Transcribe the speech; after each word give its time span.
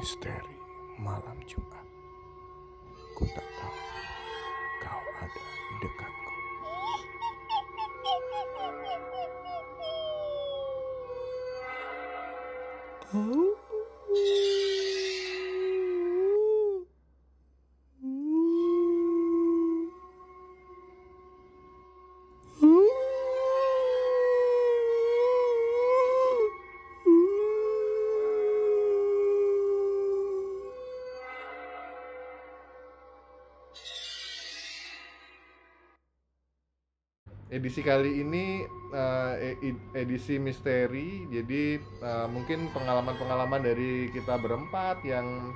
Misteri 0.00 0.56
malam 0.96 1.36
Jumat. 1.44 1.84
Ku 3.12 3.28
tak 3.36 3.44
tahu 3.44 3.76
kau 4.80 5.04
ada 5.20 5.44
di 5.44 5.74
dekatku. 5.84 6.32
Edisi 37.60 37.84
kali 37.84 38.24
ini 38.24 38.64
e- 39.60 39.84
edisi 39.92 40.40
misteri. 40.40 41.28
Jadi 41.28 41.76
eh, 41.78 42.26
mungkin 42.32 42.72
pengalaman-pengalaman 42.72 43.60
dari 43.60 44.08
kita 44.10 44.40
berempat 44.40 45.04
yang 45.04 45.52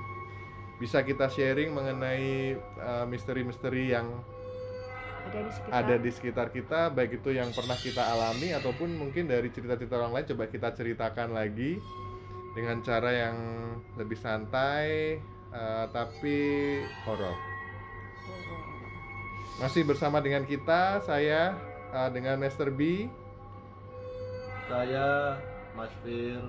bisa 0.77 1.01
kita 1.01 1.27
sharing 1.27 1.73
mengenai 1.73 2.55
eh, 2.61 3.05
misteri-misteri 3.09 3.91
yang 3.91 4.07
ada 5.25 5.41
di 5.41 5.49
sekitar. 5.49 5.73
ada 5.73 5.95
di 5.97 6.11
sekitar 6.13 6.47
kita 6.53 6.79
baik 6.93 7.17
itu 7.17 7.33
yang 7.33 7.49
pernah 7.49 7.73
kita 7.73 7.97
alami 8.05 8.53
ataupun 8.53 8.93
mungkin 8.93 9.25
dari 9.25 9.49
cerita-cerita 9.49 9.97
orang 9.97 10.21
lain. 10.21 10.25
Coba 10.29 10.45
kita 10.45 10.69
ceritakan 10.77 11.33
lagi 11.33 11.81
dengan 12.53 12.79
cara 12.85 13.09
yang 13.11 13.37
lebih 13.97 14.15
santai 14.15 15.17
eh, 15.49 15.85
tapi 15.89 16.37
horor. 17.03 17.35
Masih 19.55 19.87
bersama 19.87 20.19
dengan 20.19 20.43
kita 20.43 20.99
saya 21.07 21.55
eh, 21.95 22.09
dengan 22.11 22.35
Master 22.43 22.67
B 22.67 23.07
Saya 24.67 25.39
Mas 25.75 25.91
Fir. 26.03 26.41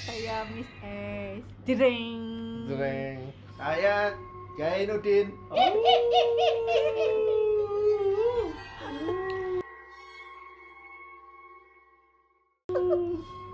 saya 0.00 0.42
Miss 0.50 0.70
S 0.82 1.44
jreng 1.68 2.22
Jreng. 2.66 3.20
Saya 3.60 4.16
Jainuddin. 4.58 5.32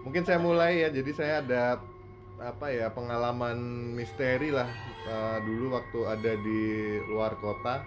Mungkin 0.07 0.23
saya 0.23 0.39
mulai 0.41 0.87
ya. 0.87 0.89
Jadi 0.89 1.11
saya 1.13 1.45
ada 1.45 1.77
apa 2.37 2.69
ya 2.69 2.93
pengalaman 2.93 3.57
misteri 3.97 4.53
lah 4.53 4.69
eh, 5.09 5.39
dulu 5.45 5.77
waktu 5.77 6.01
ada 6.09 6.33
di 6.41 6.63
luar 7.11 7.37
kota. 7.39 7.85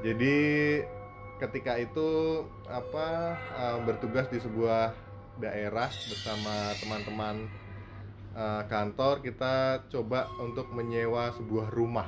Jadi 0.00 0.38
ketika 1.40 1.80
itu 1.80 2.44
apa 2.68 3.34
eh, 3.56 3.78
bertugas 3.88 4.28
di 4.28 4.38
sebuah 4.38 4.92
daerah 5.40 5.88
bersama 5.88 6.76
teman-teman 6.84 7.48
eh, 8.36 8.62
kantor 8.68 9.24
kita 9.24 9.88
coba 9.88 10.28
untuk 10.36 10.68
menyewa 10.70 11.32
sebuah 11.34 11.72
rumah. 11.72 12.06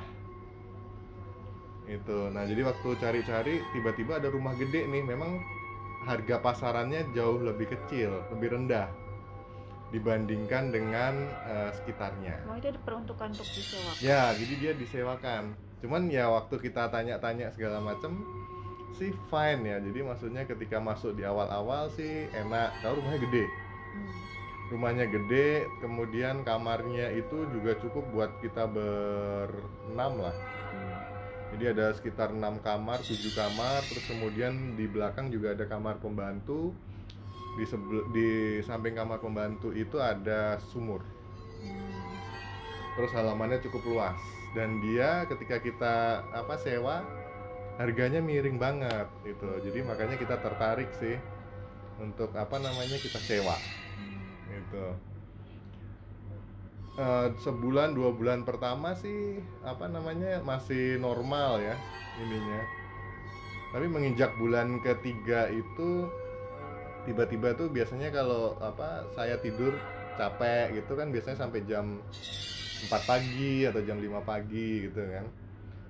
Itu. 1.83 2.31
Nah, 2.31 2.47
jadi 2.47 2.63
waktu 2.63 2.95
cari-cari 2.95 3.59
tiba-tiba 3.75 4.21
ada 4.21 4.31
rumah 4.31 4.55
gede 4.55 4.87
nih. 4.87 5.03
Memang 5.03 5.41
harga 6.07 6.39
pasarannya 6.39 7.11
jauh 7.11 7.43
lebih 7.43 7.75
kecil, 7.75 8.23
lebih 8.31 8.55
rendah 8.55 8.87
dibandingkan 9.93 10.73
dengan 10.73 11.13
eh, 11.45 11.69
sekitarnya. 11.81 12.49
mau 12.49 12.57
itu 12.57 12.69
ada 12.69 12.81
peruntukan 12.81 13.29
untuk 13.29 13.45
disewa 13.45 13.91
Ya, 14.01 14.33
jadi 14.33 14.53
dia 14.57 14.73
disewakan. 14.73 15.53
Cuman 15.85 16.09
ya 16.09 16.31
waktu 16.33 16.57
kita 16.57 16.89
tanya-tanya 16.89 17.53
segala 17.53 17.77
macem 17.83 18.17
sih 18.97 19.11
fine 19.29 19.61
ya. 19.65 19.77
Jadi 19.81 19.99
maksudnya 20.05 20.43
ketika 20.45 20.77
masuk 20.77 21.17
di 21.17 21.23
awal-awal 21.25 21.89
sih 21.93 22.29
enak. 22.33 22.73
Kalau 22.81 23.01
rumahnya 23.01 23.21
gede, 23.25 23.45
Hmm. 23.93 24.09
rumahnya 24.73 25.05
gede, 25.05 25.69
kemudian 25.81 26.41
kamarnya 26.41 27.13
itu 27.13 27.45
juga 27.53 27.77
cukup 27.77 28.05
buat 28.13 28.31
kita 28.41 28.65
berenam 28.69 30.13
lah. 30.21 30.35
Hmm. 30.73 31.01
Jadi 31.53 31.63
ada 31.77 31.93
sekitar 31.93 32.33
6 32.33 32.57
kamar, 32.65 33.05
7 33.05 33.29
kamar, 33.37 33.85
terus 33.85 34.05
kemudian 34.09 34.73
di 34.73 34.89
belakang 34.89 35.29
juga 35.29 35.53
ada 35.53 35.69
kamar 35.69 36.01
pembantu. 36.01 36.73
Di 37.53 37.69
sebel- 37.69 38.09
di 38.09 38.29
samping 38.65 38.97
kamar 38.97 39.21
pembantu 39.21 39.69
itu 39.77 40.01
ada 40.01 40.57
sumur. 40.73 41.05
Hmm. 41.61 42.17
Terus 42.97 43.13
halamannya 43.13 43.61
cukup 43.61 43.85
luas 43.85 44.17
dan 44.53 44.77
dia 44.81 45.25
ketika 45.25 45.57
kita 45.57 46.21
apa 46.29 46.57
sewa 46.61 47.01
harganya 47.77 48.21
miring 48.21 48.57
banget 48.61 49.07
gitu. 49.25 49.49
Jadi 49.63 49.79
makanya 49.81 50.15
kita 50.19 50.37
tertarik 50.37 50.89
sih 51.01 51.17
untuk 51.97 52.33
apa 52.37 52.57
namanya 52.61 52.97
kita 53.01 53.17
sewa 53.23 53.57
gitu. 54.49 54.85
Eh, 56.93 57.27
sebulan 57.41 57.97
dua 57.97 58.13
bulan 58.13 58.45
pertama 58.45 58.93
sih 58.93 59.41
apa 59.65 59.89
namanya 59.89 60.45
masih 60.45 61.01
normal 61.01 61.57
ya 61.57 61.73
ininya. 62.21 62.61
Tapi 63.73 63.89
menginjak 63.89 64.37
bulan 64.37 64.77
ketiga 64.85 65.49
itu 65.49 66.05
tiba-tiba 67.09 67.57
tuh 67.57 67.73
biasanya 67.73 68.13
kalau 68.13 68.53
apa 68.61 69.09
saya 69.17 69.41
tidur 69.41 69.73
capek 70.13 70.77
gitu 70.77 70.93
kan 70.93 71.09
biasanya 71.09 71.41
sampai 71.41 71.65
jam 71.65 71.97
4 72.85 73.01
pagi 73.09 73.65
atau 73.65 73.81
jam 73.81 73.97
5 73.97 74.21
pagi 74.21 74.85
gitu 74.85 75.01
kan. 75.01 75.25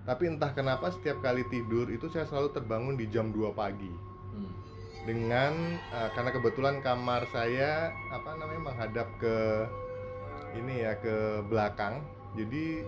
Tapi 0.04 0.28
entah 0.28 0.52
kenapa 0.52 0.92
setiap 0.92 1.24
kali 1.24 1.48
tidur 1.48 1.88
itu 1.88 2.12
saya 2.12 2.28
selalu 2.28 2.52
terbangun 2.52 2.96
di 3.00 3.08
jam 3.08 3.32
2 3.32 3.56
pagi 3.56 3.92
Hmm. 4.34 4.50
dengan 5.06 5.54
eh, 5.94 6.10
karena 6.18 6.34
kebetulan 6.34 6.82
kamar 6.82 7.22
saya 7.30 7.94
apa 8.10 8.34
namanya 8.34 8.62
menghadap 8.66 9.06
ke 9.22 9.38
ini 10.58 10.82
ya 10.82 10.98
ke 10.98 11.46
belakang 11.46 12.02
jadi 12.34 12.82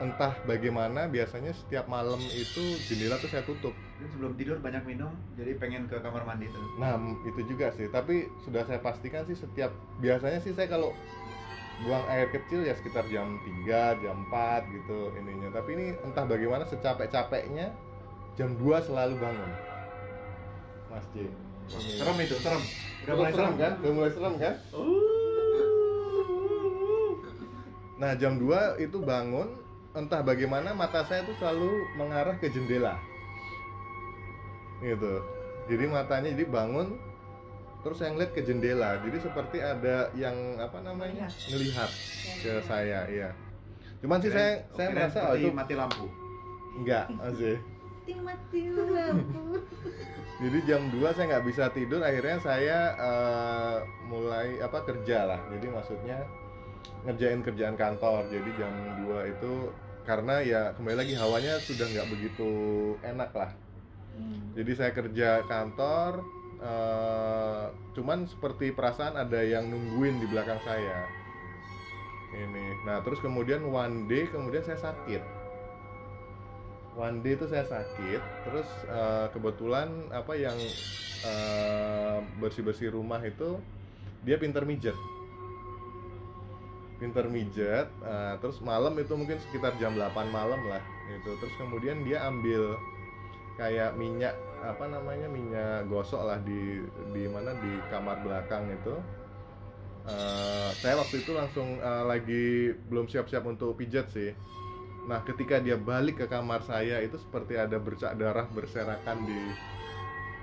entah 0.00 0.32
bagaimana 0.44 1.08
biasanya 1.08 1.52
setiap 1.52 1.84
malam 1.84 2.20
itu 2.32 2.60
jendela 2.88 3.16
tuh 3.16 3.28
saya 3.28 3.44
tutup 3.44 3.72
Dan 4.00 4.08
sebelum 4.12 4.32
tidur 4.32 4.56
banyak 4.60 4.80
minum, 4.88 5.12
jadi 5.36 5.60
pengen 5.60 5.84
ke 5.84 5.96
kamar 6.00 6.24
mandi 6.24 6.48
tuh. 6.48 6.60
nah 6.76 6.96
itu 7.20 7.40
juga 7.44 7.68
sih 7.72 7.88
tapi 7.88 8.28
sudah 8.44 8.64
saya 8.64 8.80
pastikan 8.80 9.24
sih 9.24 9.36
setiap 9.36 9.72
biasanya 10.00 10.40
sih 10.40 10.52
saya 10.52 10.68
kalau 10.68 10.92
buang 11.80 12.04
air 12.12 12.28
kecil 12.28 12.60
ya 12.64 12.76
sekitar 12.76 13.08
jam 13.08 13.40
3, 13.64 14.04
jam 14.04 14.16
4 14.28 14.68
gitu 14.68 15.16
ininya 15.16 15.48
tapi 15.48 15.76
ini 15.76 15.86
entah 16.04 16.28
bagaimana 16.28 16.68
secapek-capeknya 16.68 17.72
jam 18.36 18.52
2 18.60 18.86
selalu 18.86 19.16
bangun 19.16 19.50
Mas 20.90 21.06
J. 21.14 21.30
Serem 21.70 22.18
itu, 22.18 22.34
serem. 22.42 22.58
Udah 23.06 23.14
mulai 23.14 23.30
serem 23.30 23.54
kan? 23.54 23.72
Udah 23.78 23.92
mulai 23.94 24.10
serem 24.10 24.34
kan? 24.42 24.54
Nah, 28.00 28.12
jam 28.18 28.32
2 28.42 28.82
itu 28.82 28.98
bangun, 28.98 29.48
entah 29.94 30.20
bagaimana 30.26 30.74
mata 30.74 31.06
saya 31.06 31.22
tuh 31.22 31.36
selalu 31.38 31.70
mengarah 31.94 32.34
ke 32.42 32.50
jendela. 32.50 32.98
Gitu. 34.82 35.22
Jadi 35.70 35.84
matanya 35.86 36.34
jadi 36.34 36.48
bangun 36.50 36.98
terus 37.80 37.96
saya 37.98 38.12
ngeliat 38.12 38.32
ke 38.32 38.40
jendela. 38.44 39.00
Jadi 39.00 39.18
seperti 39.20 39.58
ada 39.60 40.08
yang 40.12 40.36
apa 40.60 40.78
namanya? 40.84 41.26
Melihat. 41.48 41.88
ngelihat 41.88 41.90
ke 42.40 42.52
Ya, 42.52 42.56
saya, 42.64 42.98
iya. 43.08 43.30
Cuman 44.00 44.18
sih 44.20 44.32
saya 44.32 44.64
Kirain- 44.64 44.72
saya 44.72 44.88
merasa 44.92 45.18
oh, 45.28 45.34
itu 45.36 45.48
mati 45.52 45.74
lampu. 45.76 46.06
enggak, 46.80 47.06
Mas 47.12 47.36
mati 48.26 48.62
lampu 48.74 49.42
Jadi 50.42 50.58
jam 50.64 50.88
2 50.88 50.98
saya 51.12 51.36
nggak 51.36 51.46
bisa 51.46 51.68
tidur, 51.70 52.00
akhirnya 52.00 52.40
saya 52.40 52.78
eh, 52.96 53.76
mulai 54.08 54.56
apa 54.64 54.80
kerja 54.88 55.28
lah. 55.28 55.40
Jadi 55.52 55.66
maksudnya 55.68 56.24
ngerjain 57.04 57.44
kerjaan 57.44 57.76
kantor. 57.76 58.24
Jadi 58.32 58.50
jam 58.56 58.72
2 59.04 59.32
itu 59.36 59.52
karena 60.08 60.40
ya 60.40 60.72
kembali 60.74 60.96
lagi 60.96 61.12
hawanya 61.12 61.60
sudah 61.60 61.84
nggak 61.86 62.08
begitu 62.08 62.50
enak 63.04 63.30
lah. 63.36 63.52
Hmm. 64.16 64.56
Jadi 64.56 64.72
saya 64.74 64.90
kerja 64.96 65.44
kantor, 65.44 66.24
eh, 66.60 67.64
cuman 67.96 68.28
seperti 68.28 68.72
perasaan 68.72 69.16
ada 69.16 69.40
yang 69.40 69.68
nungguin 69.68 70.20
di 70.20 70.26
belakang 70.28 70.60
saya. 70.62 71.08
Ini. 72.30 72.86
Nah 72.86 73.02
terus 73.02 73.18
kemudian 73.18 73.66
one 73.66 74.06
day 74.06 74.30
kemudian 74.30 74.62
saya 74.62 74.78
sakit 74.78 75.40
one 76.94 77.22
day 77.22 77.38
itu 77.38 77.46
saya 77.46 77.66
sakit 77.66 78.20
terus 78.46 78.68
eh, 78.86 79.26
kebetulan 79.34 79.88
apa 80.10 80.34
yang 80.34 80.56
bersih 82.40 82.64
bersih 82.64 82.88
rumah 82.96 83.20
itu 83.20 83.60
dia 84.24 84.40
pinter 84.40 84.64
mijet 84.64 84.96
pinter 87.00 87.24
mijet 87.32 87.88
eh, 88.04 88.34
terus 88.44 88.60
malam 88.60 88.92
itu 89.00 89.16
mungkin 89.16 89.40
sekitar 89.48 89.72
jam 89.80 89.96
8 89.96 90.12
malam 90.28 90.60
lah 90.68 90.84
gitu 91.08 91.32
terus 91.40 91.54
kemudian 91.56 92.04
dia 92.04 92.28
ambil 92.28 92.76
kayak 93.56 93.96
minyak 93.96 94.36
apa 94.60 94.84
namanya 94.88 95.28
minyak 95.28 95.88
gosok 95.88 96.22
lah 96.28 96.38
di 96.44 96.84
di 97.16 97.24
mana 97.24 97.56
di 97.64 97.80
kamar 97.88 98.20
belakang 98.20 98.68
itu 98.68 98.94
eh, 100.04 100.70
saya 100.80 101.00
waktu 101.00 101.24
itu 101.24 101.32
langsung 101.32 101.80
eh, 101.80 102.04
lagi 102.04 102.44
belum 102.88 103.08
siap-siap 103.08 103.44
untuk 103.48 103.76
pijat 103.76 104.12
sih. 104.12 104.32
Nah, 105.08 105.24
ketika 105.24 105.56
dia 105.58 105.80
balik 105.80 106.20
ke 106.20 106.26
kamar 106.28 106.60
saya 106.62 107.00
itu 107.00 107.16
seperti 107.16 107.56
ada 107.56 107.80
bercak 107.80 108.14
darah 108.20 108.44
berserakan 108.52 109.24
di 109.24 109.40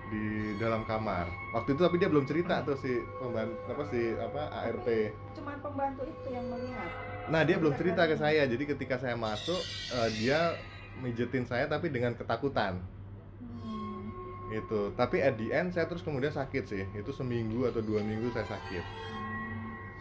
di 0.08 0.56
dalam 0.58 0.88
kamar. 0.88 1.28
Waktu 1.52 1.76
itu 1.76 1.82
tapi 1.84 1.96
dia 2.00 2.10
belum 2.10 2.26
cerita 2.26 2.64
tuh 2.64 2.80
si 2.80 3.04
pembantu 3.20 3.56
apa 3.68 3.84
si 3.92 4.02
apa 4.18 4.42
ART. 4.66 4.88
Cuman 5.36 5.56
pembantu 5.60 6.04
itu 6.08 6.28
yang 6.32 6.48
melihat. 6.48 6.90
Nah, 7.28 7.42
dia 7.44 7.60
belum 7.60 7.76
cerita 7.76 8.08
ke 8.08 8.16
saya. 8.16 8.48
Jadi 8.48 8.64
ketika 8.66 8.96
saya 8.98 9.20
masuk, 9.20 9.60
eh, 9.94 10.10
dia 10.16 10.56
mijetin 11.04 11.46
saya 11.46 11.68
tapi 11.68 11.92
dengan 11.92 12.16
ketakutan. 12.16 12.80
Hmm. 13.44 13.77
Itu. 14.48 14.96
Tapi 14.96 15.20
at 15.20 15.36
the 15.36 15.52
end 15.52 15.76
saya 15.76 15.88
terus 15.92 16.04
kemudian 16.04 16.32
sakit 16.32 16.64
sih. 16.64 16.84
Itu 16.96 17.12
seminggu 17.12 17.68
atau 17.68 17.84
dua 17.84 18.00
minggu 18.00 18.32
saya 18.32 18.48
sakit. 18.48 18.84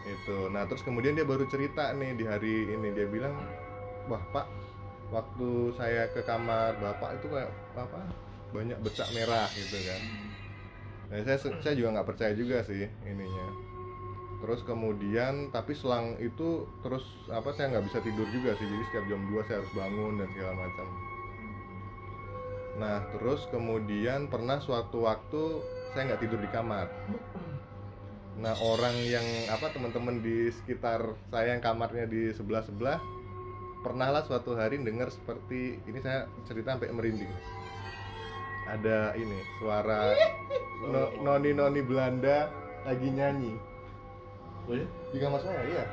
Itu. 0.07 0.47
Nah, 0.51 0.63
terus 0.71 0.83
kemudian 0.87 1.19
dia 1.19 1.27
baru 1.27 1.43
cerita 1.51 1.91
nih 1.91 2.15
di 2.15 2.23
hari 2.23 2.71
ini 2.71 2.95
dia 2.95 3.07
bilang, 3.11 3.35
"Wah, 4.07 4.23
Pak, 4.31 4.47
waktu 5.11 5.75
saya 5.75 6.07
ke 6.15 6.23
kamar 6.23 6.79
Bapak 6.79 7.19
itu 7.19 7.27
kayak 7.27 7.51
apa? 7.75 7.99
Banyak 8.55 8.79
bercak 8.79 9.11
merah 9.11 9.51
gitu 9.51 9.75
kan." 9.83 10.01
Nah, 11.11 11.23
saya 11.23 11.37
saya 11.39 11.75
juga 11.75 11.99
nggak 11.99 12.07
percaya 12.07 12.31
juga 12.35 12.63
sih 12.63 12.87
ininya. 13.03 13.47
Terus 14.37 14.61
kemudian 14.63 15.49
tapi 15.49 15.73
selang 15.73 16.13
itu 16.21 16.69
terus 16.85 17.03
apa 17.27 17.51
saya 17.57 17.73
nggak 17.73 17.85
bisa 17.89 17.99
tidur 17.99 18.27
juga 18.31 18.55
sih. 18.55 18.67
Jadi 18.69 18.83
setiap 18.91 19.05
jam 19.11 19.21
2 19.27 19.43
saya 19.43 19.59
harus 19.59 19.73
bangun 19.75 20.13
dan 20.23 20.27
segala 20.31 20.53
macam. 20.55 20.87
Nah, 22.77 23.01
terus 23.09 23.49
kemudian 23.49 24.29
pernah 24.29 24.61
suatu 24.61 25.09
waktu 25.09 25.43
saya 25.93 26.13
nggak 26.13 26.21
tidur 26.21 26.39
di 26.41 26.49
kamar. 26.53 26.85
Nah, 28.37 28.53
orang 28.61 28.93
yang 29.01 29.25
apa 29.49 29.73
teman-teman 29.73 30.21
di 30.21 30.53
sekitar 30.53 31.17
saya 31.33 31.57
yang 31.57 31.61
kamarnya 31.65 32.05
di 32.05 32.29
sebelah-sebelah 32.37 33.01
pernahlah 33.81 34.21
suatu 34.29 34.53
hari 34.53 34.77
dengar 34.77 35.09
seperti 35.09 35.81
ini 35.89 35.97
saya 36.05 36.29
cerita 36.45 36.77
sampai 36.77 36.93
merinding. 36.93 37.33
Ada 38.69 39.17
ini 39.17 39.39
suara 39.57 40.13
no- 40.85 41.13
noni-noni 41.23 41.81
Belanda 41.81 42.51
lagi 42.85 43.09
nyanyi 43.09 43.55
Oh 44.67 44.75
ya? 44.75 44.83
di 45.15 45.17
kamar 45.23 45.39
saya, 45.39 45.63
iya. 45.63 45.83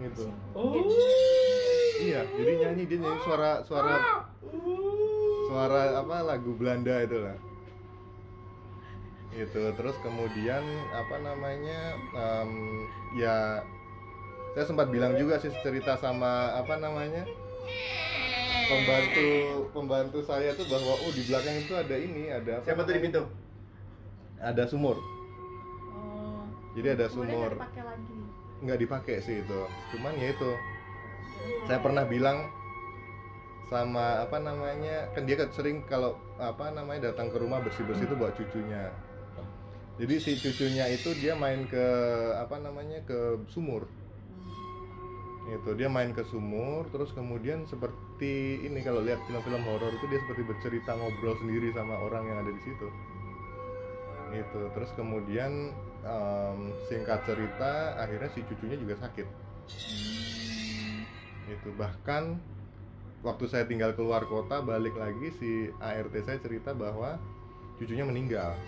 Gitu. 0.00 0.24
Oh. 0.56 0.72
Iya, 2.00 2.24
jadi 2.34 2.52
nyanyi 2.64 2.82
dia 2.88 2.98
nyanyi 3.04 3.20
suara 3.20 3.60
suara 3.68 3.96
suara 5.52 6.00
apa 6.00 6.16
lagu 6.24 6.56
Belanda 6.56 6.96
itu 7.04 7.20
lah. 7.20 7.36
Gitu. 9.36 9.60
Terus 9.76 9.96
kemudian 10.00 10.64
apa 10.96 11.16
namanya? 11.20 11.80
em, 12.16 12.50
ya 13.16 13.60
saya 14.56 14.64
sempat 14.64 14.88
bilang 14.88 15.16
juga 15.20 15.36
sih 15.40 15.52
cerita 15.60 16.00
sama 16.00 16.56
apa 16.56 16.80
namanya? 16.80 17.28
pembantu 18.62 19.28
pembantu 19.76 20.18
saya 20.24 20.56
tuh 20.56 20.64
bahwa 20.64 20.96
oh 21.04 21.12
di 21.12 21.20
belakang 21.28 21.60
itu 21.60 21.76
ada 21.76 21.92
ini 21.92 22.32
ada 22.32 22.56
apa 22.56 22.64
Siapa 22.64 22.88
tuh 22.88 22.94
di 22.96 23.02
pintu? 23.04 23.22
ada 24.40 24.64
sumur 24.64 24.96
Oh. 25.92 26.46
jadi 26.72 26.96
ada 26.96 27.06
sumur 27.12 27.52
nggak 27.52 27.58
dipakai 27.58 27.82
lagi. 27.84 28.16
nggak 28.64 28.78
dipakai 28.80 29.16
sih 29.20 29.36
itu 29.44 29.60
cuman 29.92 30.14
ya 30.16 30.32
itu 30.32 30.50
saya 31.68 31.78
pernah 31.84 32.04
bilang 32.08 32.48
sama 33.72 34.28
apa 34.28 34.36
namanya 34.36 35.08
kan 35.16 35.24
dia 35.24 35.40
sering 35.48 35.80
kalau 35.88 36.20
apa 36.36 36.68
namanya 36.76 37.08
datang 37.10 37.32
ke 37.32 37.40
rumah 37.40 37.64
bersih 37.64 37.88
bersih 37.88 38.04
itu 38.04 38.16
bawa 38.20 38.30
cucunya. 38.36 38.92
Jadi 39.96 40.14
si 40.20 40.32
cucunya 40.40 40.88
itu 40.92 41.16
dia 41.16 41.32
main 41.32 41.64
ke 41.68 41.86
apa 42.36 42.60
namanya 42.60 43.00
ke 43.08 43.40
sumur. 43.48 43.88
Itu 45.48 45.72
dia 45.72 45.88
main 45.88 46.12
ke 46.12 46.20
sumur 46.28 46.84
terus 46.92 47.12
kemudian 47.16 47.64
seperti 47.64 48.60
ini 48.62 48.84
kalau 48.84 49.00
lihat 49.00 49.20
film-film 49.24 49.64
horor 49.64 49.92
itu 49.92 50.06
dia 50.12 50.20
seperti 50.22 50.42
bercerita 50.44 50.92
ngobrol 50.92 51.36
sendiri 51.40 51.72
sama 51.72 51.96
orang 51.96 52.28
yang 52.28 52.38
ada 52.44 52.52
di 52.52 52.62
situ. 52.62 52.88
Itu 54.32 54.60
terus 54.72 54.92
kemudian 54.96 55.72
em, 56.04 56.58
singkat 56.88 57.24
cerita 57.24 57.96
akhirnya 58.00 58.28
si 58.32 58.40
cucunya 58.48 58.76
juga 58.76 59.00
sakit. 59.00 59.26
Itu 61.52 61.68
bahkan 61.76 62.40
waktu 63.22 63.46
saya 63.46 63.64
tinggal 63.70 63.94
keluar 63.94 64.26
kota 64.26 64.58
balik 64.60 64.98
lagi 64.98 65.30
si 65.38 65.50
ART 65.78 66.14
saya 66.26 66.38
cerita 66.42 66.74
bahwa 66.74 67.16
cucunya 67.78 68.02
meninggal. 68.02 68.58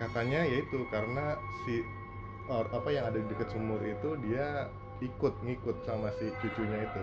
Katanya 0.00 0.48
yaitu 0.48 0.80
karena 0.88 1.36
si 1.64 1.84
or, 2.48 2.64
apa 2.72 2.88
yang 2.88 3.04
ada 3.12 3.20
di 3.20 3.28
dekat 3.28 3.52
sumur 3.52 3.78
itu 3.84 4.16
dia 4.24 4.72
ikut 5.04 5.34
ngikut 5.44 5.76
sama 5.84 6.08
si 6.16 6.32
cucunya 6.40 6.88
itu. 6.88 7.02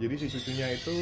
Jadi 0.00 0.14
si 0.20 0.26
cucunya 0.28 0.72
itu 0.76 0.92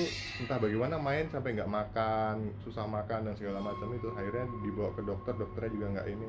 entah 0.43 0.59
bagaimana 0.63 0.99
main 0.99 1.27
sampai 1.31 1.59
nggak 1.59 1.71
makan 1.71 2.55
susah 2.63 2.87
makan 2.87 3.31
dan 3.31 3.35
segala 3.35 3.59
macam 3.59 3.91
itu. 3.91 4.07
Akhirnya 4.15 4.47
dibawa 4.63 4.91
ke 4.95 5.03
dokter 5.03 5.35
dokternya 5.35 5.71
juga 5.75 5.87
nggak 5.99 6.09
ini. 6.15 6.29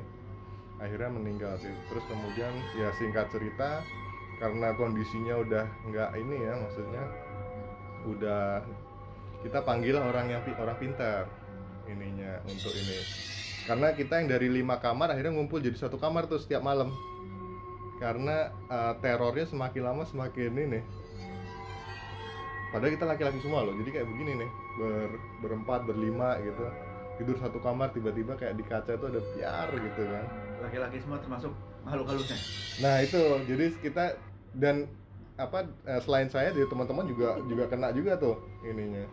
Akhirnya 0.82 1.10
meninggal 1.14 1.54
sih. 1.62 1.74
Terus 1.90 2.04
kemudian 2.10 2.50
ya 2.74 2.90
singkat 2.98 3.30
cerita 3.30 3.86
karena 4.40 4.74
kondisinya 4.74 5.34
udah 5.40 5.64
nggak 5.88 6.10
ini 6.18 6.36
ya 6.40 6.52
maksudnya 6.56 7.04
udah 8.06 8.62
kita 9.42 9.58
panggil 9.66 9.98
orang 9.98 10.30
yang 10.30 10.42
orang 10.58 10.78
pintar 10.78 11.26
ininya 11.90 12.38
untuk 12.46 12.72
ini. 12.74 12.98
Karena 13.66 13.94
kita 13.94 14.18
yang 14.22 14.28
dari 14.30 14.50
lima 14.50 14.78
kamar 14.82 15.14
akhirnya 15.14 15.34
ngumpul 15.34 15.62
jadi 15.62 15.78
satu 15.78 15.98
kamar 15.98 16.26
tuh 16.26 16.38
setiap 16.38 16.62
malam. 16.62 16.90
Karena 17.98 18.50
eh, 18.70 18.94
terornya 18.98 19.46
semakin 19.46 19.82
lama 19.82 20.02
semakin 20.06 20.52
ini 20.58 20.80
padahal 22.72 22.96
kita 22.96 23.04
laki-laki 23.04 23.38
semua 23.44 23.68
loh 23.68 23.76
jadi 23.84 24.00
kayak 24.00 24.08
begini 24.08 24.32
nih 24.40 24.50
ber, 24.80 25.10
berempat 25.44 25.84
berlima 25.84 26.40
gitu. 26.40 26.64
Tidur 27.20 27.36
satu 27.36 27.60
kamar 27.60 27.92
tiba-tiba 27.92 28.32
kayak 28.40 28.56
di 28.56 28.64
kaca 28.64 28.96
itu 28.96 29.06
ada 29.06 29.20
piar 29.36 29.68
gitu 29.76 30.02
kan. 30.08 30.24
Laki-laki 30.64 30.96
semua 31.04 31.20
termasuk 31.20 31.52
makhluk 31.84 32.06
halusnya. 32.10 32.38
nah 32.82 32.96
itu. 33.02 33.22
Jadi 33.46 33.64
kita 33.82 34.04
dan 34.56 34.86
apa 35.40 35.64
eh, 35.88 36.00
selain 36.04 36.28
saya 36.28 36.52
dari 36.52 36.68
teman-teman 36.68 37.08
juga 37.08 37.40
juga 37.48 37.64
kena 37.66 37.88
juga 37.90 38.18
tuh 38.20 38.36
ininya. 38.62 39.04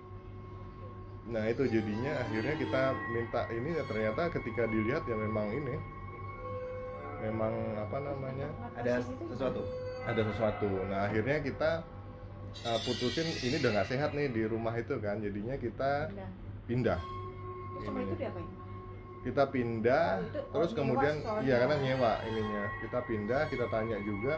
Nah 1.30 1.46
itu 1.46 1.64
jadinya 1.70 2.26
akhirnya 2.26 2.56
kita 2.58 2.82
minta 3.14 3.42
ini 3.54 3.70
ya 3.78 3.84
ternyata 3.86 4.34
ketika 4.34 4.66
dilihat 4.66 5.06
ya 5.06 5.16
memang 5.16 5.48
ini 5.54 5.76
memang 7.20 7.54
apa 7.78 7.98
namanya? 8.00 8.48
Ada 8.80 9.04
sesuatu. 9.04 9.62
ada 10.08 10.22
sesuatu. 10.26 10.70
Nah 10.90 11.06
akhirnya 11.06 11.38
kita 11.44 11.72
uh, 12.66 12.80
putusin 12.82 13.28
ini 13.46 13.62
udah 13.62 13.72
nggak 13.80 13.90
sehat 13.92 14.12
nih 14.16 14.32
di 14.32 14.44
rumah 14.50 14.74
itu 14.76 14.98
kan. 14.98 15.22
Jadinya 15.22 15.56
kita 15.60 16.10
pindah. 16.66 17.00
Terus 17.00 17.84
sama 17.86 18.00
itu 18.04 18.16
diapain? 18.18 18.59
Kita 19.20 19.44
pindah 19.50 20.06
Oh, 20.16 20.24
itu- 20.24 20.40
oh, 20.40 20.48
terus 20.56 20.72
nyewa 20.72 20.80
kemudian 20.80 21.16
iya 21.44 21.56
karena 21.60 21.76
nyewa 21.78 22.12
ininya. 22.24 22.64
Kita 22.80 23.00
pindah 23.04 23.42
kita 23.48 23.66
tanya 23.68 23.98
juga. 24.00 24.36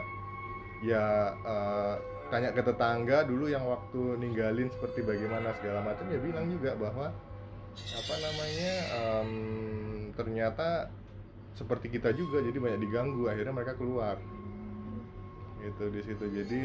Ya 0.82 1.06
uh, 1.46 1.96
tanya 2.34 2.50
ke 2.50 2.62
tetangga 2.64 3.22
dulu 3.24 3.46
yang 3.46 3.62
waktu 3.64 4.18
ninggalin 4.18 4.72
seperti 4.72 5.04
bagaimana 5.04 5.54
segala 5.60 5.86
macam 5.86 6.10
ya 6.10 6.18
bilang 6.18 6.50
juga 6.50 6.74
bahwa 6.74 7.14
apa 7.72 8.16
namanya 8.18 8.74
em, 8.92 9.30
ternyata 10.12 10.90
seperti 11.54 11.92
kita 11.92 12.10
juga 12.12 12.42
jadi 12.42 12.58
banyak 12.58 12.82
diganggu. 12.82 13.30
Akhirnya 13.30 13.54
mereka 13.54 13.78
keluar. 13.78 14.18
Gitu 15.62 15.84
di 15.94 16.02
situ. 16.02 16.26
Jadi 16.26 16.62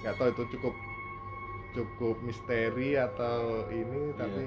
nggak 0.00 0.14
tahu 0.16 0.28
itu 0.30 0.42
cukup 0.56 0.74
cukup 1.70 2.16
misteri 2.20 2.98
atau 2.98 3.64
ini 3.70 4.12
tapi 4.18 4.44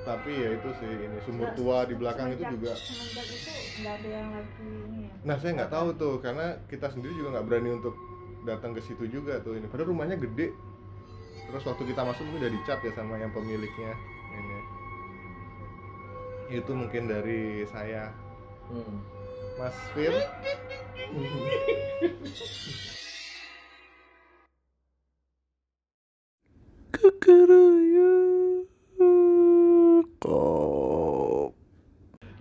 tapi 0.00 0.32
ya 0.32 0.48
itu 0.56 0.68
sih 0.80 0.90
ini 0.90 1.18
sumur 1.28 1.52
tua 1.52 1.84
di 1.84 1.94
belakang 1.94 2.32
itu 2.32 2.44
juga. 2.56 2.72
Semenjak 2.72 3.26
itu 3.28 3.50
nggak 3.84 3.94
ada 4.00 4.08
yang 4.08 4.28
lagi 4.32 4.64
ini 4.64 5.00
ya? 5.04 5.12
nah 5.20 5.36
saya 5.36 5.50
nggak 5.60 5.72
tahu 5.72 5.88
tuh 6.00 6.14
karena 6.24 6.56
kita 6.72 6.86
sendiri 6.88 7.12
juga 7.12 7.28
nggak 7.36 7.46
berani 7.46 7.70
untuk 7.76 7.94
datang 8.48 8.72
ke 8.72 8.80
situ 8.80 9.04
juga 9.12 9.44
tuh 9.44 9.60
ini. 9.60 9.68
Padahal 9.68 9.92
rumahnya 9.92 10.16
gede. 10.16 10.56
Terus 11.50 11.66
waktu 11.66 11.82
kita 11.82 12.06
masuk 12.06 12.22
mungkin 12.30 12.46
udah 12.46 12.52
dicat 12.54 12.78
ya 12.80 12.92
sama 12.94 13.14
yang 13.18 13.32
pemiliknya 13.34 13.92
ini. 14.32 14.58
Itu 16.62 16.72
mungkin 16.72 17.10
dari 17.10 17.66
saya. 17.68 18.14
Mas 19.58 19.74
Fir 19.92 20.14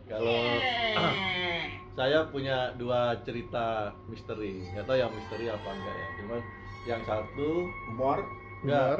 Kalau 0.10 0.44
saya 1.98 2.28
punya 2.28 2.76
dua 2.76 3.16
cerita 3.24 3.96
misteri, 4.12 4.68
nggak 4.76 4.84
tahu 4.84 4.98
yang 5.00 5.12
misteri 5.16 5.48
apa 5.48 5.70
enggak 5.72 5.96
ya. 5.96 6.08
Cuman 6.20 6.40
yang 6.88 7.02
satu 7.08 7.50
Humor. 7.92 8.20
Nggak. 8.68 9.00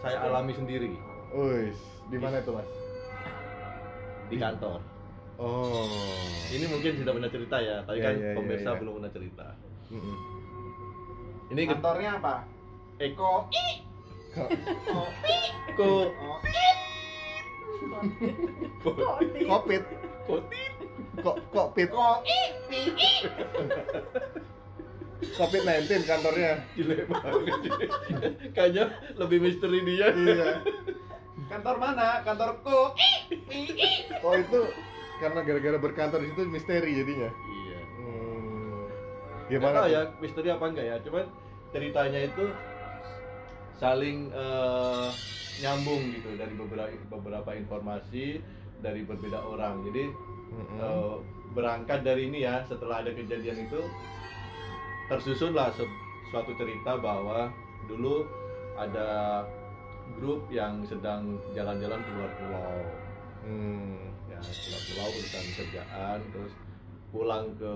saya 0.00 0.16
alami 0.24 0.56
sendiri 0.56 0.96
Wis, 1.36 1.76
di 2.08 2.16
mana 2.16 2.40
itu 2.40 2.56
Mas? 2.56 2.64
di 4.30 4.38
kantor. 4.38 4.80
Oh. 5.36 5.84
Ini 6.48 6.70
mungkin 6.70 7.02
sudah 7.02 7.12
pernah 7.12 7.28
cerita 7.28 7.56
ya, 7.58 7.82
tapi 7.84 7.98
Iya, 7.98 8.06
kan 8.06 8.14
iya, 8.14 8.24
iya, 8.30 8.36
pemirsa 8.38 8.70
iya. 8.70 8.78
belum 8.78 8.92
pernah 8.96 9.12
cerita. 9.12 9.46
Ini 11.50 11.62
Kantornya 11.66 12.10
apa? 12.16 12.34
Eko 12.96 13.50
Kok 14.30 15.08
Ko 15.74 15.88
Kotit. 18.00 19.46
kopit? 19.46 19.82
Kotit. 20.24 20.72
Kok 21.20 21.36
kokpit? 21.52 21.88
kok 21.92 22.18
Covid 25.36 25.62
19 25.68 26.08
kantornya. 26.08 26.64
Gile 26.72 27.04
banget. 27.04 27.42
Kayaknya 28.56 28.84
lebih 29.20 29.38
misteri 29.44 29.84
dia. 29.84 30.08
Iya. 30.16 30.50
kantor 31.52 31.76
mana? 31.76 32.24
Kantor 32.24 32.56
kok. 32.64 32.90
Oh 34.24 34.34
itu 34.36 34.60
karena 35.20 35.40
gara-gara 35.44 35.76
berkantor 35.76 36.24
di 36.24 36.32
situ 36.32 36.48
misteri 36.48 37.04
jadinya. 37.04 37.28
Iya. 37.28 37.80
Hmm. 38.00 38.80
Gimana 39.52 39.78
ya 39.92 40.00
misteri 40.24 40.48
apa 40.48 40.64
enggak 40.72 40.86
ya? 40.88 40.96
Cuman 41.04 41.28
ceritanya 41.70 42.20
itu 42.24 42.44
saling 43.80 44.28
eh, 44.30 45.08
nyambung 45.64 46.12
gitu 46.12 46.36
dari 46.36 46.52
beberapa 46.54 46.92
beberapa 47.08 47.50
informasi 47.56 48.38
dari 48.84 49.02
berbeda 49.08 49.40
orang. 49.40 49.80
Jadi 49.88 50.04
Mm-mm. 50.52 50.78
eh, 50.78 51.16
berangkat 51.56 52.04
dari 52.04 52.28
ini 52.30 52.44
ya 52.46 52.62
setelah 52.68 53.02
ada 53.02 53.10
kejadian 53.10 53.66
itu 53.66 53.80
tersusunlah 55.10 55.74
suatu 56.30 56.54
cerita 56.54 56.94
bahwa 57.02 57.50
dulu 57.90 58.22
ada 58.78 59.42
grup 60.14 60.46
yang 60.50 60.86
sedang 60.86 61.38
jalan-jalan 61.54 61.98
keluar 62.06 62.30
pulau 62.38 62.78
Hmm. 63.40 63.96
ya 64.28 64.36
keluar 64.36 64.82
pulau 64.84 65.08
urusan 65.16 65.44
kerjaan 65.56 66.18
terus 66.28 66.52
pulang 67.10 67.46
ke 67.56 67.72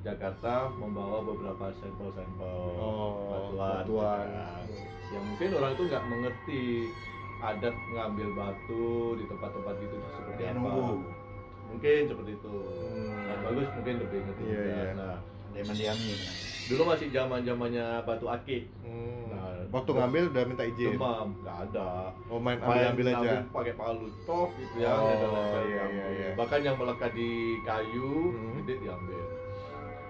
Jakarta 0.00 0.72
membawa 0.72 1.20
beberapa 1.20 1.68
sampel-sampel 1.76 2.56
Oh, 2.74 3.28
batuan, 3.28 3.84
batuan. 3.84 4.26
ya. 4.26 4.48
yang 5.12 5.24
mungkin 5.26 5.48
orang 5.52 5.70
itu 5.72 5.82
nggak 5.86 6.04
mengerti 6.06 6.62
adat 7.38 7.74
ngambil 7.90 8.28
batu 8.32 8.86
di 9.14 9.24
tempat-tempat 9.26 9.74
itu 9.78 9.96
seperti 10.10 10.42
apa 10.42 10.56
nunggu. 10.56 11.04
mungkin 11.68 12.00
seperti 12.06 12.30
itu 12.32 12.54
Hmm. 12.92 13.44
Bagus 13.44 13.68
mungkin 13.74 13.94
lebih 13.98 14.18
ngerti 14.22 14.42
juga. 14.42 14.62
iya. 14.64 14.84
nah 14.94 15.16
Dia 15.52 15.62
mendiami. 15.62 16.14
dulu 16.64 16.82
masih 16.88 17.08
zaman 17.10 17.40
zamannya 17.42 17.86
batu 18.02 18.26
akik 18.26 18.64
Hmm. 18.80 19.28
Nah, 19.28 19.51
Waktu 19.72 19.90
ngambil 19.90 20.24
udah 20.28 20.44
minta 20.44 20.64
izin. 20.64 20.92
demam 20.92 21.32
nggak 21.40 21.56
ada 21.66 22.12
Oh 22.28 22.36
main 22.36 22.60
ambil 22.60 22.84
ambil 22.92 23.06
aja. 23.08 23.40
pakai 23.48 23.72
palu 23.72 24.06
tok 24.22 24.52
gitu 24.54 24.74
ya 24.78 24.92
Oh, 24.92 25.08
iya, 25.64 25.82
iya, 25.88 26.06
iya. 26.12 26.28
bahkan 26.36 26.60
yang 26.60 26.76
melekat 26.76 27.08
di 27.10 27.30
kayu 27.62 28.30
Hmm. 28.30 28.60
gede 28.60 28.74
diambil 28.78 29.24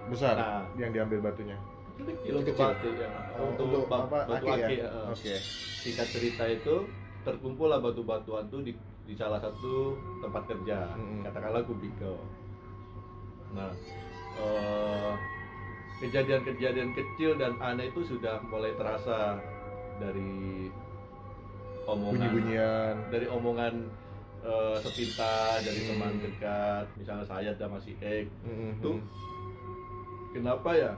Besar 0.05 0.35
Nah. 0.35 0.63
yang 0.75 0.91
diambil 0.91 1.23
batunya. 1.23 1.55
kecil 1.95 2.33
untuk 2.35 2.51
Kecil. 2.51 2.67
batik 2.67 2.93
ya 2.97 3.09
Oh, 3.33 3.47
untuk, 3.47 3.65
untuk 3.65 3.83
ba- 3.87 4.03
apa? 4.03 4.19
batu 4.27 4.45
Akik 4.45 4.59
ya? 4.59 4.67
akik 4.67 4.79
eh. 4.81 5.05
Oke. 5.07 5.35
singkat 5.79 6.07
cerita 6.09 6.43
itu 6.45 6.75
terkumpul 7.23 7.67
lah 7.67 7.79
batu-batuan 7.79 8.43
tuh 8.49 8.59
di, 8.59 8.75
di 9.01 9.13
salah 9.13 9.39
satu 9.39 9.93
tempat 10.19 10.43
kerja 10.45 10.91
Mm-mm. 10.91 11.23
katakanlah 11.23 11.63
kubikel 11.63 12.19
nah 13.53 13.71
eh, 14.35 15.13
kejadian-kejadian 16.01 16.91
kecil 16.91 17.37
dan 17.37 17.55
aneh 17.61 17.87
itu 17.87 18.01
sudah 18.03 18.41
mulai 18.43 18.73
terasa 18.73 19.37
dari 20.03 20.67
omongan 21.85 22.11
Bunyi-bunyian. 22.13 22.95
dari 23.07 23.27
omongan 23.27 23.73
eh, 24.41 24.77
sepintas 24.77 25.57
dari 25.61 25.79
Hmm. 25.79 25.89
teman 25.89 26.13
dekat 26.19 26.85
misalnya 26.93 27.25
saya 27.25 27.51
dan 27.53 27.69
masih 27.69 27.95
Ek 27.97 28.27
Mm-mm. 28.43 28.71
Tuh. 28.77 28.99
kenapa 30.31 30.69
ya 30.73 30.91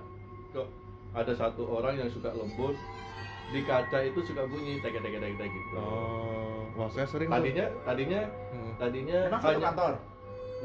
kok 0.50 0.66
ada 1.12 1.30
satu 1.32 1.64
orang 1.70 1.96
yang 1.96 2.10
suka 2.10 2.32
lembut 2.32 2.74
di 3.48 3.62
kaca 3.62 4.02
itu 4.02 4.20
suka 4.20 4.42
bunyi 4.44 4.82
tek 4.82 4.94
tek 4.96 5.06
tek 5.06 5.22
tek 5.32 5.48
gitu 5.48 5.78
Oh, 5.78 6.66
wah 6.76 6.90
saya 6.90 7.06
sering 7.06 7.30
tuh. 7.30 7.36
tadinya 7.36 7.66
tadinya 7.84 8.22
Mm. 8.52 8.72
tadinya 8.76 9.20
Emang 9.28 9.42
hanya 9.44 9.66
kantor? 9.70 9.94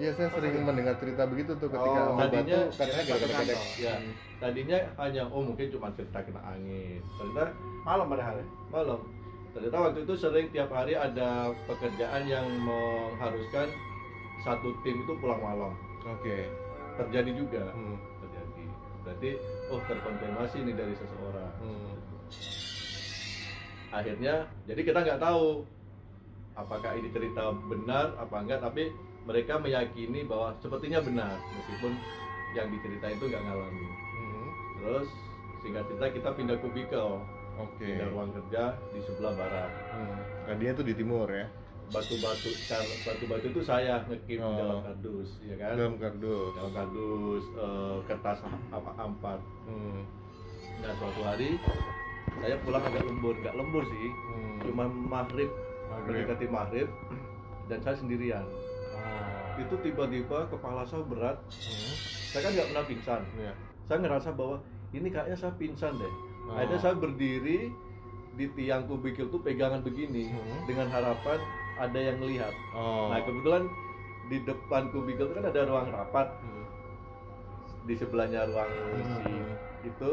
Iya 0.01 0.11
saya 0.11 0.29
sering 0.31 0.49
sering. 0.51 0.65
mendengar 0.65 0.97
cerita 0.97 1.23
begitu 1.25 1.53
tuh 1.55 1.69
ketika 1.69 2.01
Oh, 2.03 2.17
tadinya- 2.17 2.65
katanya 2.71 3.03
gedek-gedek. 3.05 3.37
kantor. 3.53 3.61
ya 3.77 3.95
tadinya 4.41 4.79
hanya 4.97 5.23
oh 5.27 5.43
mungkin 5.43 5.67
cuma 5.69 5.93
cerita 5.93 6.19
kena 6.19 6.41
angin 6.43 7.05
ternyata 7.13 7.53
Malam 7.81 8.07
padahal 8.09 8.35
ya? 8.35 8.47
malam 8.71 9.01
ternyata 9.51 9.77
waktu 9.79 9.99
itu 10.01 10.15
sering 10.15 10.47
tiap 10.49 10.71
hari 10.71 10.95
ada 10.95 11.31
pekerjaan 11.67 12.23
yang 12.25 12.47
mengharuskan 12.59 13.69
satu 14.41 14.73
tim 14.81 14.97
itu 14.99 15.13
pulang 15.15 15.37
malam 15.39 15.77
Oke. 16.03 16.49
terjadi 16.97 17.31
juga 17.35 17.69
Hmm. 17.69 18.01
terjadi 18.19 18.65
berarti 19.03 19.31
oh 19.69 19.81
terkonfirmasi 19.83 20.57
ini 20.61 20.73
dari 20.73 20.95
seseorang 20.95 21.53
Hmm. 21.59 21.93
akhirnya 23.91 24.35
jadi 24.65 24.81
kita 24.83 24.99
nggak 24.99 25.21
tahu 25.21 25.67
apakah 26.55 26.93
ini 26.95 27.09
cerita 27.11 27.53
benar 27.67 28.17
apa 28.17 28.37
enggak 28.39 28.61
tapi 28.63 28.89
mereka 29.23 29.57
meyakini 29.57 30.25
bahwa 30.25 30.57
sepertinya 30.59 31.01
benar 31.01 31.35
meskipun 31.53 31.93
yang 32.53 32.67
diceritain 32.69 33.15
itu 33.15 33.27
nggak 33.27 33.43
ngalamin 33.43 33.91
Hmm. 34.13 34.49
terus 34.77 35.09
singkat 35.61 35.85
cerita 35.87 36.07
kita 36.11 36.29
pindah 36.33 36.57
kubikel 36.59 37.21
Oke. 37.57 37.85
pindah 37.85 38.09
ruang 38.09 38.31
kerja 38.31 38.63
di 38.91 39.01
sebelah 39.01 39.33
barat 39.35 39.71
Hmm. 39.91 40.19
Radianya 40.47 40.75
tuh 40.75 40.87
di 40.87 40.95
timur 40.95 41.27
ya. 41.27 41.47
batu-batu 41.91 42.55
batu-batu 43.03 43.47
itu 43.49 43.61
saya 43.61 43.99
ngekip 44.07 44.39
di 44.39 44.41
Oh. 44.41 44.55
dalam 44.57 44.79
kardus 44.81 45.43
ya 45.43 45.55
kan 45.57 45.75
Dalam 45.75 45.99
kardus. 45.99 46.51
dalam 46.55 46.71
kardus 46.73 47.45
eh, 47.53 47.97
kertas 48.07 48.39
apa 48.71 48.91
ampat 48.97 49.41
Hmm. 49.67 50.07
nah 50.79 50.93
suatu 50.95 51.21
hari 51.21 51.59
saya 52.33 52.55
pulang 52.59 52.81
agak 52.81 53.03
lembur 53.03 53.35
nggak 53.37 53.53
lembur 53.53 53.83
sih 53.85 54.09
Hmm. 54.09 54.59
cuma 54.63 54.85
Maghrib. 54.87 55.51
mendekati 55.91 56.47
maghrib 56.47 56.87
dan 57.67 57.79
saya 57.81 57.99
sendirian 57.99 58.47
Oh. 59.01 59.61
itu 59.61 59.75
tiba-tiba 59.81 60.39
kepala 60.47 60.83
saya 60.83 61.03
berat 61.03 61.37
Hmm. 61.49 61.93
saya 62.31 62.41
kan 62.43 62.51
nggak 62.53 62.69
pernah 62.69 62.85
pingsan 62.87 63.21
Iya. 63.35 63.53
saya 63.83 63.99
ngerasa 64.01 64.29
bahwa 64.33 64.57
ini 64.91 65.09
kayaknya 65.09 65.37
saya 65.37 65.53
pingsan 65.55 65.93
deh 65.97 66.15
Oh. 66.43 66.55
akhirnya 66.55 66.79
saya 66.79 66.95
berdiri 66.95 67.69
di 68.33 68.47
tiang 68.51 68.87
kubikil 68.87 69.29
tuh 69.29 69.41
pegangan 69.41 69.81
begini 69.81 70.31
Hmm. 70.31 70.65
dengan 70.65 70.89
harapan 70.89 71.39
ada 71.77 71.99
yang 71.99 72.17
melihat 72.19 72.55
Oh. 72.73 73.09
nah 73.09 73.21
kebetulan 73.21 73.69
di 74.27 74.39
depan 74.41 74.89
kubikil 74.89 75.27
itu 75.27 75.35
kan 75.35 75.45
ada 75.45 75.61
ruang 75.65 75.89
rapat 75.89 76.29
Hmm. 76.41 76.65
di 77.83 77.95
sebelahnya 77.95 78.47
ruang 78.47 78.71
si 79.19 79.29
Hmm. 79.29 79.55
itu 79.83 80.11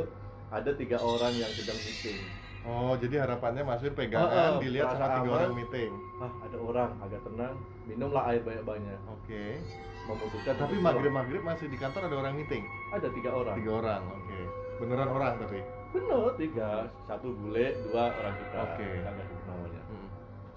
ada 0.50 0.72
tiga 0.74 0.98
orang 0.98 1.34
yang 1.34 1.52
sedang 1.52 1.78
meeting 1.78 2.20
Oh, 2.64 3.00
jadi 3.00 3.24
harapannya 3.24 3.64
Mas 3.64 3.80
Wir 3.80 3.92
Oh, 3.92 3.96
pegangan 3.96 4.28
oh, 4.28 4.60
dilihat 4.60 4.92
sama 4.92 5.24
tiga 5.24 5.30
orang 5.32 5.56
meeting. 5.56 5.92
ah 6.20 6.32
ada 6.42 6.58
orang 6.60 6.90
agak 7.00 7.22
tenang 7.24 7.56
minumlah 7.88 8.24
air 8.28 8.42
banyak-banyak 8.42 9.00
Oke. 9.08 9.44
memutuskan 10.06 10.54
Tapi 10.56 10.76
maghrib 10.78 11.12
maghrib 11.12 11.42
masih 11.42 11.68
di 11.68 11.76
kantor 11.76 12.06
ada 12.06 12.16
orang 12.18 12.36
meeting. 12.36 12.64
ada 12.90 13.08
tiga 13.10 13.32
orang 13.34 13.56
Tiga 13.58 13.72
orang. 13.76 14.02
Oke. 14.06 14.40
Beneran 14.78 15.10
orang 15.10 15.34
tapi. 15.40 15.60
benar 15.88 16.36
tiga 16.36 16.84
satu 17.08 17.32
bule 17.34 17.72
dua 17.88 18.12
orang 18.12 18.36
kita 18.36 18.58
Oke. 18.62 18.88
kagak 19.00 19.26
sebut 19.26 19.46
namanya 19.48 19.82
Hmm. 19.88 20.08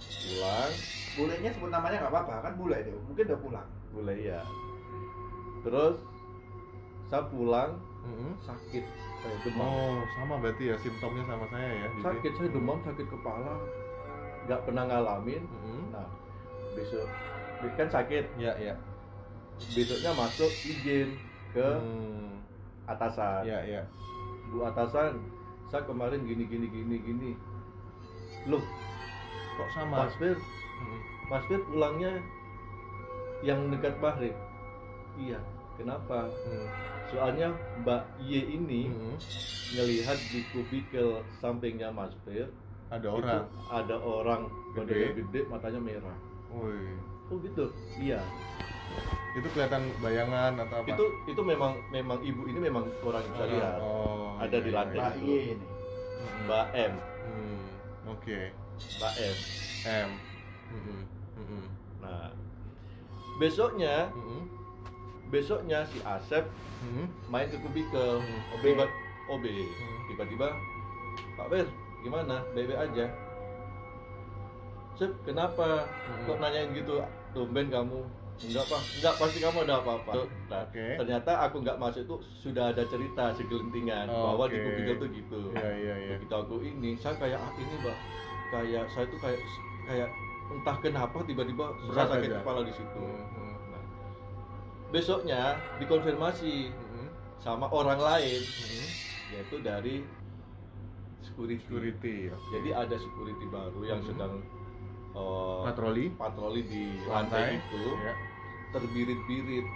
pulang 0.01 0.73
Bulenya 1.11 1.51
sebut 1.51 1.71
namanya 1.71 1.97
nggak 2.01 2.13
apa-apa, 2.13 2.35
kan 2.41 2.53
bule 2.57 2.79
dia. 2.81 2.99
Mungkin 3.01 3.25
udah 3.25 3.41
pulang. 3.41 3.69
bule 3.91 4.15
ya 4.17 4.41
terus 5.61 5.97
saya 7.07 7.27
pulang 7.27 7.71
Hmm. 8.01 8.33
sakit 8.41 8.85
saya 9.19 9.37
demam 9.45 9.67
Oh, 9.67 10.01
sama 10.11 10.35
berarti 10.39 10.73
ya 10.73 10.77
simptomnya 10.79 11.21
sama 11.25 11.45
saya 11.47 11.69
ya. 11.69 11.87
Sakit 12.01 12.33
saya 12.33 12.49
demam 12.49 12.79
sakit 12.81 13.07
kepala 13.07 13.55
nggak 14.43 14.61
pernah 14.65 14.83
ngalamin 14.85 15.43
Hmm. 15.45 15.85
nah 15.91 16.09
besok 16.75 17.07
kan 17.77 17.89
sakit 17.89 18.25
Ya, 18.41 18.53
ya. 18.57 18.75
besoknya 19.77 20.11
masuk 20.17 20.49
izin 20.65 21.13
ke 21.53 21.67
Hmm. 21.77 22.41
atasan 22.87 23.45
Ya, 23.45 23.61
ya. 23.63 23.83
bu 24.51 24.65
atasan 24.65 25.21
saya 25.69 25.85
kemarin 25.85 26.25
gini 26.25 26.43
gini 26.45 26.67
gini 26.67 26.97
gini 26.99 27.31
loh 28.49 28.63
Kok 29.55 29.69
sama? 29.71 30.09
Mas 30.09 30.15
Fir 30.17 30.35
Hmm. 30.81 31.01
Mas 31.29 31.45
Fir 31.45 31.61
pulangnya 31.69 32.17
yang 33.45 33.69
dekat 33.69 33.95
maghrib 34.01 34.33
iya 35.21 35.37
kenapa 35.77 36.33
Hmm. 36.49 36.69
soalnya 37.07 37.53
Mbak 37.85 38.03
Y 38.25 38.57
ini 38.57 38.89
Hmm. 38.89 39.17
ngelihat 39.77 40.17
di 40.33 40.41
kubikel 40.51 41.21
sampingnya 41.37 41.93
Mas 41.93 42.17
Fir 42.25 42.49
Ada 42.91 43.07
orang. 43.07 43.45
ada 43.71 43.97
orang 44.01 44.43
Gede. 44.75 44.83
badannya 44.83 45.11
gede 45.15 45.41
matanya 45.47 45.79
merah 45.79 46.17
Woi. 46.51 46.79
oh 47.29 47.37
gitu 47.41 47.65
iya 47.97 48.21
Itu 49.33 49.47
kelihatan 49.51 49.87
bayangan 50.01 50.59
atau 50.59 50.83
apa? 50.83 50.91
itu 50.91 51.05
itu 51.25 51.39
memang 51.41 51.79
memang 51.89 52.19
ibu 52.21 52.43
ini 52.45 52.59
memang 52.61 52.91
orang 53.01 53.23
yang 53.23 53.31
bisa 53.31 53.45
Orang. 53.45 53.55
lihat 53.55 53.75
Oh, 53.79 54.35
Ada 54.37 54.51
iya, 54.51 54.59
di 54.59 54.67
iya, 54.67 54.75
lantai. 54.75 54.97
iya. 54.97 55.07
Mbak 55.07 55.15
Iye 55.21 55.39
ini. 55.47 55.67
Hmm. 55.67 56.41
Mbak 56.45 56.67
M 56.75 56.93
Hmm. 57.23 57.63
Oke. 58.11 58.41
Mbak 58.99 59.13
M 59.15 59.37
M. 59.87 60.11
Hmm. 60.71 61.03
Hmm. 61.37 61.67
nah 62.01 62.27
besoknya 63.37 64.11
Mm-mm. 64.11 64.43
besoknya 65.29 65.87
si 65.87 65.99
Asep 66.03 66.45
Mm-mm. 66.83 67.07
main 67.27 67.47
ke 67.47 67.57
kubikel 67.57 68.19
Hmm. 68.19 68.55
OB 68.57 68.65
OB 69.31 69.45
Hmm. 69.47 69.99
tiba-tiba 70.09 70.49
Pak 71.37 71.47
Ber 71.49 71.67
gimana 72.01 72.43
bebe 72.51 72.75
aja 72.75 73.07
Sep 75.01 75.13
kenapa 75.25 75.89
Hmm. 76.05 76.29
kok 76.29 76.39
nanyain 76.39 76.71
gitu 76.71 77.01
tumben 77.33 77.67
kamu 77.67 78.05
enggak 78.41 78.65
pak 78.67 78.81
enggak 78.95 79.15
pasti 79.17 79.39
kamu 79.39 79.59
ada 79.63 79.81
apa-apa 79.81 80.13
nah, 80.47 80.61
Oke. 80.63 80.87
ternyata 80.97 81.33
aku 81.41 81.57
nggak 81.61 81.77
masuk 81.77 82.03
itu 82.03 82.17
sudah 82.39 82.69
ada 82.69 82.85
cerita 82.85 83.33
segelintingan 83.33 84.09
Oh, 84.09 84.33
bahwa 84.33 84.45
di 84.47 84.57
kubikel 84.59 84.97
tuh 84.99 85.09
gitu 85.09 85.41
Iya 85.53 85.71
iya 85.75 85.95
iya. 85.99 86.15
begitu 86.15 86.35
aku 86.35 86.55
ini 86.61 86.93
saya 86.95 87.17
kayak 87.17 87.37
ah, 87.39 87.53
ini 87.55 87.75
mbak 87.79 87.97
kayak 88.51 88.85
saya 88.89 89.05
tuh 89.07 89.19
kayak 89.19 89.41
kayak 89.83 90.09
entah 90.51 90.77
kenapa 90.79 91.19
tiba-tiba 91.23 91.65
saya 91.89 92.07
sakit 92.11 92.29
aja. 92.29 92.39
kepala 92.41 92.61
di 92.61 92.73
situ 92.75 93.01
Mm-mm. 93.01 93.53
Nah, 93.71 93.85
besoknya 94.91 95.41
dikonfirmasi 95.77 96.55
Mm-mm. 96.69 97.07
sama 97.39 97.69
orang 97.69 97.97
lain 97.99 98.41
Mm-mm. 98.41 98.87
yaitu 99.31 99.57
dari 99.61 99.95
security. 101.23 101.61
Security. 101.63 102.17
oke. 102.29 102.49
Jadi 102.51 102.69
ada 102.71 102.97
security 102.97 103.47
baru 103.47 103.81
yang 103.87 104.01
Mhm. 104.01 104.09
sedang 104.09 104.33
uh, 105.13 105.63
patroli. 105.65 106.11
patroli 106.13 106.63
di 106.63 106.85
Lantai. 107.03 107.57
lantai 107.57 107.59
itu 107.59 107.83
Ya. 107.97 108.15
terbirit-birit 108.71 109.67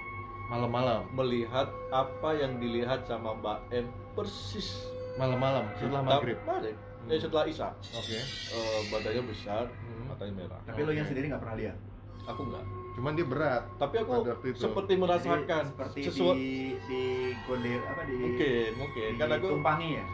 Malam-malam. 0.45 1.09
melihat 1.11 1.69
apa 1.89 2.31
yang 2.33 2.59
dilihat 2.59 3.03
sama 3.03 3.33
Mbak 3.35 3.59
M 3.73 3.87
persis 4.13 4.87
Malam-malam 5.15 5.65
setelah 5.75 6.03
maghrib. 6.03 6.37
maghrib. 6.43 6.75
Hmm. 6.75 7.07
Eh, 7.07 7.19
setelah 7.19 7.45
isya 7.45 7.69
Oke. 7.93 8.17
Eh, 8.17 8.81
badannya 8.89 9.23
besar 9.25 9.65
Hmm. 9.69 10.09
matanya 10.09 10.33
merah 10.35 10.61
Tapi 10.65 10.81
lo 10.81 10.91
yang 10.91 11.05
sendiri 11.05 11.29
nggak 11.29 11.41
pernah 11.41 11.57
lihat. 11.59 11.77
aku 12.25 12.41
enggak 12.45 12.65
Cuman 12.95 13.13
dia 13.13 13.27
berat. 13.27 13.63
tapi 13.75 13.95
aku 13.99 14.11
Pada 14.15 14.31
waktu 14.33 14.47
itu. 14.49 14.59
seperti 14.61 14.93
Jadi 14.93 15.03
merasakan 15.03 15.63
seperti 15.67 16.01
sesuatu 16.05 16.39
di 16.39 16.53
di 16.87 17.03
gondel 17.43 17.83
apa 17.83 18.01
di 18.05 18.15
mungkin 18.15 18.69
mungkin 18.77 19.11
kan 19.15 19.29
aku 19.33 19.47
tumpangi 19.51 19.91
ya. 19.95 20.05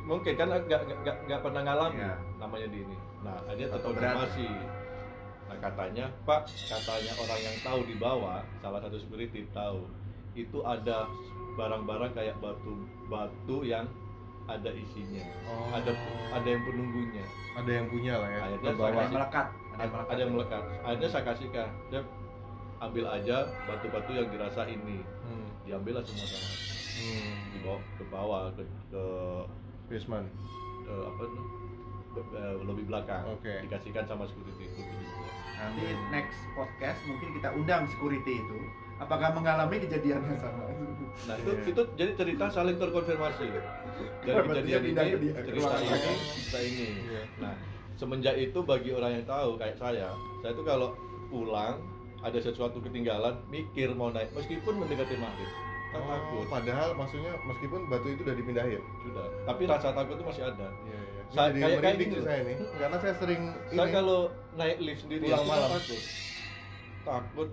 mungkin 0.00 0.32
kan 0.34 0.46
nggak 0.48 0.62
nggak- 0.64 0.84
nggak 1.02 1.16
nggak 1.26 1.40
pernah 1.42 1.60
ngalamin 1.62 2.00
Iya. 2.00 2.14
namanya 2.38 2.66
di 2.66 2.78
ini 2.80 2.96
nah 3.20 3.34
dia 3.50 3.66
Atau 3.66 3.90
terkonfirmasi 3.90 4.48
nah 5.48 5.56
katanya 5.58 6.06
pak 6.22 6.40
katanya 6.46 7.12
orang 7.16 7.40
yang 7.40 7.56
tahu 7.60 7.80
di 7.82 7.96
bawah 7.96 8.38
salah 8.58 8.78
satu 8.78 8.96
security 8.96 9.48
tahu 9.50 9.88
itu 10.34 10.58
ada 10.60 11.08
barang-barang 11.54 12.12
kayak 12.12 12.36
batu 12.38 12.76
batu 13.06 13.64
yang 13.64 13.88
ada 14.44 14.70
isinya 14.70 15.24
Oh. 15.44 15.72
ada 15.72 15.90
ada 16.30 16.46
yang 16.46 16.62
penunggunya 16.62 17.24
ada 17.52 17.70
yang 17.74 17.86
punya 17.86 18.14
lah 18.14 18.28
ya. 18.28 18.38
Akhirnya 18.40 18.70
ke 18.70 18.78
Ada 18.78 19.00
yang 19.02 19.10
melekat. 19.10 19.46
Ada 19.48 19.82
yang 19.82 19.90
melekat. 19.90 20.06
ada 20.08 20.20
yang 20.20 20.32
melekat 20.32 20.62
akhirnya 20.78 21.08
saya 21.08 21.24
kasihkan 21.26 21.68
dia 21.88 22.00
ambil 22.78 23.04
aja 23.08 23.36
batu-batu 23.64 24.10
yang 24.12 24.28
dirasa 24.28 24.62
ini 24.64 25.02
Hmm. 25.20 25.48
diambil 25.64 25.98
lah 25.98 26.04
semua 26.04 26.24
sama 26.24 26.48
Hmm. 26.98 27.34
dibawa 27.52 27.78
ke 27.94 28.04
bawah 28.06 28.42
ke, 28.52 28.62
ke 28.88 29.02
Basement. 29.88 30.26
eh, 30.84 31.04
apa 31.04 31.22
eh, 32.14 32.54
lobby 32.60 32.82
belakang 32.82 33.24
Oke. 33.28 33.60
dikasihkan 33.60 34.04
sama 34.04 34.24
security 34.24 34.64
itu. 34.64 34.82
Nanti 35.54 35.84
next 36.08 36.38
podcast 36.52 37.00
mungkin 37.04 37.28
kita 37.32 37.48
undang 37.50 37.82
security 37.86 38.38
itu. 38.38 38.58
Apakah 38.98 39.30
mengalami 39.30 39.78
kejadian 39.78 40.22
yang 40.24 40.36
sama? 40.36 40.66
nah 41.20 41.34
itu 41.34 41.50
Iya. 41.52 41.66
itu 41.68 41.82
jadi 41.94 42.12
cerita 42.14 42.44
saling 42.46 42.76
terkonfirmasi 42.76 43.46
dari 44.22 44.38
kejadian 44.48 44.80
ini 44.80 44.94
cerita 44.94 45.02
ini 45.02 45.28
cerita 46.30 46.58
ini 46.60 46.86
Iya. 47.00 47.22
nah 47.38 47.54
semenjak 47.94 48.34
itu 48.36 48.58
bagi 48.60 48.90
orang 48.92 49.12
yang 49.12 49.24
tahu 49.24 49.54
kayak 49.56 49.74
saya 49.74 50.14
saya 50.38 50.52
tuh 50.52 50.62
kalau 50.62 50.94
pulang 51.26 51.78
ada 52.20 52.38
sesuatu 52.38 52.78
ketinggalan 52.80 53.34
mikir 53.48 53.90
mau 53.92 54.10
naik 54.10 54.30
meskipun 54.30 54.78
mendekati 54.78 55.16
maghrib 55.16 55.50
tak 55.88 55.96
Oh, 55.96 56.06
takut 56.06 56.46
padahal 56.46 56.88
maksudnya 56.92 57.32
meskipun 57.42 57.80
batu 57.88 58.08
itu 58.08 58.20
udah 58.20 58.36
dipindahin. 58.36 58.82
sudah 59.00 59.26
tapi 59.42 59.62
rasa 59.64 59.88
takut 59.90 60.14
itu 60.14 60.24
masih 60.24 60.42
ada 60.44 60.68
Iya, 60.84 61.00
iya. 61.00 61.17
Saya- 61.28 61.50
jadi 61.50 61.58
kayak- 61.58 61.68
kayak 61.68 61.78
merinding 61.78 62.08
gini 62.08 62.16
sih 62.16 62.24
saya 62.24 62.40
nih. 62.40 62.56
Karena 62.74 62.96
saya 62.98 63.14
sering 63.16 63.42
saya 63.68 63.82
ini. 63.82 63.92
kalau 63.92 64.18
naik 64.54 64.76
lift 64.80 65.00
sendiri 65.00 65.22
Pulang 65.24 65.38
itu 65.38 65.50
malam. 65.50 65.68
takut 65.70 66.00
takut 67.04 67.48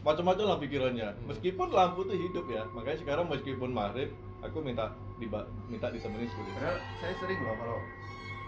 macam-macam 0.00 0.44
lah 0.46 0.58
pikirannya 0.58 1.08
Hmm. 1.10 1.24
meskipun 1.26 1.68
lampu 1.68 2.00
tuh 2.02 2.16
hidup 2.16 2.46
ya 2.46 2.62
makanya 2.70 2.98
sekarang 2.98 3.26
meskipun 3.26 3.70
maghrib 3.70 4.10
aku 4.40 4.58
minta 4.58 4.88
diba, 5.16 5.40
minta 5.68 5.86
ditemenin 5.88 6.24
Padahal 6.26 6.76
saya 6.96 7.14
sering 7.14 7.38
loh 7.38 7.54
kalau 7.54 7.78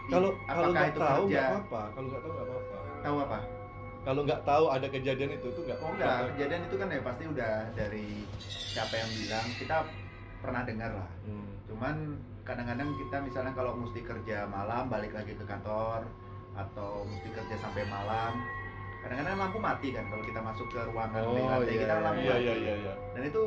kalau 0.09 0.31
kalau 0.49 0.65
nggak 0.73 0.91
tahu 0.93 1.23
nggak 1.29 1.47
apa-apa 1.47 1.83
kalau 1.93 2.07
nggak 2.09 2.23
tahu 2.23 2.33
nggak 2.33 2.47
apa-apa 2.49 2.77
tahu 2.99 3.17
apa? 3.21 3.39
kalau 4.03 4.21
nggak 4.25 4.41
tahu 4.43 4.65
ada 4.67 4.87
kejadian 4.89 5.31
itu 5.31 5.49
tuh 5.49 5.63
nggak 5.63 5.79
Oh 5.79 5.91
enggak, 5.93 6.17
kejadian 6.33 6.61
itu 6.65 6.75
kan 6.75 6.89
ya 6.89 7.01
pasti 7.01 7.25
udah 7.25 7.53
dari 7.71 8.07
siapa 8.41 8.95
yang 8.97 9.11
bilang 9.15 9.47
kita 9.55 9.77
pernah 10.41 10.63
dengar 10.65 10.91
lah. 10.91 11.09
Hmm. 11.23 11.47
Cuman 11.69 11.95
kadang-kadang 12.43 12.89
kita 12.97 13.17
misalnya 13.21 13.53
kalau 13.53 13.73
mesti 13.77 14.01
kerja 14.01 14.45
malam 14.47 14.87
balik 14.87 15.13
lagi 15.13 15.33
ke 15.33 15.45
kantor 15.45 16.03
atau 16.53 17.07
mesti 17.07 17.29
kerja 17.31 17.55
sampai 17.57 17.87
malam 17.87 18.35
kadang-kadang 19.01 19.35
lampu 19.37 19.59
mati 19.59 19.89
kan 19.91 20.05
kalau 20.07 20.23
kita 20.23 20.41
masuk 20.41 20.67
ke 20.69 20.81
ruangan 20.85 21.23
di 21.25 21.41
Oh, 21.41 21.49
lantai 21.49 21.71
iya, 21.71 21.81
kita 21.81 21.95
lampu 21.99 22.21
iya 22.21 22.33
mati 22.33 22.43
iya 22.43 22.55
iya 22.57 22.75
iya 22.81 22.93
dan 23.11 23.23
itu 23.25 23.43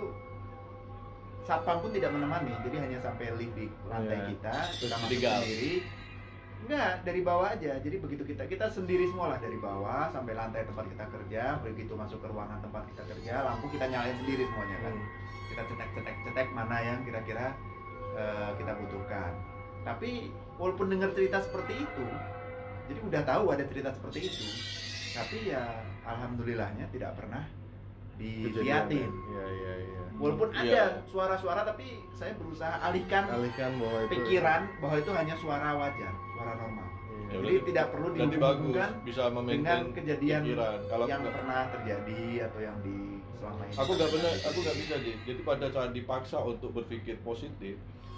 satpam 1.41 1.77
pun 1.77 1.91
tidak 1.91 2.09
menemani 2.09 2.53
jadi 2.61 2.75
hanya 2.79 2.97
sampai 2.99 3.25
lift 3.35 3.53
di 3.53 3.65
lantai 3.85 4.17
Iya. 4.17 4.27
kita 4.31 4.55
kita 4.75 4.95
masuk 4.97 5.09
ditinggal. 5.11 5.39
sendiri 5.39 5.73
enggak 6.57 6.91
dari 7.03 7.21
bawah 7.21 7.47
aja 7.47 7.71
jadi 7.77 7.95
begitu 7.99 8.23
kita 8.25 8.43
kita 8.45 8.65
sendiri 8.67 9.05
semua 9.05 9.27
lah 9.29 9.39
dari 9.39 9.59
bawah 9.59 10.09
sampai 10.09 10.33
lantai 10.33 10.65
tempat 10.65 10.85
kita 10.87 11.05
kerja 11.05 11.43
begitu 11.61 11.93
masuk 11.93 12.17
ke 12.17 12.27
ruangan 12.27 12.57
tempat 12.57 12.83
kita 12.89 13.03
kerja 13.05 13.33
lampu 13.43 13.69
kita 13.69 13.85
nyalain 13.85 14.17
sendiri 14.17 14.43
semuanya 14.45 14.77
kan 14.81 14.93
Hmm. 14.95 15.07
kita 15.45 15.61
cetek 15.67 15.89
cetek 15.93 16.15
cetek 16.25 16.47
mana 16.51 16.77
yang 16.81 16.99
kira-kira 17.01 17.53
eh, 18.15 18.49
kita 18.55 18.71
butuhkan 18.75 19.31
tapi 19.81 20.27
walaupun 20.55 20.87
dengar 20.87 21.11
cerita 21.11 21.37
seperti 21.39 21.73
itu 21.77 22.05
jadi 22.85 22.99
udah 23.01 23.21
tahu 23.23 23.43
ada 23.49 23.63
cerita 23.65 23.89
seperti 23.91 24.19
itu 24.25 24.45
tapi 25.11 25.37
ya 25.47 25.63
alhamdulillahnya 26.03 26.85
tidak 26.89 27.13
pernah 27.13 27.43
diliatin 28.15 29.11
Iya 29.11 29.45
iya 29.51 29.73
iya. 29.81 30.03
walaupun 30.15 30.47
Iya. 30.53 30.63
ada 30.63 30.81
suara-suara 31.05 31.61
tapi 31.63 31.83
saya 32.09 32.31
berusaha 32.33 32.79
alihkan 32.81 33.27
Alihkan 33.27 33.75
bahwa 33.75 33.97
itu 34.01 34.11
pikiran 34.13 34.61
bahwa 34.79 34.95
itu 34.95 35.11
hanya 35.11 35.35
suara 35.35 35.69
wajar 35.75 36.13
suara 36.31 36.51
normal. 36.55 36.87
Ya 37.25 37.31
jadi 37.33 37.41
berarti- 37.51 37.67
tidak 37.67 37.85
perlu 37.89 38.07
dihubungkan 38.13 38.89
bisa 39.01 39.23
dengan 39.27 39.79
kejadian 39.91 40.41
pikiran 40.45 40.77
kalau 40.87 41.05
yang 41.05 41.19
nggak- 41.19 41.35
pernah 41.35 41.61
terjadi 41.69 42.21
atau 42.45 42.59
yang 42.61 42.77
di 42.79 42.97
selama 43.35 43.61
ini 43.65 43.75
aku 43.75 43.91
nggak 43.91 44.09
benar 44.09 44.33
aku 44.45 44.57
nggak 44.61 44.77
bisa 44.77 44.95
jadi 45.25 45.41
pada 45.43 45.67
saat 45.67 45.91
dipaksa 45.91 46.37
untuk 46.39 46.69
berpikir 46.71 47.15
positif 47.19 47.75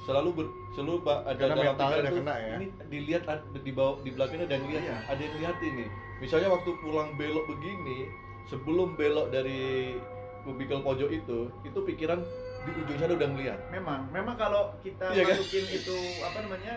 selalu 0.08 0.30
ber, 0.34 0.46
selalu 0.72 0.93
ada 1.04 1.36
Karena 1.36 1.54
dalam 1.54 1.76
pikiran 1.76 2.00
udah 2.00 2.08
tuh, 2.08 2.17
kena 2.17 2.36
ya. 2.39 2.54
ini 2.56 2.65
dilihat 2.88 3.24
di 3.54 3.72
bawah 3.72 3.96
di 4.00 4.10
belakangnya 4.10 4.48
yang 4.48 4.63
lihat 4.65 4.82
Iya. 4.82 4.98
ada 5.06 5.22
yang 5.22 5.36
lihat 5.38 5.58
ini 5.60 5.86
misalnya 6.17 6.48
waktu 6.48 6.70
pulang 6.80 7.10
belok 7.13 7.46
begini 7.46 8.08
sebelum 8.46 8.96
belok 8.96 9.28
dari 9.30 10.00
kubikel 10.41 10.80
pojok 10.80 11.12
itu 11.12 11.39
itu 11.62 11.80
pikiran 11.84 12.24
di 12.63 12.72
ujung 12.78 12.98
sana 12.98 13.13
udah 13.13 13.30
ngeliat 13.30 13.60
memang 13.70 14.08
memang 14.10 14.36
kalau 14.36 14.72
kita 14.80 15.12
Iya 15.12 15.24
kan? 15.26 15.36
masukin 15.36 15.65
itu 15.70 15.96
apa 16.24 16.38
namanya 16.39 16.74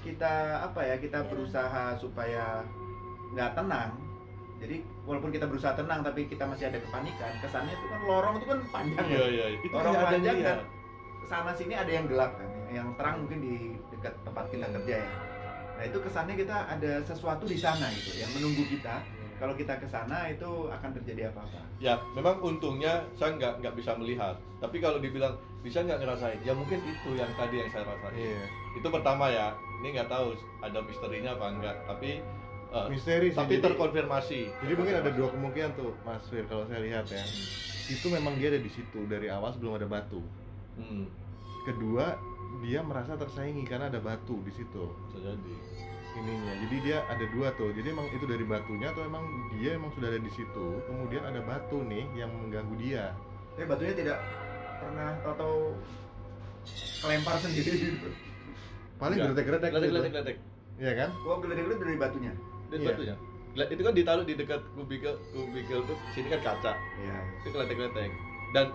kita 0.00 0.32
apa 0.64 0.80
ya 0.80 0.96
kita 0.96 1.18
berusaha 1.28 1.84
supaya 1.94 2.64
nggak 3.30 3.52
tenang 3.52 3.92
jadi 4.56 4.76
walaupun 5.04 5.28
kita 5.28 5.44
berusaha 5.44 5.72
tenang 5.72 6.00
tapi 6.00 6.24
kita 6.24 6.44
masih 6.44 6.68
ada 6.68 6.80
kepanikan 6.80 7.32
kesannya 7.38 7.72
itu 7.72 7.86
kan 7.86 8.00
lorong 8.02 8.34
itu 8.36 8.46
kan 8.46 8.58
panjang 8.72 9.04
iya 9.06 9.20
ya 9.20 9.28
iya 9.28 9.46
itu 9.58 9.64
ada 9.70 9.84
yang 9.86 10.04
panjang 10.06 10.36
kan 10.40 10.58
sana 11.28 11.52
sini 11.54 11.74
ada 11.76 11.90
yang 11.90 12.06
gelap 12.06 12.36
kan 12.38 12.50
yang 12.70 12.88
terang 12.94 13.26
mungkin 13.26 13.38
di 13.42 13.54
dekat 13.90 14.14
tempat 14.22 14.44
kita 14.48 14.66
kerja 14.80 14.94
ya. 15.02 15.10
Nah 15.80 15.84
itu 15.88 15.98
kesannya 15.98 16.34
kita 16.36 16.56
ada 16.70 16.92
sesuatu 17.02 17.44
di 17.48 17.58
sana 17.58 17.88
gitu 17.92 18.14
yang 18.20 18.30
menunggu 18.36 18.64
kita. 18.68 19.02
Kalau 19.40 19.56
kita 19.56 19.80
ke 19.80 19.88
sana 19.88 20.28
itu 20.28 20.68
akan 20.68 20.90
terjadi 21.00 21.32
apa-apa. 21.32 21.64
Ya 21.80 21.96
memang 22.12 22.44
untungnya 22.44 23.00
saya 23.16 23.40
nggak 23.40 23.64
nggak 23.64 23.74
bisa 23.74 23.96
melihat. 23.96 24.36
Tapi 24.60 24.76
kalau 24.84 25.00
dibilang 25.00 25.32
bisa 25.64 25.80
nggak 25.80 26.04
ngerasain? 26.04 26.40
Ya 26.44 26.52
mungkin 26.52 26.76
itu 26.84 27.16
yang 27.16 27.32
tadi 27.32 27.64
yang 27.64 27.70
saya 27.72 27.88
rasain. 27.88 28.14
Iya. 28.16 28.44
itu 28.70 28.86
pertama 28.86 29.26
ya 29.26 29.50
ini 29.82 29.98
nggak 29.98 30.06
tahu 30.06 30.30
ada 30.62 30.78
misterinya 30.86 31.34
apa 31.34 31.46
enggak 31.50 31.76
tapi 31.90 32.22
eh, 32.70 32.86
Misteri 32.86 33.34
sih. 33.34 33.38
tapi 33.40 33.58
jadi, 33.58 33.66
terkonfirmasi. 33.66 34.40
jadi 34.62 34.72
mungkin 34.78 34.94
ada 35.02 35.10
dua 35.10 35.28
kemungkinan 35.34 35.70
tuh 35.74 35.90
Mas 36.06 36.22
Fir 36.30 36.46
kalau 36.46 36.68
saya 36.70 36.78
lihat 36.84 37.08
ya. 37.10 37.24
Itu 37.90 38.06
memang 38.14 38.38
dia 38.38 38.54
ada 38.54 38.62
di 38.62 38.70
situ 38.70 39.10
dari 39.10 39.26
awal 39.26 39.50
sebelum 39.50 39.74
ada 39.74 39.90
batu. 39.90 40.22
Hmm, 40.80 41.06
Kedua, 41.60 42.16
dia 42.64 42.80
merasa 42.80 43.14
tersaingi 43.14 43.62
karena 43.68 43.92
ada 43.92 44.00
batu 44.00 44.40
di 44.42 44.52
situ. 44.52 44.88
bisa 45.12 45.20
jadi 45.20 45.54
ininya 46.10 46.54
jadi 46.66 46.76
dia 46.82 46.98
ada 47.06 47.22
dua 47.30 47.54
tuh 47.54 47.70
jadi 47.70 47.94
emang 47.94 48.10
itu 48.10 48.26
dari 48.26 48.42
batunya 48.42 48.90
atau 48.90 49.06
emang 49.06 49.22
dia 49.54 49.78
emang 49.78 49.94
sudah 49.94 50.10
ada 50.10 50.18
di 50.18 50.26
situ 50.34 50.66
kemudian 50.90 51.22
ada 51.22 51.38
batu 51.46 51.86
nih 51.86 52.02
yang 52.18 52.34
mengganggu 52.34 52.74
dia 52.82 53.14
tapi 53.54 53.66
batunya 53.70 53.94
tidak 53.94 54.18
pernah 54.82 55.14
atau 55.22 55.78
kelempar 57.00 57.36
sendiri 57.38 57.94
gitu 57.94 58.08
paling 58.98 59.16
gitu. 59.16 59.32
geletek, 59.32 59.70
geletek. 59.72 60.36
Iya 60.80 60.92
kan 60.96 61.08
gua 61.24 61.34
gede-gede 61.40 61.74
dari 61.76 61.96
batunya 61.96 62.32
Dan 62.70 62.78
Iya. 62.80 62.88
batunya. 62.92 63.14
Itu 63.50 63.82
kan 63.82 63.94
ditaruh 63.94 64.24
di 64.24 64.34
dekat 64.38 64.60
kubikel 64.78 65.14
kubikel 65.34 65.80
tuh 65.84 65.96
sini 66.12 66.28
kan 66.32 66.40
kaca 66.40 66.72
Iya. 66.74 67.16
itu 67.40 67.48
keletek-keletek 67.54 68.10
dan 68.50 68.66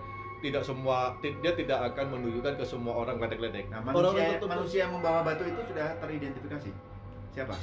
tidak 0.42 0.62
semua 0.62 1.16
dia 1.20 1.52
tidak 1.52 1.78
akan 1.92 2.06
menunjukkan 2.18 2.54
ke 2.60 2.64
semua 2.64 2.92
orang 2.96 3.16
keletek-keletek 3.16 3.66
Nah, 3.68 3.80
orang 3.80 3.94
manusia 3.94 4.22
tertentu 4.28 4.46
manusia 4.46 4.78
yang 4.86 4.92
membawa 4.94 5.20
batu 5.24 5.42
itu 5.44 5.60
sudah 5.66 5.88
teridentifikasi. 6.00 6.70
Siapa? 7.36 7.54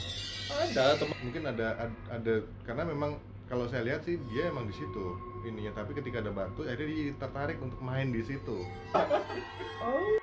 ada 0.43 0.99
teman 0.99 1.17
mungkin 1.23 1.43
ada 1.49 1.67
ad- 1.88 2.01
ada. 2.12 2.33
Karena 2.67 2.83
memang 2.86 3.17
kalau 3.47 3.65
saya 3.65 3.88
lihat 3.88 4.05
sih 4.05 4.19
dia 4.29 4.51
emang 4.53 4.69
di 4.69 4.75
situ 4.75 5.17
ininya. 5.43 5.81
Tapi 5.81 5.97
ketika 5.97 6.21
ada 6.21 6.29
batu 6.29 6.62
akhirnya 6.62 6.88
dia 6.89 7.13
tertarik 7.17 7.57
untuk 7.57 7.79
main 7.81 8.12
di 8.13 8.21
situ. 8.21 8.57
Jadi 8.93 10.19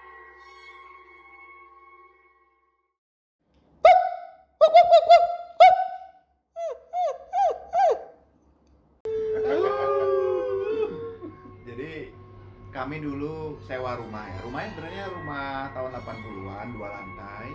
kami 12.80 12.96
dulu 12.98 13.60
sewa 13.60 13.92
rumah 13.94 14.24
ya. 14.24 14.38
Rumahnya 14.40 14.68
sebenarnya 14.72 15.04
rumah 15.12 15.46
tahun 15.70 15.90
80-an, 16.00 16.66
dua 16.72 16.88
lantai. 16.90 17.48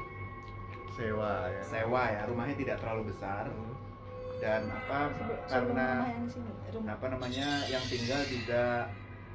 sewa 0.92 1.50
ya 1.50 1.60
Sewa 1.62 2.02
ya, 2.08 2.22
rumahnya 2.24 2.56
tidak 2.56 2.78
terlalu 2.80 3.10
besar 3.10 3.50
dan 4.38 4.68
apa 4.68 5.12
Sebelum 5.12 5.48
karena 5.48 5.88
rumah 5.96 6.12
yang 6.12 6.28
sini 6.28 6.52
rumah 6.72 6.92
apa 6.94 7.06
namanya 7.08 7.48
yang 7.68 7.84
tinggal 7.84 8.22
juga 8.28 8.64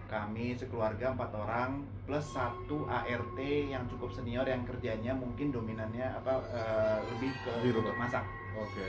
kami 0.07 0.53
sekeluarga 0.55 1.13
empat 1.13 1.31
orang 1.33 1.71
plus 2.05 2.27
satu 2.27 2.85
ART 2.85 3.39
yang 3.41 3.85
cukup 3.89 4.09
senior 4.11 4.45
yang 4.45 4.65
kerjanya 4.65 5.13
mungkin 5.13 5.49
dominannya 5.51 6.05
apa 6.17 6.33
eh, 6.49 6.99
lebih 7.09 7.33
ke 7.39 7.53
Di 7.61 7.71
rumah. 7.71 7.81
untuk 7.83 7.97
masak 7.97 8.25
oke 8.55 8.87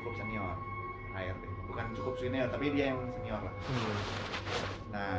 cukup 0.00 0.12
senior 0.16 0.54
ART 1.12 1.42
bukan 1.64 1.86
cukup 1.92 2.14
senior 2.16 2.46
tapi 2.48 2.66
dia 2.70 2.92
yang 2.92 3.00
senior 3.10 3.40
lah 3.40 3.54
Hmm. 3.64 3.96
nah 4.92 5.16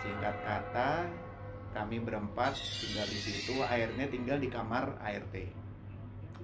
singkat 0.00 0.36
kata 0.46 1.06
kami 1.74 2.00
berempat 2.00 2.56
tinggal 2.56 3.06
di 3.06 3.18
situ 3.18 3.60
airnya 3.62 4.06
tinggal 4.08 4.38
di 4.40 4.48
kamar 4.48 4.96
ART 5.02 5.34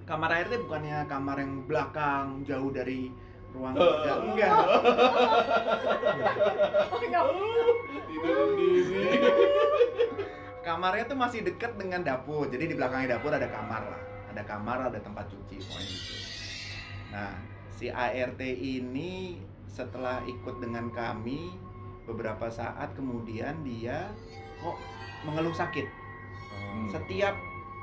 kamar 0.05 0.31
ART 0.31 0.53
bukannya 0.69 1.07
kamar 1.09 1.37
yang 1.41 1.65
belakang 1.65 2.45
jauh 2.45 2.71
dari 2.75 3.09
ruang 3.55 3.75
kerja? 3.79 4.13
Enggak. 4.19 4.51
Kamarnya 10.65 11.05
tuh 11.07 11.19
masih 11.21 11.45
dekat 11.45 11.77
dengan 11.77 12.01
dapur 12.03 12.49
jadi 12.49 12.65
di 12.67 12.75
belakangnya 12.75 13.21
dapur 13.21 13.31
ada 13.31 13.47
kamar 13.47 13.83
lah. 13.85 14.03
Ada 14.35 14.43
kamar 14.43 14.91
ada 14.91 14.99
tempat 14.99 15.31
cuci 15.31 15.63
pokoknya 15.63 15.87
gitu. 15.87 16.15
Nah 17.15 17.33
si 17.71 17.87
ART 17.93 18.41
ini 18.43 19.39
setelah 19.71 20.25
ikut 20.27 20.59
dengan 20.59 20.91
kami 20.91 21.55
beberapa 22.05 22.47
saat 22.53 22.93
kemudian 22.93 23.65
dia 23.65 24.13
kok 24.61 24.77
mengeluh 25.25 25.57
sakit. 25.57 25.87
Oh. 26.55 26.87
setiap 26.87 27.35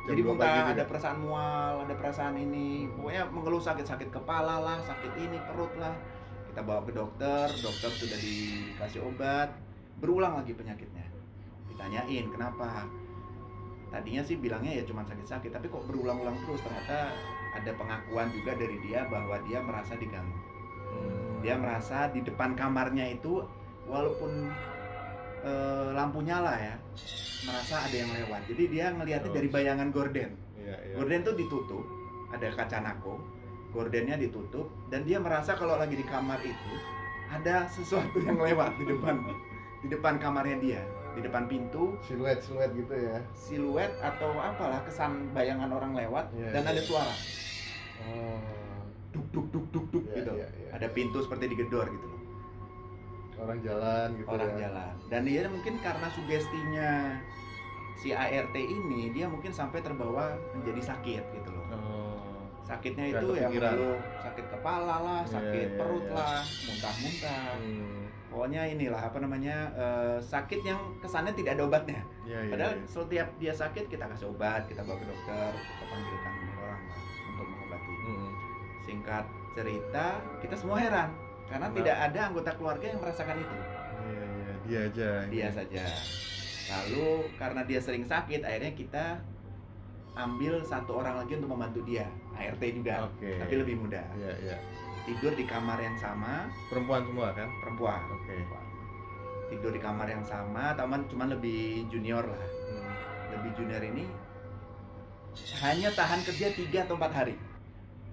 Jam 0.02 0.18
jadi 0.18 0.22
muntah 0.26 0.74
ada 0.74 0.84
perasaan 0.90 1.22
mual 1.22 1.86
ada 1.86 1.94
perasaan 1.94 2.34
ini 2.34 2.90
pokoknya 2.90 3.30
mengeluh 3.30 3.62
sakit 3.62 3.86
sakit 3.86 4.10
kepala 4.10 4.58
lah 4.58 4.82
sakit 4.82 5.14
ini 5.18 5.38
perut 5.46 5.74
lah. 5.78 5.94
Kita 6.50 6.66
bawa 6.66 6.82
ke 6.84 6.92
dokter 6.92 7.48
dokter 7.62 7.92
sudah 7.94 8.18
dikasih 8.18 9.06
obat 9.06 9.54
berulang 10.02 10.42
lagi 10.42 10.58
penyakitnya. 10.58 11.06
Ditanyain 11.70 12.26
kenapa? 12.34 12.90
Tadinya 13.94 14.24
sih 14.26 14.40
bilangnya 14.40 14.82
ya 14.82 14.84
cuma 14.88 15.06
sakit-sakit 15.06 15.52
tapi 15.54 15.70
kok 15.70 15.86
berulang-ulang 15.86 16.34
terus? 16.48 16.64
Ternyata 16.66 17.14
ada 17.52 17.72
pengakuan 17.76 18.32
juga 18.34 18.58
dari 18.58 18.80
dia 18.82 19.06
bahwa 19.06 19.38
dia 19.46 19.60
merasa 19.62 19.94
diganggu. 20.00 20.40
Hmm. 20.92 21.40
dia 21.40 21.56
merasa 21.56 22.12
di 22.12 22.20
depan 22.20 22.52
kamarnya 22.52 23.16
itu 23.16 23.40
walaupun 23.86 24.50
eh, 25.42 25.88
lampu 25.92 26.22
nyala 26.22 26.54
ya 26.56 26.76
merasa 27.42 27.82
ada 27.82 27.96
yang 27.96 28.12
lewat. 28.12 28.42
Jadi 28.46 28.64
dia 28.70 28.94
ngelihatnya 28.94 29.30
Oh. 29.30 29.36
dari 29.36 29.50
bayangan 29.50 29.90
gorden 29.90 30.30
Iya, 30.54 30.76
iya. 30.78 30.94
gorden 30.94 31.20
tuh 31.22 31.34
ditutup 31.34 31.86
ada 32.30 32.48
kaca 32.52 32.78
nako. 32.80 33.18
Gordennya 33.72 34.20
ditutup 34.20 34.68
dan 34.92 35.02
dia 35.02 35.16
merasa 35.16 35.56
kalau 35.56 35.80
lagi 35.80 35.96
di 35.96 36.04
kamar 36.04 36.38
itu 36.44 36.74
ada 37.32 37.64
sesuatu 37.66 38.20
yang 38.20 38.36
lewat 38.38 38.76
di 38.76 38.84
depan 38.86 39.16
di 39.80 39.88
depan 39.88 40.20
kamarnya 40.20 40.58
dia 40.60 40.82
di 41.12 41.24
depan 41.24 41.48
pintu. 41.48 41.96
Siluet 42.04 42.40
siluet 42.40 42.72
gitu 42.72 42.92
ya. 42.94 43.18
Siluet 43.34 43.92
atau 43.98 44.36
apalah 44.36 44.84
kesan 44.84 45.32
bayangan 45.32 45.72
orang 45.72 45.96
lewat 45.96 46.30
Iya, 46.36 46.52
dan 46.54 46.64
iya. 46.64 46.72
ada 46.72 46.82
suara. 46.84 47.14
Oh. 48.06 48.40
Duk 49.12 49.26
duk 49.32 49.48
duk 49.52 49.66
duk 49.72 49.86
duk 49.90 50.04
Iya, 50.08 50.16
gitu. 50.20 50.32
iya, 50.36 50.48
iya. 50.52 50.70
ada 50.72 50.88
pintu 50.88 51.20
seperti 51.20 51.50
digedor 51.50 51.88
gitu 51.88 52.06
loh 52.06 52.21
orang 53.42 53.60
jalan 53.66 54.08
gitu 54.16 54.28
orang 54.30 54.52
ya. 54.54 54.60
jalan 54.70 54.94
dan 55.10 55.22
dia 55.26 55.42
mungkin 55.50 55.74
karena 55.82 56.08
sugestinya 56.14 56.92
si 57.98 58.10
ART 58.14 58.56
ini 58.58 59.14
dia 59.14 59.26
mungkin 59.30 59.54
sampai 59.54 59.82
terbawa 59.82 60.34
menjadi 60.58 60.94
sakit 60.94 61.24
gitu 61.38 61.50
loh 61.54 61.66
oh 61.74 62.02
sakitnya 62.72 63.06
itu 63.12 63.28
ya 63.36 63.48
mengeluh 63.52 64.00
sakit 64.22 64.46
kepala 64.48 64.96
lah 65.04 65.22
Iya, 65.28 65.34
sakit 65.36 65.68
iya, 65.74 65.78
perut 65.78 66.06
iya. 66.08 66.16
lah 66.16 66.40
muntah-muntah 66.46 67.46
hmm. 67.60 68.02
pokoknya 68.32 68.62
inilah 68.72 69.02
apa 69.12 69.18
namanya 69.20 69.58
eh, 69.76 70.18
sakit 70.24 70.62
yang 70.64 70.80
kesannya 71.04 71.34
tidak 71.36 71.60
ada 71.60 71.64
obatnya 71.68 72.02
Iya, 72.24 72.40
iya, 72.48 72.52
padahal 72.54 72.74
iya. 72.80 72.86
setiap 72.88 73.28
dia 73.42 73.54
sakit 73.54 73.86
kita 73.92 74.06
kasih 74.08 74.32
obat 74.32 74.64
kita 74.72 74.82
bawa 74.88 74.98
ke 75.02 75.06
dokter 75.10 75.52
kita 75.52 75.84
panggilkan 75.90 76.34
orang 76.64 76.82
lah 76.88 77.00
untuk 77.28 77.46
mengobati 77.50 77.94
Hmm. 78.02 78.30
singkat 78.82 79.26
cerita 79.54 80.08
kita 80.42 80.56
semua 80.56 80.78
heran 80.80 81.10
karena 81.52 81.68
tidak 81.76 81.98
ada 82.00 82.20
anggota 82.32 82.52
keluarga 82.56 82.86
yang 82.88 83.00
merasakan 83.04 83.36
itu 83.44 83.56
iya 84.08 84.24
iya 84.24 84.54
dia 84.64 84.80
aja 84.88 85.10
dia 85.28 85.48
saja. 85.52 85.84
Lalu 86.72 87.28
karena 87.36 87.68
dia 87.68 87.84
sering 87.84 88.08
sakit, 88.08 88.48
akhirnya 88.48 88.72
kita 88.72 89.20
ambil 90.16 90.64
satu 90.64 91.04
orang 91.04 91.20
lagi 91.20 91.36
untuk 91.36 91.52
membantu 91.52 91.84
dia, 91.84 92.08
ART 92.32 92.64
juga, 92.64 93.12
oke 93.12 93.28
tapi 93.44 93.54
lebih 93.60 93.76
muda. 93.80 94.00
iya 94.16 94.32
iya 94.40 94.58
Tidur 95.04 95.36
di 95.36 95.44
kamar 95.44 95.82
yang 95.84 95.98
sama, 96.00 96.48
perempuan 96.72 97.04
semua 97.04 97.36
kan 97.36 97.52
perempuan. 97.60 98.00
oke 98.00 98.36
Tidur 99.52 99.72
di 99.76 99.82
kamar 99.84 100.08
yang 100.08 100.24
sama, 100.24 100.72
teman 100.80 101.04
cuman 101.12 101.36
lebih 101.36 101.92
junior 101.92 102.24
lah. 102.24 102.44
Hmm. 102.72 102.92
Lebih 103.36 103.52
junior 103.60 103.84
ini 103.84 104.08
hanya 105.60 105.92
tahan 105.92 106.24
kerja 106.24 106.56
3 106.56 106.88
atau 106.88 106.96
4 106.96 107.12
hari. 107.12 107.36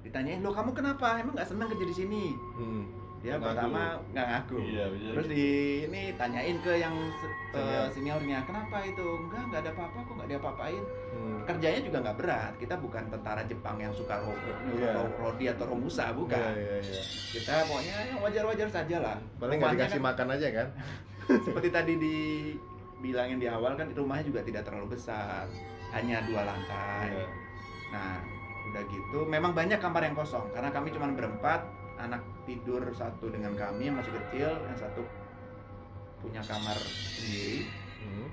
Ditanyain, 0.02 0.42
"Lo 0.42 0.50
kamu 0.54 0.70
kenapa? 0.74 1.18
Emang 1.18 1.34
nggak 1.34 1.50
senang 1.50 1.70
kerja 1.70 1.86
di 1.86 1.94
sini?" 1.94 2.24
Hmm. 2.58 2.86
Dia 3.18 3.34
Nggak 3.34 3.50
pertama 3.50 3.80
nggak 4.08 4.26
ngaku. 4.28 4.56
iya 4.62 4.84
bisa 4.88 5.10
Terus 5.10 5.26
di 5.28 5.44
ini 5.84 6.02
tanyain 6.14 6.56
ke 6.56 6.72
yang 6.72 6.94
se- 7.12 7.26
Senior. 7.48 7.74
eh, 7.74 7.88
seniornya, 7.90 8.38
kenapa 8.44 8.76
itu? 8.80 9.02
Enggak, 9.18 9.42
nggak 9.44 9.60
ada 9.60 9.70
apa-apa 9.72 9.98
kok, 10.00 10.14
nggak 10.14 10.28
diapa-apain. 10.28 10.82
Hmm. 11.10 11.38
Kerjanya 11.44 11.80
juga 11.82 11.98
nggak 12.00 12.16
berat. 12.16 12.52
Kita 12.56 12.74
bukan 12.76 13.04
tentara 13.08 13.42
Jepang 13.42 13.76
yang 13.76 13.90
suka 13.90 14.14
ro 14.16 14.30
Iya. 14.70 14.94
ro- 14.94 15.14
rodi 15.18 15.44
atau 15.46 15.64
romusa, 15.66 16.12
bukan. 16.12 16.38
Iya, 16.54 16.78
iya, 16.78 16.94
iya. 16.94 17.02
Kita 17.32 17.54
pokoknya 17.64 17.94
yang 18.06 18.18
wajar-wajar 18.20 18.68
saja 18.68 18.96
lah. 19.00 19.18
paling 19.36 19.56
nggak 19.56 19.74
dikasih 19.74 19.98
kan, 19.98 20.06
makan 20.06 20.26
aja 20.30 20.48
kan 20.52 20.68
seperti 21.44 21.68
tadi 21.68 21.92
dibilangin 21.98 23.36
di 23.36 23.46
awal 23.46 23.74
kan 23.74 23.86
rumahnya 23.88 24.24
juga 24.24 24.40
tidak 24.40 24.62
terlalu 24.62 24.94
besar, 24.94 25.44
hanya 25.90 26.22
dua 26.22 26.42
lantai. 26.44 27.10
Iya. 27.12 27.26
Nah, 27.88 28.16
udah 28.64 28.82
gitu, 28.86 29.18
memang 29.24 29.52
banyak 29.52 29.76
kamar 29.76 30.02
yang 30.02 30.14
kosong 30.14 30.44
karena 30.50 30.68
kami 30.68 30.88
cuma 30.88 31.08
berempat, 31.08 31.64
anak 31.98 32.18
tidur 32.44 32.82
satu 32.90 33.28
dengan 33.28 33.52
kami 33.52 33.86
yang 33.86 33.96
masih 33.96 34.14
kecil, 34.14 34.50
yang 34.56 34.76
satu 34.76 35.02
punya 36.18 36.40
kamar 36.40 36.78
sendiri. 37.12 37.66
Hmm. 37.98 38.26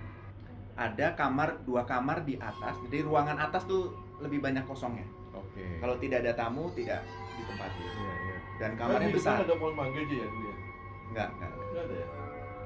Ada 0.75 1.15
kamar 1.15 1.63
dua 1.63 1.84
kamar 1.84 2.21
di 2.21 2.36
atas, 2.36 2.75
jadi 2.84 3.01
ruangan 3.01 3.39
atas 3.39 3.63
tuh 3.63 3.91
lebih 4.17 4.39
banyak 4.39 4.63
kosongnya. 4.63 5.08
oke 5.32 5.80
Kalau 5.80 5.95
tidak 5.97 6.21
ada 6.21 6.34
tamu, 6.34 6.67
tidak 6.71 7.04
ditempati. 7.34 7.82
iya 7.82 8.13
iya 8.21 8.38
Dan 8.58 8.71
kamarnya 8.75 9.10
depan 9.10 9.17
besar. 9.17 9.36
ada 9.41 9.56
pohon 9.56 9.73
mangga 9.73 9.99
aja 9.99 10.15
ya 10.15 10.28
dulu 10.30 10.45
ya 10.45 10.56
Enggak, 11.06 11.28
enggak. 11.30 11.51
Nggak 11.51 11.84
ada 11.84 11.95
ya 11.95 12.08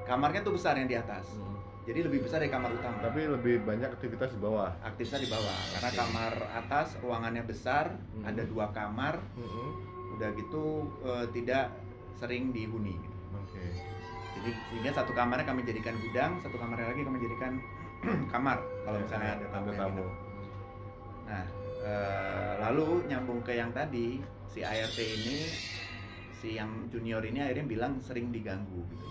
Kamarnya 0.02 0.40
tuh 0.40 0.52
besar 0.52 0.74
yang 0.74 0.86
di 0.86 0.96
atas. 0.96 1.26
Hmm. 1.32 1.58
Jadi 1.80 2.00
lebih 2.02 2.20
besar 2.22 2.38
dari 2.38 2.50
kamar 2.50 2.70
utama. 2.72 2.98
tapi 3.00 3.20
lebih 3.24 3.54
banyak 3.64 3.90
aktivitas 3.90 4.30
di 4.30 4.38
bawah 4.38 4.70
aktifnya 4.80 5.18
di 5.18 5.28
bawah 5.28 5.58
karena 5.72 5.88
Oke. 5.88 5.98
kamar 5.98 6.32
atas 6.56 6.88
ruangannya 6.98 7.42
besar, 7.42 7.84
Hmm. 8.10 8.24
ada 8.24 8.42
dua 8.44 8.66
kamar, 8.70 9.14
Hmm. 9.34 9.70
Udah 10.20 10.30
gitu 10.36 10.64
eh, 11.00 11.26
tidak 11.32 11.72
sering 12.20 12.52
dihuni. 12.52 12.92
gitu. 12.92 13.16
oke 13.32 13.64
Jadi 14.36 14.50
sehingga 14.68 14.92
satu 14.94 15.16
kamarnya 15.16 15.48
kami 15.48 15.64
jadikan 15.64 15.96
gudang, 15.98 16.36
satu 16.44 16.60
kamarnya 16.60 16.92
lagi 16.92 17.02
kami 17.02 17.18
jadikan 17.18 17.52
kamar 18.32 18.60
kalau 18.84 19.00
Iya, 19.00 19.04
misalnya 19.08 19.30
ada 19.32 19.46
tamu. 19.48 19.72
minum. 19.96 20.08
Nah, 21.24 21.44
eh, 21.80 22.52
lalu 22.60 22.86
nyambung 23.08 23.40
ke 23.40 23.56
yang 23.56 23.72
tadi 23.72 24.20
si 24.46 24.60
ART 24.60 24.98
ini, 24.98 25.38
si 26.36 26.56
yang 26.56 26.68
junior 26.88 27.24
ini 27.24 27.40
akhirnya 27.40 27.64
bilang 27.64 27.92
sering 28.04 28.28
diganggu 28.28 28.84
gitu. 28.88 29.06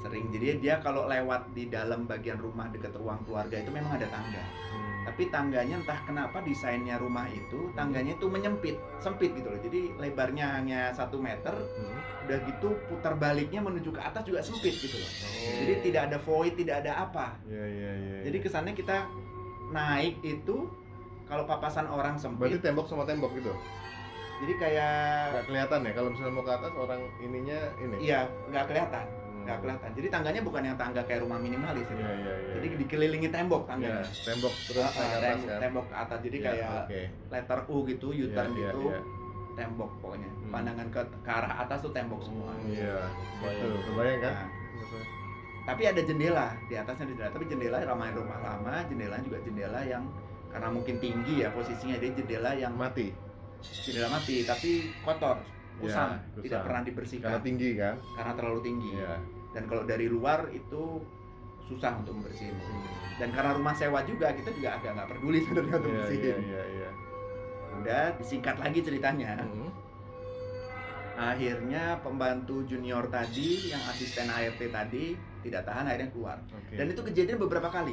Sering 0.00 0.24
jadi 0.30 0.56
dia 0.56 0.74
kalau 0.78 1.04
lewat 1.04 1.52
di 1.52 1.68
dalam 1.68 2.04
bagian 2.04 2.36
rumah 2.36 2.66
dekat 2.68 2.92
ruang 2.94 3.20
keluarga 3.22 3.56
itu 3.56 3.68
memang 3.68 3.94
ada 3.94 4.08
tangga 4.08 4.40
Hmm. 4.70 5.02
tapi 5.02 5.26
tangganya 5.28 5.76
entah 5.76 5.98
kenapa 6.02 6.40
desainnya 6.40 6.94
rumah 6.96 7.26
itu 7.26 7.68
tangganya 7.72 8.14
itu 8.14 8.26
menyempit 8.26 8.78
sempit 8.96 9.32
gitu 9.32 9.48
loh 9.48 9.58
jadi 9.58 9.80
lebarnya 9.98 10.46
hanya 10.56 10.80
satu 10.90 11.18
meter 11.18 11.52
Hmm. 11.52 11.98
udah 12.24 12.38
gitu 12.46 12.68
putar 12.86 13.12
baliknya 13.14 13.60
menuju 13.60 13.90
ke 13.90 14.00
atas 14.00 14.22
juga 14.22 14.40
sempit 14.40 14.72
gitu 14.74 14.94
loh 14.94 15.10
Oh. 15.10 15.56
jadi 15.58 15.74
tidak 15.82 16.02
ada 16.06 16.18
void 16.18 16.54
tidak 16.54 16.76
ada 16.80 16.92
apa 17.02 17.26
Iya 17.44 17.64
iya 17.66 17.92
iya. 17.94 18.16
jadi 18.24 18.36
iya. 18.36 18.44
kesannya 18.44 18.72
kita 18.72 18.96
naik 19.68 20.16
itu 20.20 20.56
kalau 21.24 21.44
papasan 21.44 21.86
orang 21.86 22.14
berarti 22.14 22.56
sempit 22.56 22.60
tembok 22.60 22.86
sama 22.86 23.04
tembok 23.04 23.30
gitu. 23.34 23.52
jadi 24.40 24.52
kayak 24.56 24.94
Nggak 25.30 25.44
kelihatan 25.46 25.78
ya 25.82 25.92
kalau 25.92 26.08
misalnya 26.10 26.32
mau 26.32 26.42
ke 26.42 26.52
atas 26.52 26.72
orang 26.74 27.00
ininya 27.20 27.58
ini. 27.78 27.96
iya 28.00 28.20
nggak 28.48 28.64
kelihatan. 28.66 29.04
Nggak 29.40 29.58
kelihatan 29.58 29.90
jadi 29.92 30.08
tangganya 30.08 30.40
bukan 30.40 30.62
yang 30.62 30.76
tangga 30.76 31.02
kayak 31.02 31.20
rumah 31.22 31.36
minimalis 31.36 31.86
ini. 31.86 31.98
Iya 31.98 32.12
iya 32.12 32.32
iya. 32.34 32.52
jadi 32.54 32.66
dikelilingi 32.78 33.28
tembok 33.28 33.62
Iya, 33.62 33.68
tangganya 33.68 34.02
tembok 34.20 34.54
terus 34.62 34.82
Ah, 34.82 34.90
naik 34.90 35.00
ah, 35.00 35.00
ke 35.00 35.16
atas 35.16 35.20
tem- 35.34 35.46
kan. 35.46 35.58
tembok 35.60 35.86
ke 35.86 35.96
atas 35.96 36.18
jadi 36.20 36.36
Iya, 36.36 36.44
kayak 36.46 36.68
Oke. 36.80 37.00
letter 37.28 37.60
U 37.64 37.76
gitu 37.84 38.08
Iya, 38.10 38.18
iya, 38.18 38.42
gitu 38.46 38.80
iya. 38.86 39.00
tembok 39.52 39.90
pokoknya 39.98 40.30
Hmm. 40.30 40.50
pandangan 40.50 40.86
ke, 40.88 41.00
ke 41.18 41.30
arah 41.30 41.52
atas 41.58 41.78
tuh 41.80 41.90
tembok 41.90 42.20
semua 42.20 42.52
Iya. 42.62 42.96
Kebayang. 43.36 43.60
Betul. 43.60 43.72
Kebayang 43.84 44.20
kan? 44.20 44.34
Nah, 44.34 44.48
tapi 45.62 45.82
ada 45.84 46.00
jendela 46.00 46.46
di 46.66 46.74
atasnya 46.74 47.04
ada 47.04 47.12
jendela 47.12 47.30
tapi 47.30 47.44
jendela 47.46 47.76
ramai 47.80 48.10
rumah 48.10 48.38
lama 48.38 48.74
jendela 48.84 49.20
juga 49.20 49.38
jendela 49.40 49.80
yang 49.82 50.02
karena 50.48 50.66
mungkin 50.66 50.98
tinggi 50.98 51.34
ya 51.40 51.48
posisinya 51.50 51.94
dia 51.94 52.10
jendela 52.10 52.50
yang 52.52 52.72
Mati. 52.72 53.12
jendela 53.60 54.08
mati 54.08 54.42
tapi 54.42 54.70
kotor 55.00 55.36
kusam, 55.78 56.10
Ya, 56.10 56.18
kusam. 56.32 56.42
tidak 56.42 56.60
pernah 56.62 56.82
dibersihkan 56.82 57.28
Karena 57.30 57.44
tinggi 57.44 57.70
kan? 57.74 57.94
karena 58.12 58.32
terlalu 58.34 58.60
tinggi 58.60 58.90
Iya. 58.92 59.14
dan 59.50 59.62
kalau 59.64 59.82
dari 59.84 60.06
luar 60.06 60.40
itu 60.50 60.82
susah 61.62 61.92
untuk 61.96 62.18
membersihin 62.18 62.56
dan 63.16 63.30
karena 63.30 63.50
rumah 63.52 63.70
sewa 63.72 64.02
juga 64.02 64.32
kita 64.32 64.50
juga 64.50 64.74
agak 64.74 64.90
nggak 64.92 65.08
peduli 65.08 65.38
sebenarnya 65.44 65.74
untuk 65.76 65.86
iya 65.86 65.98
bersihin 66.00 66.38
iya 66.42 66.62
iya. 66.66 66.88
udah 67.76 68.04
disingkat 68.16 68.56
lagi 68.58 68.80
ceritanya 68.80 69.30
Hmm. 69.40 69.70
akhirnya 71.16 72.00
pembantu 72.00 72.64
junior 72.64 73.04
tadi 73.06 73.68
yang 73.68 73.82
asisten 73.84 74.26
ART 74.26 74.56
tadi 74.58 75.12
tidak 75.40 75.62
tahan 75.62 75.84
akhirnya 75.86 76.10
keluar 76.10 76.38
Oke. 76.48 76.74
dan 76.74 76.86
itu 76.86 77.00
kejadian 77.02 77.38
beberapa 77.38 77.68
kali 77.68 77.92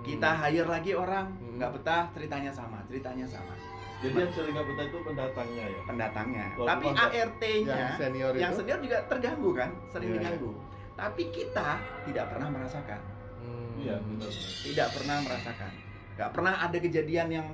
kita 0.00 0.28
Hmm. 0.28 0.40
hire 0.44 0.68
lagi 0.68 0.92
orang 0.92 1.26
Hmm. 1.32 1.56
nggak 1.56 1.70
betah 1.74 2.10
ceritanya 2.10 2.50
sama 2.50 2.82
ceritanya 2.84 3.24
sama 3.24 3.54
Jadi 3.98 4.14
yang 4.14 4.30
sering 4.30 4.52
nggak 4.52 4.66
betah 4.68 4.84
itu 4.84 4.98
pendatangnya 5.02 5.64
ya. 5.66 5.80
pendatangnya 5.82 6.44
tapi 6.56 6.84
ART-nya 6.88 7.74
yang 7.74 7.92
senior 7.96 8.32
yang 8.32 8.52
itu. 8.52 8.58
senior 8.58 8.78
juga 8.78 8.98
terganggu 9.04 9.50
kan 9.52 9.70
sering 9.88 10.06
Iya, 10.06 10.12
iya. 10.12 10.22
diganggu 10.22 10.50
tapi 10.94 11.22
kita 11.28 11.68
tidak 12.04 12.24
pernah 12.28 12.48
merasakan 12.48 13.00
Hmm. 13.38 13.70
Iya 13.76 13.96
benar. 13.96 14.30
tidak 14.60 14.88
pernah 14.92 15.16
merasakan 15.20 15.70
nggak 16.12 16.30
pernah 16.30 16.52
ada 16.58 16.74
kejadian 16.76 17.28
yang 17.28 17.46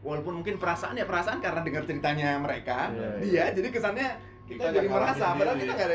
walaupun 0.00 0.32
mungkin 0.36 0.56
perasaan 0.56 0.94
ya 0.94 1.04
perasaan 1.04 1.38
karena 1.38 1.60
dengar 1.60 1.82
ceritanya 1.82 2.28
mereka 2.38 2.88
Iya, 2.88 3.08
dia 3.18 3.28
iya. 3.28 3.44
jadi 3.52 3.68
kesannya 3.70 4.08
kita, 4.46 4.62
Kita 4.62 4.74
jadi 4.74 4.86
merasa 4.86 5.32
padahal 5.32 5.56
kita 5.56 5.72
nggak 5.74 5.90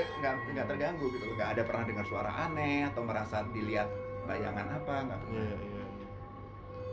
nggak 0.52 0.66
terganggu 0.68 1.06
gitu 1.10 1.24
loh. 1.24 1.34
nggak 1.36 1.50
ada 1.52 1.62
pernah 1.64 1.84
dengar 1.86 2.06
suara 2.06 2.32
aneh 2.42 2.86
atau 2.86 3.02
merasa 3.02 3.38
dilihat 3.48 3.88
bayangan 4.24 4.68
apa 4.72 4.96
nggak 5.04 5.20
pernah 5.20 5.42
Iya 5.42 5.56
iya. 5.60 5.84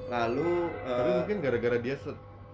lalu 0.09 0.53
Tapi 0.79 1.01
eh, 1.05 1.16
mungkin 1.18 1.37
gara-gara 1.40 1.79
dia 1.79 1.97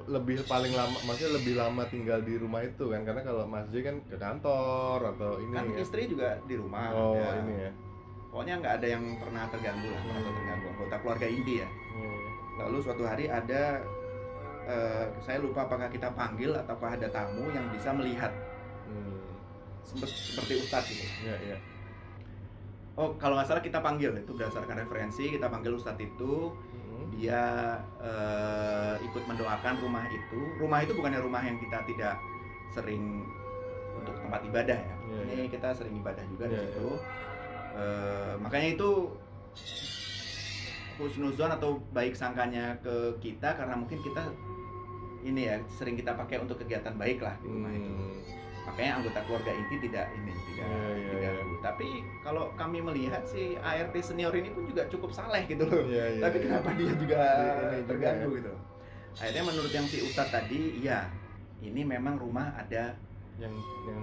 lebih 0.07 0.45
paling 0.45 0.71
lama, 0.71 0.97
maksudnya 1.03 1.33
lebih 1.35 1.55
lama 1.55 1.83
tinggal 1.85 2.21
di 2.21 2.37
rumah 2.37 2.61
itu 2.61 2.85
kan, 2.87 3.01
karena 3.03 3.21
kalau 3.21 3.45
Mas 3.45 3.65
J 3.69 3.81
kan 3.83 3.97
ke 4.05 4.15
kantor 4.15 4.99
atau 5.11 5.39
ini 5.39 5.51
kan 5.51 5.65
ya. 5.67 5.81
istri 5.81 6.05
juga 6.05 6.37
di 6.45 6.55
rumah 6.55 6.91
Oh 6.91 7.17
ya. 7.17 7.41
ini 7.41 7.55
ya. 7.59 7.71
pokoknya 8.29 8.55
nggak 8.59 8.75
ada 8.77 8.87
yang 8.91 9.05
pernah 9.17 9.47
terganggu 9.47 9.89
lah 9.89 10.03
merasa 10.03 10.29
terganggu 10.29 10.67
anggota 10.69 10.97
keluarga 10.99 11.27
inti 11.27 11.55
ya 11.57 11.69
Hmm. 11.95 12.21
lalu 12.59 12.77
suatu 12.81 13.03
hari 13.03 13.25
ada 13.27 13.79
eh, 14.65 15.05
saya 15.19 15.39
lupa 15.39 15.65
apakah 15.65 15.87
kita 15.87 16.11
panggil 16.11 16.51
ataukah 16.51 16.91
ada 16.93 17.07
tamu 17.07 17.47
yang 17.49 17.71
bisa 17.71 17.95
melihat 17.95 18.35
Hmm. 18.85 19.23
sempet, 19.81 20.11
seperti 20.11 20.53
ustadz 20.59 20.91
gitu 20.91 21.05
Iya 21.23 21.37
iya. 21.41 21.57
oh 22.95 23.15
kalau 23.15 23.35
nggak 23.35 23.47
salah 23.47 23.63
kita 23.63 23.79
panggil 23.79 24.11
itu 24.13 24.31
berdasarkan 24.31 24.77
referensi 24.79 25.31
kita 25.31 25.47
panggil 25.47 25.73
ustadz 25.73 26.03
itu 26.03 26.51
Hmm. 26.51 26.74
Dia 27.13 27.43
eh, 28.01 28.95
ikut 29.05 29.23
mendoakan 29.27 29.75
rumah 29.81 30.05
itu. 30.09 30.41
Rumah 30.61 30.79
itu 30.85 30.93
bukannya 30.97 31.21
rumah 31.21 31.43
yang 31.45 31.57
kita 31.61 31.83
tidak 31.85 32.17
sering 32.73 33.25
untuk 33.95 34.15
tempat 34.21 34.41
ibadah 34.45 34.79
ya. 34.79 34.97
Iya, 35.07 35.23
ini 35.37 35.45
kita 35.49 35.71
sering 35.75 35.95
ibadah 36.01 36.25
juga 36.27 36.45
di 36.51 36.57
Iya, 36.57 36.65
situ. 36.71 36.89
Eh, 37.75 38.33
makanya 38.39 38.69
itu 38.79 38.91
husnuzon 40.95 41.51
atau 41.51 41.83
baik 41.91 42.15
sangkanya 42.15 42.79
ke 42.79 43.19
kita 43.19 43.59
karena 43.59 43.75
mungkin 43.75 43.99
kita 43.99 44.31
ini 45.25 45.51
ya 45.51 45.57
sering 45.67 45.99
kita 45.99 46.15
pakai 46.15 46.39
untuk 46.39 46.61
kegiatan 46.63 46.95
baik 46.95 47.19
lah 47.19 47.35
di 47.43 47.49
rumah 47.51 47.73
itu. 47.73 47.91
Hmm. 47.91 48.13
Makanya 48.65 48.93
anggota 48.97 49.21
keluarga 49.23 49.53
inti 49.53 49.77
tidak 49.79 50.07
ini 50.15 50.33
tidak 50.47 50.65
Iya, 50.65 50.89
iya, 50.91 51.11
diganggu 51.11 51.55
tapi 51.61 51.89
kalau 52.21 52.45
kami 52.55 52.79
melihat 52.81 53.23
si 53.23 53.57
ART 53.57 53.93
senior 53.99 54.33
ini 54.33 54.49
pun 54.49 54.65
juga 54.65 54.89
cukup 54.89 55.11
saleh 55.11 55.45
gitu 55.45 55.63
loh 55.63 55.85
Iya 55.85 56.05
iya. 56.11 56.23
tapi 56.23 56.37
iya. 56.39 56.45
kenapa 56.45 56.69
dia 56.73 56.93
juga 56.95 57.23
juga 57.53 57.79
terganggu 57.85 58.31
ya. 58.31 58.37
gitu 58.41 58.53
akhirnya 59.15 59.43
menurut 59.45 59.71
yang 59.71 59.87
si 59.87 59.99
Ustadz 60.01 60.33
tadi 60.33 60.61
iya 60.79 61.07
ini 61.61 61.81
memang 61.81 62.17
rumah 62.17 62.51
ada 62.55 62.97
yang 63.37 63.55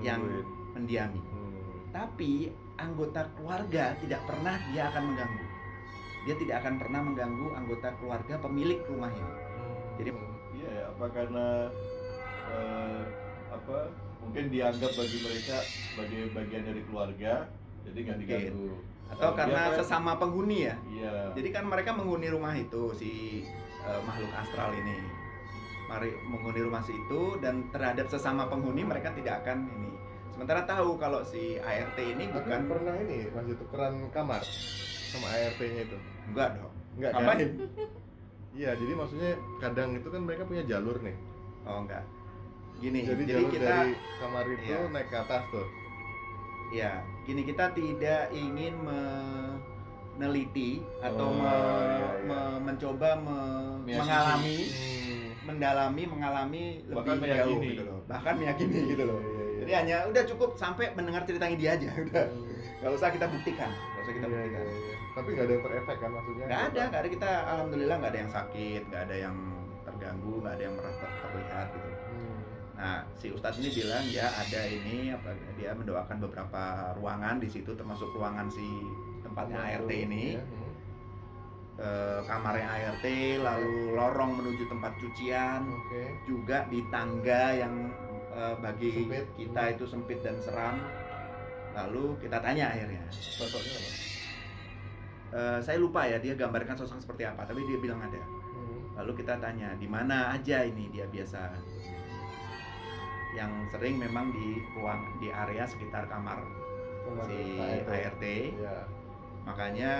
yang, 0.02 0.22
yang- 0.22 0.46
mendiami 0.72 1.20
Hmm. 1.20 1.92
tapi 1.92 2.48
anggota 2.78 3.28
keluarga 3.36 3.92
tidak 4.00 4.24
pernah 4.24 4.56
dia 4.72 4.88
akan 4.88 5.04
mengganggu 5.04 5.46
dia 6.22 6.36
tidak 6.38 6.56
akan 6.64 6.74
pernah 6.80 7.02
mengganggu 7.02 7.48
anggota 7.52 7.90
keluarga 7.98 8.40
pemilik 8.40 8.80
rumah 8.86 9.10
ini 9.10 9.34
Jadi- 9.98 10.16
Iya 10.52 10.70
ya, 10.70 10.84
apa 10.88 11.06
karena 11.10 11.48
eh, 12.48 13.02
apa 13.50 13.78
mungkin 14.22 14.44
dianggap 14.48 14.92
bagi 14.94 15.18
mereka 15.20 15.58
sebagai 15.60 16.22
bagian 16.32 16.64
dari 16.64 16.82
keluarga, 16.84 17.34
jadi 17.84 17.98
nggak 18.00 18.18
diganggu. 18.20 18.70
atau 19.08 19.20
Kalau 19.28 19.36
karena 19.36 19.62
dia 19.62 19.68
kan- 19.68 19.78
sesama 19.78 20.12
penghuni 20.16 20.58
ya 20.64 20.76
Iya. 20.88 21.12
jadi 21.36 21.50
kan 21.52 21.64
mereka 21.68 21.92
menghuni 21.92 22.28
rumah 22.28 22.54
itu 22.54 22.94
si 22.94 23.44
eh, 23.82 24.02
makhluk 24.02 24.32
astral 24.32 24.72
ini 24.72 24.96
mari 25.86 26.16
menghuni 26.24 26.62
rumah 26.62 26.80
situ 26.80 27.36
dan 27.38 27.68
terhadap 27.68 28.08
sesama 28.08 28.48
penghuni 28.48 28.82
mereka 28.82 29.12
tidak 29.12 29.44
akan 29.44 29.68
ini 29.70 29.92
sementara 30.32 30.64
tahu 30.64 30.96
kalau 30.96 31.20
si 31.22 31.60
ART 31.60 32.00
ini 32.00 32.24
Aku 32.26 32.40
bukan 32.40 32.62
pernah 32.70 32.96
ini 32.96 33.28
masih 33.28 33.60
tukeran 33.60 34.08
kamar 34.10 34.40
sama 35.04 35.28
ART-nya 35.28 35.82
itu. 35.84 35.98
enggak 36.26 36.50
dong 36.56 36.72
Enggak 36.94 37.12
kan? 37.12 37.38
Iya, 38.52 38.72
jadi 38.74 38.94
maksudnya 38.94 39.32
kadang 39.58 39.92
itu 39.92 40.08
kan 40.08 40.22
mereka 40.22 40.44
punya 40.44 40.64
jalur 40.64 40.96
nih. 41.00 41.16
oh 41.62 41.84
enggak 41.84 42.04
gini 42.82 43.00
Jadi, 43.04 43.24
jadi, 43.24 43.44
kita 43.48 43.62
dari 43.64 43.94
kamar 44.18 44.46
itu 44.50 44.66
Iya. 44.68 44.90
naik 44.90 45.08
ke 45.08 45.18
atas 45.18 45.44
tuh. 45.48 45.68
ya 46.72 46.92
gini 47.22 47.42
kita 47.44 47.66
tidak 47.72 48.22
ingin 48.32 48.74
meneliti 50.16 50.72
atau 51.00 51.28
Oh, 51.28 51.36
me- 51.36 51.46
iya, 51.46 52.10
iya. 52.18 52.26
me- 52.26 52.60
mencoba 52.64 53.10
me- 53.18 53.78
Meyakini. 53.84 54.00
mengalami 54.00 54.58
Hmm. 54.62 55.30
mendalami 55.44 56.04
mengalami 56.06 56.64
Bahkan 56.86 57.14
lebih 57.14 57.30
jauh 57.30 57.50
meyakini. 57.52 57.68
gitu 57.72 57.84
loh 57.84 58.00
bahkan 58.06 58.34
meyakini 58.36 58.78
gitu 58.88 59.04
loh 59.04 59.20
Iya, 59.20 59.28
iya, 59.28 59.54
jadi 59.60 59.68
iya. 59.68 59.78
hanya 59.80 59.98
udah 60.08 60.24
cukup 60.26 60.50
sampai 60.56 60.86
mendengar 60.92 61.22
ceritanya 61.22 61.56
dia 61.56 61.72
aja 61.72 61.90
udah 62.04 62.26
nggak 62.80 62.92
usah 62.94 63.10
kita 63.10 63.28
buktikan 63.28 63.70
nggak 63.70 64.02
usah 64.02 64.14
kita 64.16 64.26
Iya, 64.26 64.34
buktikan 64.34 64.62
iya, 64.64 64.74
iya. 64.80 64.96
Tapi 65.12 65.28
nggak 65.30 65.44
ada 65.44 65.52
yang 65.52 65.64
terefek 65.66 65.98
kan 65.98 66.10
maksudnya? 66.10 66.46
nggak 66.48 66.62
ada 66.64 66.82
nggak 66.88 67.02
ada 67.04 67.10
kita 67.12 67.30
alhamdulillah 67.46 67.96
nggak 68.00 68.12
ada 68.12 68.20
yang 68.20 68.32
sakit 68.32 68.82
nggak 68.88 69.04
ada 69.04 69.16
yang 69.20 69.36
terganggu 69.84 70.34
nggak 70.40 70.54
ada 70.56 70.64
yang 70.64 70.76
merasa 70.78 71.06
terlihat 71.22 71.68
gitu 71.70 71.84
Hmm. 71.84 71.91
Nah 72.82 73.06
si 73.14 73.30
ustadz 73.30 73.62
ini 73.62 73.70
bilang 73.78 74.02
ya 74.10 74.26
ada 74.34 74.62
ini 74.66 75.14
apa 75.14 75.38
dia 75.54 75.70
mendoakan 75.78 76.18
beberapa 76.18 76.98
ruangan 76.98 77.38
di 77.38 77.46
situ 77.46 77.78
termasuk 77.78 78.10
ruangan 78.18 78.50
si 78.50 78.66
tempatnya 79.22 79.62
ART 79.62 79.86
ini 79.86 80.34
hmm. 80.34 80.72
eh, 81.78 82.20
kamarnya 82.26 82.66
ART 82.66 83.06
lalu 83.38 83.94
lorong 83.94 84.34
menuju 84.34 84.66
tempat 84.66 84.98
cucian 84.98 85.62
Oke. 85.70 86.26
juga 86.26 86.66
di 86.74 86.82
tangga 86.90 87.54
yang 87.54 87.94
eh, 88.34 88.56
bagi 88.58 89.06
Sempit. 89.06 89.30
kita 89.38 89.62
itu 89.78 89.86
sempit 89.86 90.20
dan 90.26 90.42
seram 90.42 90.82
lalu 91.78 92.18
kita 92.18 92.42
tanya 92.42 92.66
akhirnya 92.74 93.06
Sosoknya 93.14 93.78
apa? 93.78 93.90
Eh, 95.32 95.60
saya 95.64 95.78
lupa 95.78 96.04
ya 96.10 96.18
dia 96.18 96.34
gambarkan 96.34 96.76
sosok 96.76 96.98
seperti 96.98 97.30
apa 97.30 97.46
tapi 97.46 97.62
dia 97.70 97.78
bilang 97.78 98.02
ada 98.02 98.20
Hmm. 98.52 98.84
lalu 99.00 99.24
kita 99.24 99.40
tanya 99.40 99.72
di 99.80 99.88
mana 99.88 100.36
aja 100.36 100.60
ini 100.68 100.92
dia 100.92 101.08
biasa 101.08 101.56
yang 103.32 103.52
sering 103.68 103.96
memang 103.96 104.30
di 104.30 104.48
ruang 104.74 105.00
di 105.18 105.28
area 105.28 105.64
sekitar 105.64 106.06
kamar 106.06 106.40
Kamar 107.02 107.24
si 107.26 107.40
ART. 107.58 107.88
ART 107.88 108.24
Iya. 108.24 108.78
makanya 109.42 109.92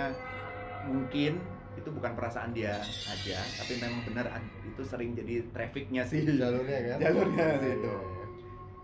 mungkin 0.84 1.40
itu 1.72 1.88
bukan 1.88 2.12
perasaan 2.12 2.52
dia 2.52 2.76
aja 3.08 3.38
tapi 3.56 3.80
memang 3.80 4.04
benar 4.04 4.26
itu 4.62 4.82
sering 4.82 5.12
jadi 5.12 5.40
trafficnya 5.50 6.04
sih 6.04 6.20
Jalurnya 6.22 6.78
kan? 6.86 6.98
Jalurnya 7.00 7.46
Iya, 7.48 7.58
situ. 7.58 7.88
iya, 7.88 7.96
iya. 7.96 8.26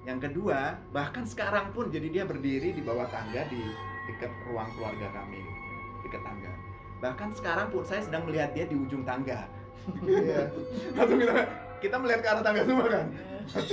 yang 0.07 0.19
kedua 0.19 0.61
bahkan 0.89 1.23
sekarang 1.23 1.69
pun 1.71 1.89
jadi 1.89 2.09
dia 2.09 2.25
berdiri 2.25 2.73
di 2.73 2.81
bawah 2.81 3.05
tangga 3.07 3.45
di 3.47 3.61
dekat 4.09 4.33
ruang 4.47 4.73
keluarga 4.73 5.09
kami 5.13 5.45
dekat 6.01 6.23
tangga 6.23 6.53
bahkan 6.99 7.31
sekarang 7.31 7.69
pun 7.69 7.85
saya 7.85 8.01
sedang 8.01 8.25
melihat 8.25 8.51
dia 8.51 8.65
di 8.65 8.75
ujung 8.75 9.05
tangga 9.05 9.45
Iya. 10.01 10.49
langsung 10.97 11.19
kita 11.19 11.35
kita 11.79 11.97
melihat 11.97 12.21
ke 12.21 12.29
arah 12.29 12.43
tangga 12.43 12.63
semua 12.63 12.87
kan 12.87 13.07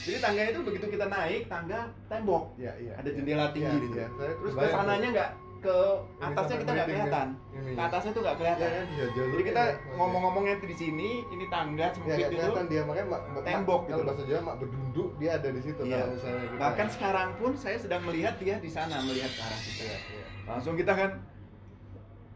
jadi 0.00 0.18
tangga 0.18 0.42
itu 0.46 0.60
begitu 0.62 0.86
kita 0.88 1.06
naik 1.06 1.42
tangga 1.46 1.80
tembok 2.06 2.56
Iya, 2.56 2.72
iya. 2.78 2.92
ada 2.94 3.08
jendela 3.08 3.46
tinggi 3.50 3.68
Iya, 3.68 3.76
di 3.76 3.86
situ. 3.86 3.98
iya. 3.98 4.08
Saya 4.10 4.32
terus 4.34 4.52
tuh. 4.52 4.60
ke 4.60 4.68
sananya 4.70 5.08
nggak 5.10 5.30
ke 5.60 5.76
atasnya 6.18 6.56
kita 6.56 6.70
nggak 6.72 6.86
merinding 6.88 7.04
kelihatan 7.04 7.28
ke 7.76 7.82
atasnya 7.82 8.10
tuh 8.10 8.22
nggak 8.22 8.32
Iya 8.32 8.40
kelihatan 8.40 8.70
iya 8.88 9.06
jalur. 9.12 9.28
jadi 9.30 9.42
kita 9.44 9.62
ngomong-ngomongnya 9.92 10.54
di 10.58 10.72
sini 10.74 11.10
ini 11.26 11.44
tangga 11.46 11.84
Ya, 11.84 11.92
sempit 11.92 12.08
nggak 12.08 12.16
itu 12.22 12.32
kelihatan 12.32 12.64
dia 12.66 12.82
makanya 12.82 13.06
mak, 13.10 13.22
mak- 13.28 13.44
Tembok 13.44 13.80
gitu 13.84 14.00
bahasa 14.02 14.22
Jawa 14.24 14.40
mak 14.42 14.56
berdunduk 14.56 15.08
dia 15.16 15.30
ada 15.36 15.48
di 15.50 15.60
situ 15.60 15.80
kalau 15.82 16.06
misalnya 16.08 16.40
kita. 16.42 16.56
bahkan 16.56 16.86
sekarang 16.88 17.28
pun 17.36 17.50
saya 17.54 17.76
sedang 17.76 18.02
melihat 18.02 18.34
dia 18.36 18.56
di 18.56 18.70
sana 18.70 18.96
melihat 19.00 19.28
ke 19.28 19.42
arah 19.42 19.60
kita 19.60 19.82
Iya, 19.84 19.96
iya. 20.00 20.24
langsung 20.48 20.74
kita 20.74 20.92
kan 20.94 21.10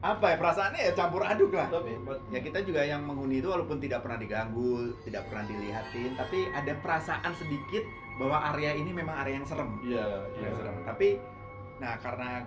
apa 0.04 0.26
ya 0.28 0.36
perasaannya 0.36 0.80
ya 0.84 0.92
campur 0.92 1.24
aduk 1.24 1.56
lah 1.56 1.72
Tapi 1.72 1.96
ya 2.28 2.44
kita 2.44 2.60
juga 2.60 2.84
yang 2.84 3.08
menghuni 3.08 3.40
itu 3.40 3.48
walaupun 3.48 3.80
tidak 3.80 4.04
pernah 4.04 4.20
diganggu 4.20 4.92
tidak 5.00 5.24
pernah 5.32 5.48
dilihatin 5.48 6.12
tapi 6.12 6.44
ada 6.52 6.72
perasaan 6.84 7.32
sedikit 7.32 7.88
bahwa 8.20 8.52
area 8.52 8.76
ini 8.76 8.92
memang 8.92 9.16
area 9.24 9.40
yang 9.40 9.48
serem 9.48 9.80
iya, 9.80 10.04
iya. 10.04 10.20
Area 10.36 10.44
yang 10.44 10.56
serem 10.60 10.76
tapi 10.84 11.08
nah 11.80 11.96
karena 12.04 12.44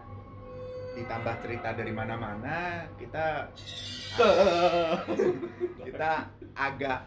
ditambah 0.98 1.36
cerita 1.42 1.70
dari 1.74 1.94
mana-mana 1.94 2.86
kita 3.02 3.50
kita 5.86 6.12
agak 6.54 7.00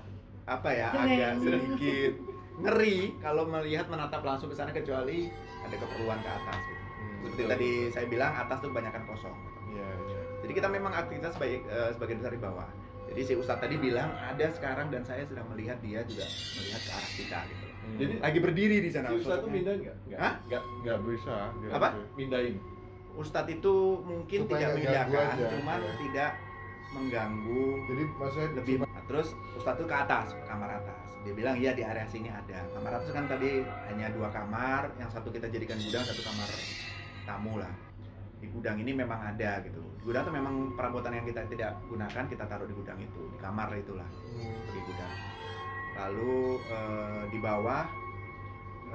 apa 0.51 0.71
ya 0.75 0.89
agak 0.95 1.33
sedikit 1.47 2.13
ngeri 2.61 3.15
kalau 3.23 3.47
melihat 3.47 3.87
menatap 3.87 4.27
langsung 4.27 4.51
ke 4.51 4.57
sana 4.59 4.75
kecuali 4.75 5.31
ada 5.65 5.77
keperluan 5.79 6.19
ke 6.21 6.31
atas 6.31 6.61
gitu. 6.61 6.83
Hmm, 6.83 7.17
Seperti 7.25 7.43
tadi 7.49 7.71
saya 7.93 8.07
bilang 8.09 8.33
atas 8.37 8.59
tuh 8.61 8.69
kebanyakan 8.73 9.03
kosong. 9.09 9.37
Iya, 9.73 9.89
iya. 10.09 10.20
Jadi 10.41 10.53
kita 10.57 10.69
memang 10.73 10.93
aktivitas 10.93 11.37
sebagai 11.37 11.59
eh, 11.69 11.91
sebagian 11.93 12.19
besar 12.25 12.33
di 12.33 12.43
bawah. 12.43 12.69
Jadi 13.11 13.21
si 13.27 13.33
Ustadz 13.35 13.63
tadi 13.67 13.75
bilang 13.75 14.15
ada 14.15 14.47
sekarang 14.55 14.87
dan 14.95 15.03
saya 15.03 15.27
sedang 15.27 15.51
melihat 15.51 15.83
dia 15.83 16.07
juga 16.07 16.23
melihat 16.31 16.81
ke 16.87 16.91
arah 16.95 17.13
kita 17.19 17.39
gitu. 17.51 17.65
Hmm. 17.67 17.97
Jadi 17.99 18.13
Lagi 18.23 18.39
berdiri 18.39 18.77
di 18.79 18.91
sana. 18.95 19.11
si 19.11 19.19
Ustadz 19.19 19.43
tuh 19.43 19.51
sosoknya. 19.51 19.55
mindahin 19.59 19.81
nggak? 19.83 19.97
Nggak, 20.07 20.21
Hah? 20.23 20.35
nggak, 20.47 20.63
nggak 20.87 20.99
bisa. 21.11 21.37
nggak 21.59 21.73
Apa? 21.75 21.89
bisa. 21.91 22.15
mindahin. 22.15 22.55
Ustadz 23.11 23.51
itu 23.51 23.75
mungkin 24.07 24.39
Supaya 24.47 24.59
tidak 24.63 24.71
memindahkan, 24.79 25.27
aja, 25.35 25.45
cuman 25.51 25.81
iya. 25.83 25.93
tidak 25.99 26.31
mengganggu 26.91 27.63
Jadi 27.91 28.03
maksudnya 28.19 28.49
lebih. 28.55 28.75
Nah, 28.83 29.03
terus 29.11 29.29
Ustadz 29.59 29.79
tuh 29.83 29.87
ke 29.91 29.97
atas, 29.99 30.27
ke 30.31 30.45
kamar 30.47 30.71
atas. 30.79 31.07
Dia 31.27 31.35
bilang 31.35 31.57
iya 31.59 31.75
di 31.75 31.83
area 31.83 32.07
sini 32.07 32.31
ada. 32.31 32.63
Kamar 32.71 33.03
atas 33.03 33.11
kan 33.11 33.27
tadi 33.27 33.67
hanya 33.91 34.07
dua 34.15 34.31
kamar, 34.31 34.95
yang 35.03 35.11
satu 35.11 35.35
kita 35.35 35.51
jadikan 35.51 35.77
gudang, 35.83 36.07
satu 36.07 36.23
kamar 36.23 36.49
tamu 37.27 37.59
lah. 37.59 37.90
Di 38.41 38.47
gudang 38.49 38.81
ini 38.81 38.97
memang 38.97 39.21
ada 39.21 39.61
gitu. 39.61 39.81
Di 40.01 40.03
gudang 40.09 40.25
tuh 40.25 40.35
memang 40.35 40.73
perabotan 40.73 41.13
yang 41.13 41.29
kita 41.29 41.45
tidak 41.53 41.77
gunakan 41.87 42.25
kita 42.25 42.45
taruh 42.49 42.65
di 42.65 42.73
gudang 42.73 42.97
itu, 42.97 43.21
di 43.29 43.39
kamar 43.39 43.69
itulah. 43.77 44.09
Hmm. 44.09 44.57
di 44.73 44.81
gudang. 44.89 45.15
Lalu 46.01 46.37
eh, 46.73 47.23
di 47.29 47.39
bawah, 47.39 47.85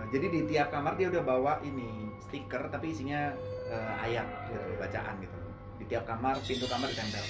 eh, 0.02 0.06
jadi 0.10 0.28
di 0.34 0.40
tiap 0.50 0.74
kamar 0.74 0.98
dia 0.98 1.14
udah 1.14 1.24
bawa 1.24 1.54
ini 1.62 2.10
stiker 2.26 2.74
tapi 2.74 2.90
isinya 2.90 3.30
eh, 3.70 3.94
ayat 4.10 4.26
gitu, 4.50 4.82
bacaan 4.82 5.16
gitu. 5.22 5.38
Di 5.78 5.86
tiap 5.86 6.04
kamar 6.10 6.42
pintu 6.42 6.66
kamar 6.66 6.90
ditempel. 6.90 7.26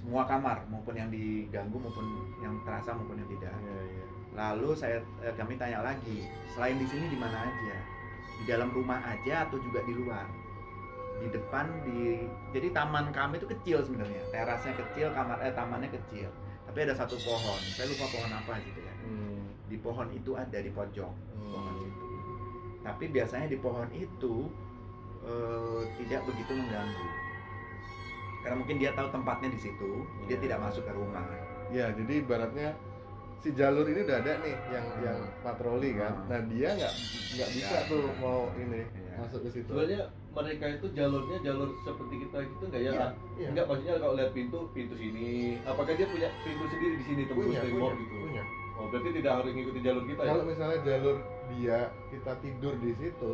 Semua 0.00 0.24
kamar 0.24 0.64
maupun 0.68 0.96
yang 0.96 1.12
diganggu 1.12 1.76
maupun 1.76 2.04
yang 2.40 2.56
terasa 2.64 2.96
maupun 2.96 3.20
yang 3.20 3.28
tidak. 3.36 3.52
Iya, 3.52 3.80
iya. 3.84 4.04
Lalu 4.30 4.72
saya 4.72 4.98
kami 5.36 5.60
tanya 5.60 5.84
lagi, 5.84 6.24
selain 6.54 6.80
di 6.80 6.86
sini 6.88 7.08
di 7.10 7.18
mana 7.20 7.46
aja? 7.48 7.76
Di 8.40 8.44
dalam 8.48 8.72
rumah 8.72 9.02
aja 9.04 9.44
atau 9.44 9.60
juga 9.60 9.84
di 9.84 9.92
luar? 9.92 10.24
Di 11.20 11.28
depan 11.28 11.68
di 11.84 12.24
jadi 12.50 12.72
taman 12.72 13.12
kami 13.12 13.36
itu 13.36 13.46
kecil 13.46 13.84
sebenarnya. 13.84 14.24
Terasnya 14.32 14.72
kecil, 14.74 15.12
kamar 15.12 15.36
eh 15.44 15.52
tamannya 15.52 15.92
kecil. 15.92 16.32
Tapi 16.64 16.78
ada 16.88 16.94
satu 16.96 17.20
pohon. 17.20 17.60
Saya 17.76 17.86
lupa 17.92 18.08
pohon 18.08 18.30
apa 18.32 18.56
gitu 18.64 18.80
ya. 18.80 18.94
Hmm. 19.04 19.44
Di 19.68 19.76
pohon 19.76 20.08
itu 20.10 20.32
ada 20.34 20.58
di 20.58 20.70
pojok 20.72 21.12
pohon 21.36 21.74
Hmm. 21.76 21.84
itu. 21.84 22.08
Tapi 22.80 23.04
biasanya 23.12 23.46
di 23.46 23.58
pohon 23.60 23.88
itu 23.92 24.48
eh, 25.20 25.82
tidak 26.00 26.24
begitu 26.24 26.56
mengganggu. 26.56 27.08
Karena 28.40 28.56
mungkin 28.56 28.80
dia 28.80 28.96
tahu 28.96 29.12
tempatnya 29.12 29.52
di 29.52 29.60
situ, 29.60 29.90
dia 30.24 30.40
Iya. 30.40 30.48
tidak 30.48 30.58
masuk 30.64 30.88
ke 30.88 30.92
rumah. 30.96 31.20
Ya, 31.68 31.92
jadi 31.92 32.24
ibaratnya 32.24 32.72
si 33.40 33.50
jalur 33.52 33.88
ini 33.88 34.04
udah 34.04 34.16
ada 34.20 34.32
nih 34.40 34.56
yang 34.68 34.86
yang 35.00 35.18
patroli 35.40 35.90
kan. 35.94 36.12
Hmm. 36.12 36.28
Nah, 36.28 36.40
dia 36.46 36.68
nggak 36.76 36.94
nggak 37.34 37.48
bisa 37.50 37.68
Nggak, 37.72 37.84
tuh 37.88 38.02
nggak. 38.02 38.16
mau 38.20 38.40
ini 38.54 38.80
Iya. 38.84 39.12
masuk 39.18 39.40
ke 39.42 39.50
situ. 39.50 39.68
Sebenarnya 39.68 40.02
mereka 40.30 40.64
itu 40.70 40.86
jalurnya 40.92 41.38
jalur 41.40 41.68
seperti 41.80 42.14
kita 42.20 42.38
gitu 42.46 42.64
nggak 42.68 42.80
ya? 42.80 42.90
Iya, 42.92 43.06
Iya. 43.34 43.48
Enggak, 43.50 43.64
maksudnya 43.66 43.94
kalau 43.96 44.14
lihat 44.14 44.30
pintu, 44.30 44.58
pintu 44.70 44.94
sini. 44.94 45.56
Apakah 45.64 45.92
dia 45.92 46.06
punya 46.06 46.28
pintu 46.40 46.64
sendiri 46.68 46.94
di 46.94 47.04
sini 47.04 47.22
tembus 47.24 47.44
punya, 47.48 47.60
punya, 47.60 47.72
tembok 47.72 47.92
gitu? 47.96 48.14
punya. 48.20 48.42
Oh, 48.76 48.86
berarti 48.88 49.08
tidak 49.12 49.32
harus 49.36 49.50
ngikutin 49.52 49.82
jalur 49.82 50.04
kita 50.04 50.20
ya? 50.20 50.28
Kalau 50.30 50.44
misalnya 50.44 50.78
jalur 50.80 51.16
dia 51.50 51.78
kita 52.08 52.32
tidur 52.40 52.74
di 52.78 52.90
situ, 52.96 53.32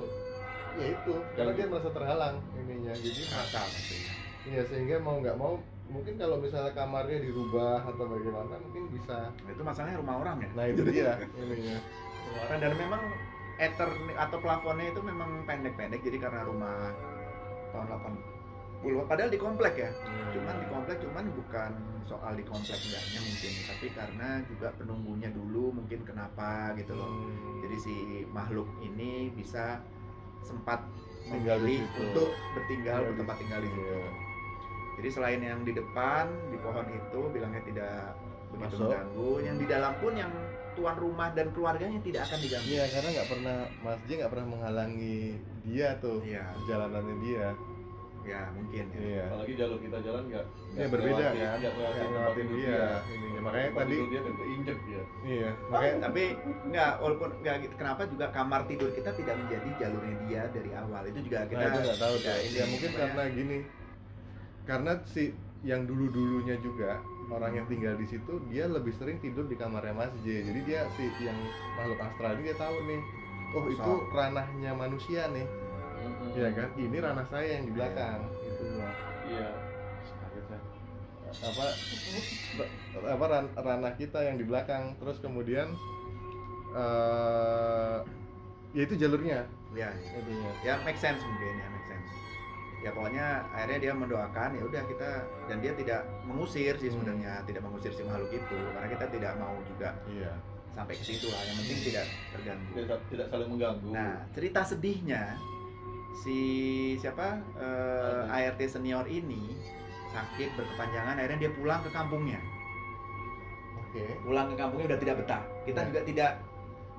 ya 0.74 0.86
itu 0.90 1.14
karena 1.34 1.50
Ganggu. 1.50 1.58
dia 1.58 1.66
merasa 1.70 1.90
terhalang 1.90 2.34
ininya. 2.56 2.92
Jadi 2.94 3.22
pastinya. 3.30 4.12
Iya 4.46 4.62
sehingga 4.62 4.96
mau 4.98 5.18
nggak 5.18 5.36
mau 5.36 5.58
mungkin 5.86 6.14
kalau 6.18 6.36
misalnya 6.42 6.72
kamarnya 6.74 7.18
dirubah 7.22 7.86
atau 7.86 8.04
bagaimana 8.10 8.58
mungkin 8.58 8.90
bisa. 8.90 9.30
Nah, 9.30 9.50
itu 9.54 9.62
masalahnya 9.62 9.98
rumah 10.02 10.16
orang 10.22 10.36
ya. 10.42 10.50
Nah 10.54 10.64
itu 10.66 10.82
dia 10.90 11.10
ininya. 11.38 11.78
Rumah 12.26 12.40
orang 12.50 12.58
dan 12.58 12.72
memang 12.74 13.02
ether 13.56 13.90
atau 14.18 14.38
plafonnya 14.42 14.92
itu 14.92 15.00
memang 15.00 15.48
pendek-pendek 15.48 16.00
jadi 16.04 16.18
karena 16.20 16.44
rumah 16.44 16.92
tahun 17.72 17.88
80 18.84 19.08
padahal 19.08 19.30
di 19.32 19.40
komplek 19.40 19.74
ya. 19.80 19.90
Cuman 20.36 20.54
di 20.60 20.66
komplek 20.68 20.96
cuman 21.00 21.24
bukan 21.32 21.72
soal 22.06 22.32
di 22.38 22.44
komplek 22.46 22.78
enggaknya 22.78 23.20
mungkin 23.24 23.52
tapi 23.66 23.86
karena 23.90 24.28
juga 24.46 24.68
penunggunya 24.78 25.28
dulu 25.32 25.74
mungkin 25.74 26.04
kenapa 26.04 26.76
gitu 26.76 26.94
loh. 26.94 27.10
Hmm. 27.10 27.62
Jadi 27.66 27.76
si 27.80 27.96
makhluk 28.30 28.68
ini 28.84 29.32
bisa 29.34 29.80
sempat 30.44 30.86
Tinggal 31.26 31.58
di 31.58 31.82
memilih 31.82 32.06
untuk 32.06 32.30
bertinggal 32.54 32.98
bertempat 33.10 33.36
tinggal 33.42 33.58
di 33.58 33.68
situ. 33.74 33.82
Iya. 33.82 34.25
Jadi 34.96 35.08
selain 35.08 35.40
yang 35.40 35.60
di 35.60 35.72
depan 35.72 36.24
di 36.48 36.56
pohon 36.56 36.86
itu 36.88 37.20
bilangnya 37.28 37.62
tidak 37.62 38.16
begitu 38.48 38.64
Masuk. 38.72 38.80
mengganggu, 38.88 39.30
yang 39.44 39.56
di 39.58 39.66
dalam 39.66 39.92
pun 40.00 40.12
yang 40.16 40.32
tuan 40.72 40.96
rumah 40.96 41.28
dan 41.32 41.48
keluarganya 41.52 42.00
tidak 42.00 42.24
akan 42.24 42.38
diganggu. 42.40 42.68
Iya 42.68 42.84
karena 42.88 43.08
nggak 43.12 43.28
pernah 43.28 43.56
Mas 43.80 44.00
J 44.04 44.10
nggak 44.20 44.32
pernah 44.32 44.46
menghalangi 44.48 45.20
dia 45.64 45.88
tuh 45.98 46.20
Iya, 46.20 46.44
perjalanannya 46.54 47.16
dia. 47.20 47.48
ya 48.26 48.42
mungkin 48.50 48.84
ya. 48.90 48.98
Iya. 48.98 49.24
Apalagi 49.30 49.52
jalur 49.54 49.78
kita 49.78 49.98
jalan 50.02 50.22
nggak 50.26 50.44
Iya 50.74 50.86
berbeda 50.90 51.14
kan. 51.22 51.32
nggak 51.32 51.52
Nggak 51.62 51.72
ngelewatin 52.10 52.34
tidur 52.42 52.56
dia. 52.58 52.86
Ininya 53.06 53.40
makanya 53.46 53.68
Tempat 53.70 53.84
tadi 53.86 53.96
dia 54.10 54.20
keinjek 54.26 54.78
dia. 54.82 55.02
iya 55.24 55.50
makanya 55.70 55.94
Tapi 56.10 56.22
enggak 56.66 56.92
walaupun 56.98 57.30
enggak 57.38 57.56
gitu. 57.62 57.74
Kenapa 57.78 58.02
juga 58.10 58.26
kamar 58.34 58.60
tidur 58.66 58.90
kita 58.90 59.10
tidak 59.14 59.34
menjadi 59.38 59.68
jalurnya 59.78 60.16
dia 60.26 60.42
dari 60.50 60.70
awal. 60.74 61.02
Itu 61.06 61.18
juga 61.22 61.38
kita 61.46 61.60
nah, 61.60 61.70
itu 61.70 61.78
nggak 61.86 62.00
tahu 62.02 62.14
tidak 62.18 62.38
ini, 62.42 62.56
Ya 62.56 62.64
mungkin 62.66 62.90
karena 62.92 63.22
gini. 63.30 63.58
Karena 64.66 64.98
si 65.06 65.30
yang 65.64 65.86
dulu-dulunya 65.86 66.58
juga 66.60 67.00
orang 67.26 67.58
yang 67.58 67.66
tinggal 67.66 67.98
di 67.98 68.06
situ 68.06 68.38
dia 68.50 68.70
lebih 68.70 68.94
sering 68.94 69.18
tidur 69.18 69.46
di 69.46 69.58
kamarnya 69.58 69.94
Mas 69.94 70.14
J. 70.22 70.46
Jadi 70.46 70.60
dia 70.66 70.86
si 70.98 71.06
yang 71.22 71.38
makhluk 71.78 71.98
astral 72.02 72.38
ini 72.38 72.50
dia 72.50 72.56
tahu 72.58 72.76
nih. 72.86 73.00
Oh 73.54 73.64
itu 73.70 73.92
ranahnya 74.10 74.74
manusia 74.74 75.30
nih, 75.30 75.46
ya 76.34 76.50
kan? 76.50 76.68
Ini 76.74 76.98
ranah 76.98 77.24
saya 77.30 77.56
yang 77.56 77.64
di 77.70 77.72
belakang. 77.72 78.20
Itu 78.42 78.64
gua. 78.74 78.90
Iya. 79.30 79.48
Kaget 80.18 80.44
saya. 80.50 80.62
apa 81.36 81.64
apa 83.06 83.24
ran- 83.28 83.54
ranah 83.54 83.92
kita 83.98 84.18
yang 84.22 84.36
di 84.38 84.44
belakang 84.46 84.94
terus 84.98 85.18
kemudian 85.22 85.68
eh 86.74 87.98
ya 88.76 88.82
itu 88.84 88.94
jalurnya 88.98 89.46
ya, 89.72 89.88
itunya 89.94 90.52
ya 90.60 90.74
make 90.84 91.00
sense 91.00 91.20
mungkin 91.24 91.54
ya 91.56 91.66
make 91.70 91.86
sense. 91.88 92.10
Ya 92.86 92.94
pokoknya 92.94 93.26
akhirnya 93.50 93.78
dia 93.82 93.92
mendoakan 93.92 94.50
ya 94.54 94.62
udah 94.62 94.82
kita 94.86 95.10
dan 95.50 95.56
dia 95.58 95.74
tidak 95.74 96.06
mengusir 96.22 96.78
sih 96.78 96.86
Hmm. 96.86 97.02
sebenarnya, 97.02 97.42
tidak 97.42 97.66
mengusir 97.66 97.90
si 97.90 98.06
makhluk 98.06 98.30
itu 98.30 98.58
karena 98.70 98.86
kita 98.86 99.06
tidak 99.10 99.32
mau 99.36 99.58
juga 99.66 99.90
iya 100.06 100.30
sampai 100.70 100.94
ke 100.94 101.02
situ 101.02 101.26
lah. 101.26 101.42
Yang 101.42 101.56
penting 101.58 101.78
tidak 101.82 102.06
terganggu. 102.30 102.70
Tidak, 102.78 102.98
tidak 103.10 103.26
saling 103.26 103.48
mengganggu. 103.50 103.88
Nah, 103.90 104.12
cerita 104.30 104.60
sedihnya 104.62 105.22
si 106.14 106.38
siapa 106.96 107.42
eh, 107.58 108.22
ART 108.30 108.60
senior 108.62 109.02
ini 109.04 109.50
sakit 110.06 110.54
berkepanjangan 110.54 111.18
akhirnya 111.18 111.38
dia 111.42 111.52
pulang 111.52 111.82
ke 111.82 111.90
kampungnya. 111.90 112.38
oke 113.76 114.04
Pulang 114.22 114.46
ke 114.46 114.54
kampungnya 114.54 114.86
udah 114.94 115.00
tidak 115.00 115.16
betah. 115.20 115.42
Kita 115.64 115.80
Ya. 115.82 115.86
juga 115.90 116.00
tidak 116.04 116.30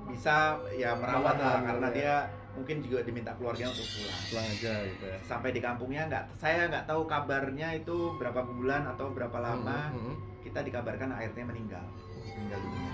bisa 0.04 0.36
ya 0.72 0.90
merawat 0.94 1.36
lah 1.36 1.58
karena 1.64 1.88
ya. 1.88 1.94
dia 1.96 2.14
mungkin 2.58 2.76
juga 2.80 2.98
diminta 3.00 3.30
keluarga 3.32 3.64
untuk 3.66 3.86
pulang. 3.88 4.22
pulang 4.26 4.46
aja 4.48 4.72
gitu 4.84 5.04
ya 5.06 5.18
Sampai 5.22 5.50
di 5.50 5.60
kampungnya 5.60 6.02
nggak 6.04 6.24
saya 6.34 6.66
nggak 6.66 6.84
tahu 6.84 7.02
kabarnya 7.04 7.68
itu 7.72 7.96
berapa 8.16 8.40
bulan 8.42 8.82
atau 8.88 9.06
berapa 9.08 9.38
lama 9.38 9.78
Mm, 9.88 9.94
mm, 9.94 10.04
mm. 10.04 10.14
kita 10.42 10.60
dikabarkan 10.60 11.08
ART 11.10 11.38
meninggal 11.38 11.86
meninggal 12.28 12.58
dunia 12.58 12.92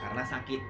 karena 0.00 0.22
sakit 0.24 0.62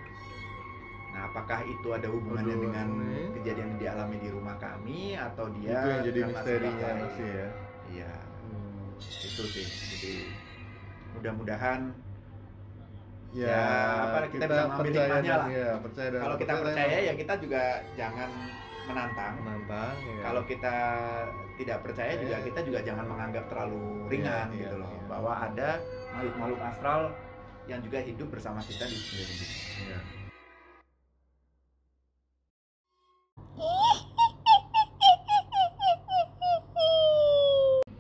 Nah, 1.11 1.31
apakah 1.31 1.63
itu 1.63 1.89
ada 1.89 2.11
hubungannya 2.11 2.59
Aduh, 2.59 2.65
dengan 2.67 2.87
ini. 2.91 3.39
kejadian 3.39 3.71
yang 3.71 3.81
dialami 3.81 4.17
di 4.19 4.29
rumah 4.29 4.59
kami 4.59 5.15
atau 5.15 5.47
dia 5.55 5.71
itu 5.73 5.87
yang 5.89 6.03
jadi 6.03 6.21
misterinya 6.27 6.89
lain? 6.91 7.03
masih 7.07 7.29
ya 7.31 7.49
Iya, 7.87 8.13
itu 8.99 9.43
sih. 9.47 9.63
Jadi 9.63 10.15
mudah-mudahan 11.15 11.95
ya, 13.35 13.51
Ya, 13.51 13.67
apa, 14.07 14.19
kita 14.31 14.45
bisa 14.47 14.63
mengambil 14.63 14.79
percaya 14.81 15.03
hikmahnya 15.05 15.27
dan- 15.27 15.41
lah. 15.41 15.49
ya, 15.51 15.71
percaya 15.83 16.09
dan 16.09 16.21
kalau 16.23 16.37
kita 16.39 16.53
percaya 16.57 16.97
ya 17.01 17.13
kita 17.15 17.35
juga 17.37 17.63
jangan 17.95 18.31
menantang. 18.85 19.33
menantang 19.41 19.95
ya. 19.99 20.21
Kalau 20.23 20.43
kita 20.45 20.75
tidak 21.55 21.79
percaya 21.81 22.13
juga 22.15 22.23
Percaya. 22.33 22.47
kita 22.47 22.61
juga 22.63 22.79
jangan 22.81 23.07
menganggap 23.07 23.45
terlalu 23.49 23.83
ringan 24.07 24.47
Iya, 24.49 24.59
gitu 24.61 24.77
iya, 24.77 24.81
loh. 24.81 24.91
iya. 24.91 25.03
Bahwa 25.07 25.33
ada 25.35 25.69
makhluk-makhluk 26.13 26.61
astral 26.63 27.01
yang 27.65 27.81
juga 27.81 27.99
hidup 27.99 28.29
bersama 28.29 28.61
kita 28.61 28.85
di 28.85 28.95
sekeliling 28.95 29.39
kita. 29.41 29.57
ya. 29.89 29.99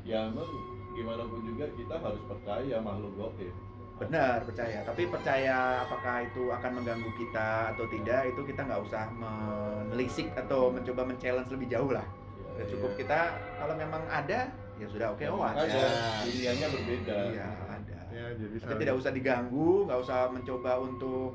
ya 0.04 0.28
emang 0.28 0.50
gimana 0.94 1.24
pun 1.24 1.40
juga 1.42 1.66
kita 1.74 1.96
harus 1.96 2.22
percaya 2.28 2.76
makhluk 2.78 3.12
gaib 3.18 3.54
Benar 3.94 4.42
percaya, 4.42 4.82
tapi 4.82 5.06
percaya 5.06 5.56
apakah 5.80 6.26
itu 6.26 6.50
akan 6.50 6.70
mengganggu 6.74 7.10
kita 7.14 7.70
atau 7.70 7.86
tidak 7.86 8.26
itu 8.26 8.40
kita 8.42 8.66
nggak 8.66 8.82
usah 8.82 9.06
menelisik 9.08 10.34
atau 10.34 10.66
mencoba 10.68 11.06
men-challenge 11.06 11.46
lebih 11.48 11.70
jauh 11.70 11.90
lah. 11.90 12.02
Ya, 12.02 12.42
Ya, 12.56 12.64
cukup 12.68 12.90
Iya. 12.92 12.98
kita 13.00 13.20
kalau 13.56 13.74
memang 13.74 14.02
ada 14.04 14.50
ya 14.74 14.86
sudah 14.86 15.10
oke 15.10 15.22
oh 15.24 15.38
Memang 15.38 15.58
ada. 15.60 15.82
dunianya 16.22 16.66
berbeda 16.66 17.16
Iya 17.30 17.48
ada. 17.68 17.98
ya 18.10 18.24
jadi 18.32 18.54
Tapi 18.60 18.80
tidak 18.80 18.94
usah 18.96 19.10
diganggu, 19.10 19.70
nggak 19.86 20.00
usah 20.00 20.18
mencoba 20.28 20.72
untuk 20.80 21.30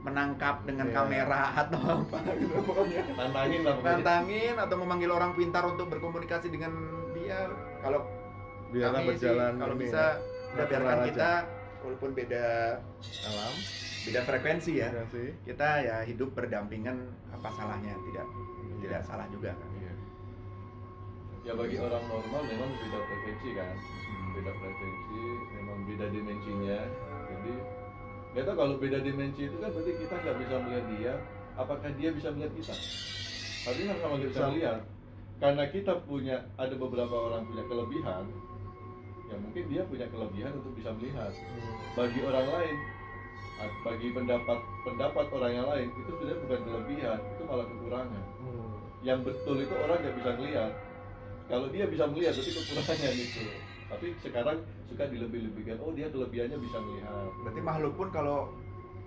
menangkap 0.00 0.62
dengan 0.62 0.86
Iya. 0.86 0.94
kamera 0.94 1.42
atau 1.56 1.78
apa 1.96 2.18
gitu 2.34 2.54
pokoknya. 2.60 3.00
tantangin 3.08 3.60
lah 3.62 3.72
pokoknya. 3.76 3.94
Nantangin 3.96 4.54
atau 4.56 4.76
memanggil 4.76 5.10
orang 5.12 5.32
pintar 5.32 5.62
untuk 5.64 5.86
berkomunikasi 5.88 6.46
dengan 6.48 6.70
dia. 7.12 7.50
Kalau 7.78 8.02
biarlah 8.68 8.98
kami 9.00 9.06
sih, 9.08 9.26
berjalan 9.26 9.52
kalau 9.56 9.74
bisa 9.74 10.02
ya, 10.54 10.64
biarkan 10.66 10.98
aja. 11.06 11.30
Walaupun 11.84 12.10
beda 12.14 12.78
alam 13.24 13.54
beda 14.08 14.20
frekuensi 14.24 14.72
ya. 14.80 14.88
sih 15.12 15.34
Kita 15.44 15.68
ya 15.84 15.96
hidup 16.06 16.32
berdampingan 16.32 16.96
apa 17.34 17.48
salahnya? 17.52 17.92
Tidak 17.92 18.26
tidak 18.78 19.00
salah 19.04 19.26
juga 19.28 19.52
kan. 19.52 19.70
Iya. 19.74 19.92
ya 21.48 21.52
bagi 21.56 21.76
orang 21.80 22.04
normal 22.06 22.42
memang 22.44 22.70
beda 22.76 22.98
frekuensi 23.04 23.48
kan 23.56 23.76
beda 24.36 24.52
frekuensi 24.54 25.22
memang 25.56 25.78
beda 25.88 26.06
dimensinya 26.12 26.78
jadi 27.28 27.52
nggak 28.36 28.44
tahu 28.44 28.56
kalau 28.60 28.74
beda 28.76 28.98
dimensi 29.00 29.48
itu 29.48 29.56
kan 29.56 29.72
berarti 29.72 29.92
kita 29.96 30.14
nggak 30.20 30.36
bisa 30.44 30.54
melihat 30.60 30.84
dia 30.92 31.14
apakah 31.56 31.90
dia 31.96 32.10
bisa 32.12 32.28
melihat 32.36 32.52
kita 32.52 32.74
harusnya 33.64 33.94
sama 33.98 34.14
nggak 34.20 34.30
bisa 34.30 34.40
Bisa. 34.40 34.48
melihat 34.52 34.80
karena 35.38 35.64
kita 35.70 35.92
punya 36.04 36.36
ada 36.58 36.74
beberapa 36.76 37.16
orang 37.30 37.42
punya 37.48 37.64
kelebihan 37.66 38.24
ya 39.28 39.36
mungkin 39.36 39.64
dia 39.68 39.82
punya 39.84 40.06
kelebihan 40.08 40.52
untuk 40.56 40.72
bisa 40.74 40.90
melihat. 40.96 41.32
Bagi 41.94 42.20
orang 42.24 42.46
lain 42.48 42.76
bagi 43.82 44.14
pendapat 44.14 44.58
pendapat 44.86 45.26
orang 45.34 45.52
yang 45.52 45.66
lain 45.66 45.88
itu 45.90 46.10
sebenarnya 46.14 46.38
bukan 46.46 46.60
kelebihan 46.62 47.18
itu 47.18 47.42
malah 47.42 47.66
kekurangan. 47.66 48.24
Hmm. 48.38 48.76
yang 49.06 49.22
betul 49.22 49.62
itu 49.62 49.74
orang 49.78 49.98
nggak 50.02 50.16
bisa 50.18 50.30
melihat 50.42 50.72
kalau 51.46 51.66
dia 51.70 51.86
bisa 51.86 52.04
melihat 52.10 52.34
berarti 52.34 52.52
kekurangan 52.54 53.14
itu. 53.14 53.42
Tapi 53.88 54.06
sekarang 54.20 54.58
suka 54.84 55.04
dilebih-lebihkan 55.08 55.80
oh 55.80 55.96
dia 55.96 56.12
kelebihannya 56.12 56.60
bisa 56.60 56.76
melihat 56.76 57.32
Berarti 57.40 57.60
makhluk 57.64 57.94
pun 57.96 58.08
kalau 58.12 58.52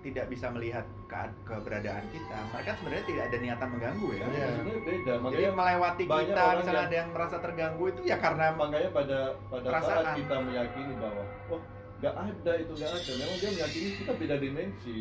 tidak 0.02 0.26
bisa 0.26 0.50
melihat 0.50 0.82
ke- 1.06 1.34
keberadaan 1.44 2.04
kita, 2.10 2.38
mereka 2.50 2.70
sebenarnya 2.74 3.06
tidak 3.06 3.24
ada 3.24 3.36
niatan 3.38 3.68
mengganggu 3.70 4.08
ya. 4.10 4.24
Iya. 4.24 4.46
sebenarnya 4.52 4.82
beda. 4.82 5.12
Jadi 5.12 5.22
makanya 5.22 5.52
melewati 5.54 6.02
banyak 6.04 6.26
kita, 6.28 6.42
misalnya 6.52 6.74
yang- 6.74 6.82
ada 6.84 6.96
yang 6.96 7.08
merasa 7.10 7.36
terganggu 7.38 7.84
itu 7.86 8.00
ya 8.02 8.16
karena 8.18 8.46
makanya 8.52 8.90
pada 8.90 9.18
pada 9.46 9.66
Perasaan. 9.68 10.02
saat 10.02 10.14
kita 10.18 10.36
meyakini 10.40 10.92
bahwa 10.96 11.22
oh 11.48 11.60
nggak 11.98 12.14
ada 12.16 12.52
itu 12.56 12.72
nggak 12.72 12.90
ada. 12.90 13.12
Memang 13.16 13.36
dia 13.38 13.50
meyakini 13.52 13.88
kita 13.96 14.12
beda 14.12 14.36
dimensi. 14.36 14.98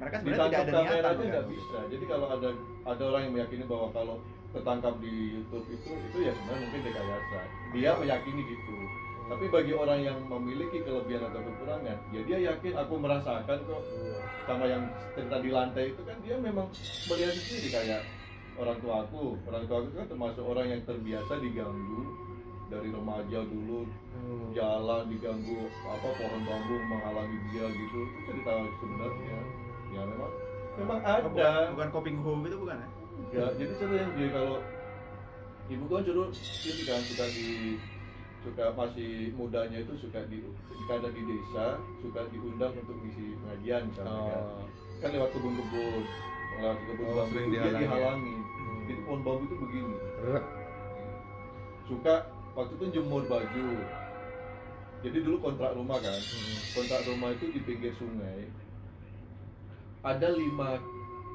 Mereka 0.00 0.14
sebenarnya 0.16 0.48
tidak 0.48 0.62
ada 0.62 0.72
niatan 0.82 1.14
nggak 1.22 1.46
bisa. 1.46 1.78
Jadi 1.86 2.04
kalau 2.06 2.26
ada 2.26 2.48
ada 2.82 3.02
orang 3.06 3.22
yang 3.22 3.34
meyakini 3.34 3.64
bahwa 3.64 3.86
kalau 3.92 4.16
tertangkap 4.50 4.94
di 4.98 5.14
YouTube 5.30 5.66
itu 5.68 5.90
itu 5.92 6.18
ya 6.18 6.32
sebenarnya 6.32 6.64
mungkin 6.64 6.80
rekayasa. 6.82 7.40
Dia 7.70 7.90
meyakini 7.94 8.40
gitu 8.42 8.74
tapi 9.30 9.46
bagi 9.46 9.70
orang 9.70 10.02
yang 10.02 10.18
memiliki 10.26 10.82
kelebihan 10.82 11.22
atau 11.30 11.38
kekurangan 11.38 11.94
ya 12.10 12.20
dia 12.26 12.38
yakin 12.50 12.74
aku 12.74 12.94
merasakan 12.98 13.58
kok. 13.62 13.82
Sama 14.44 14.66
yang 14.66 14.82
cerita 15.14 15.38
di 15.38 15.50
lantai 15.54 15.94
itu 15.94 16.02
kan 16.02 16.18
dia 16.26 16.34
memang 16.34 16.66
melihat 17.06 17.34
sendiri 17.38 17.68
kayak 17.70 18.02
orang 18.58 18.76
tua 18.82 19.06
aku. 19.06 19.38
Orang 19.46 19.62
tua 19.70 19.76
aku 19.80 19.88
kan 19.94 20.06
termasuk 20.10 20.42
orang 20.42 20.66
yang 20.66 20.82
terbiasa 20.82 21.32
diganggu 21.38 22.02
dari 22.66 22.90
remaja 22.90 23.40
dulu 23.46 23.86
Hmm. 24.10 24.50
jalan 24.52 25.06
diganggu 25.08 25.70
apa 25.86 26.08
pohon 26.18 26.42
bambu 26.44 26.76
menghalangi 26.90 27.38
dia 27.54 27.66
gitu. 27.70 28.00
Itu 28.02 28.20
cerita 28.26 28.52
sebenarnya. 28.82 29.38
Ya 29.94 30.02
memang 30.02 30.30
memang 30.76 30.98
Oh, 31.00 31.06
ada. 31.06 31.26
bukan, 31.30 31.62
bukan 31.78 31.88
coping 31.94 32.16
ho 32.20 32.32
gitu 32.42 32.56
bukan 32.58 32.76
ya? 32.78 32.88
ya 33.30 33.44
jadi 33.54 33.72
sering 33.78 34.10
dia 34.18 34.28
kalau 34.34 34.58
ibu 35.68 35.84
kan 35.86 36.02
suruh 36.02 36.28
ini 36.66 36.82
kan 36.82 37.00
suka 37.06 37.26
di 37.30 37.48
suka 38.40 38.72
masih 38.72 39.30
mudanya 39.34 39.78
itu 39.78 39.92
suka 39.98 40.24
di 40.26 40.40
jika 40.74 40.92
ada 40.96 41.10
di 41.10 41.22
desa 41.22 41.66
suka 42.00 42.24
diundang 42.28 42.72
untuk 42.72 42.96
ngisi 42.98 43.36
pengajian 43.38 43.82
misalnya 43.86 44.16
kan. 44.26 44.40
Oh. 44.40 44.64
kan 44.98 45.08
lewat 45.12 45.30
kebun-kebun 45.32 46.02
lewat 46.56 46.78
kebun 46.82 47.04
Oh, 47.06 47.26
sering 47.28 47.46
itu 47.46 47.52
dia 47.52 47.62
dihalangi. 47.62 47.84
dihalangi 47.84 48.36
Hmm. 48.90 49.06
pohon 49.06 49.20
bambu 49.22 49.42
itu 49.44 49.56
begini 49.56 49.96
suka 51.86 52.14
waktu 52.52 52.72
itu 52.74 52.86
jemur 52.92 53.22
baju 53.24 53.66
jadi 55.00 55.16
dulu 55.20 55.36
kontrak 55.40 55.72
rumah 55.72 55.98
kan 55.98 56.16
Hmm. 56.16 56.58
kontrak 56.74 57.00
rumah 57.04 57.30
itu 57.30 57.44
di 57.50 57.60
pinggir 57.60 57.92
sungai 57.94 58.48
ada 60.00 60.28
lima 60.30 60.80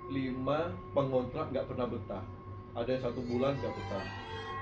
lima 0.08 0.60
pengontrak 0.92 1.50
nggak 1.50 1.66
pernah 1.66 1.86
betah 1.86 2.24
ada 2.74 2.90
yang 2.90 3.04
satu 3.04 3.22
bulan 3.24 3.54
nggak 3.56 3.74
betah 3.74 4.06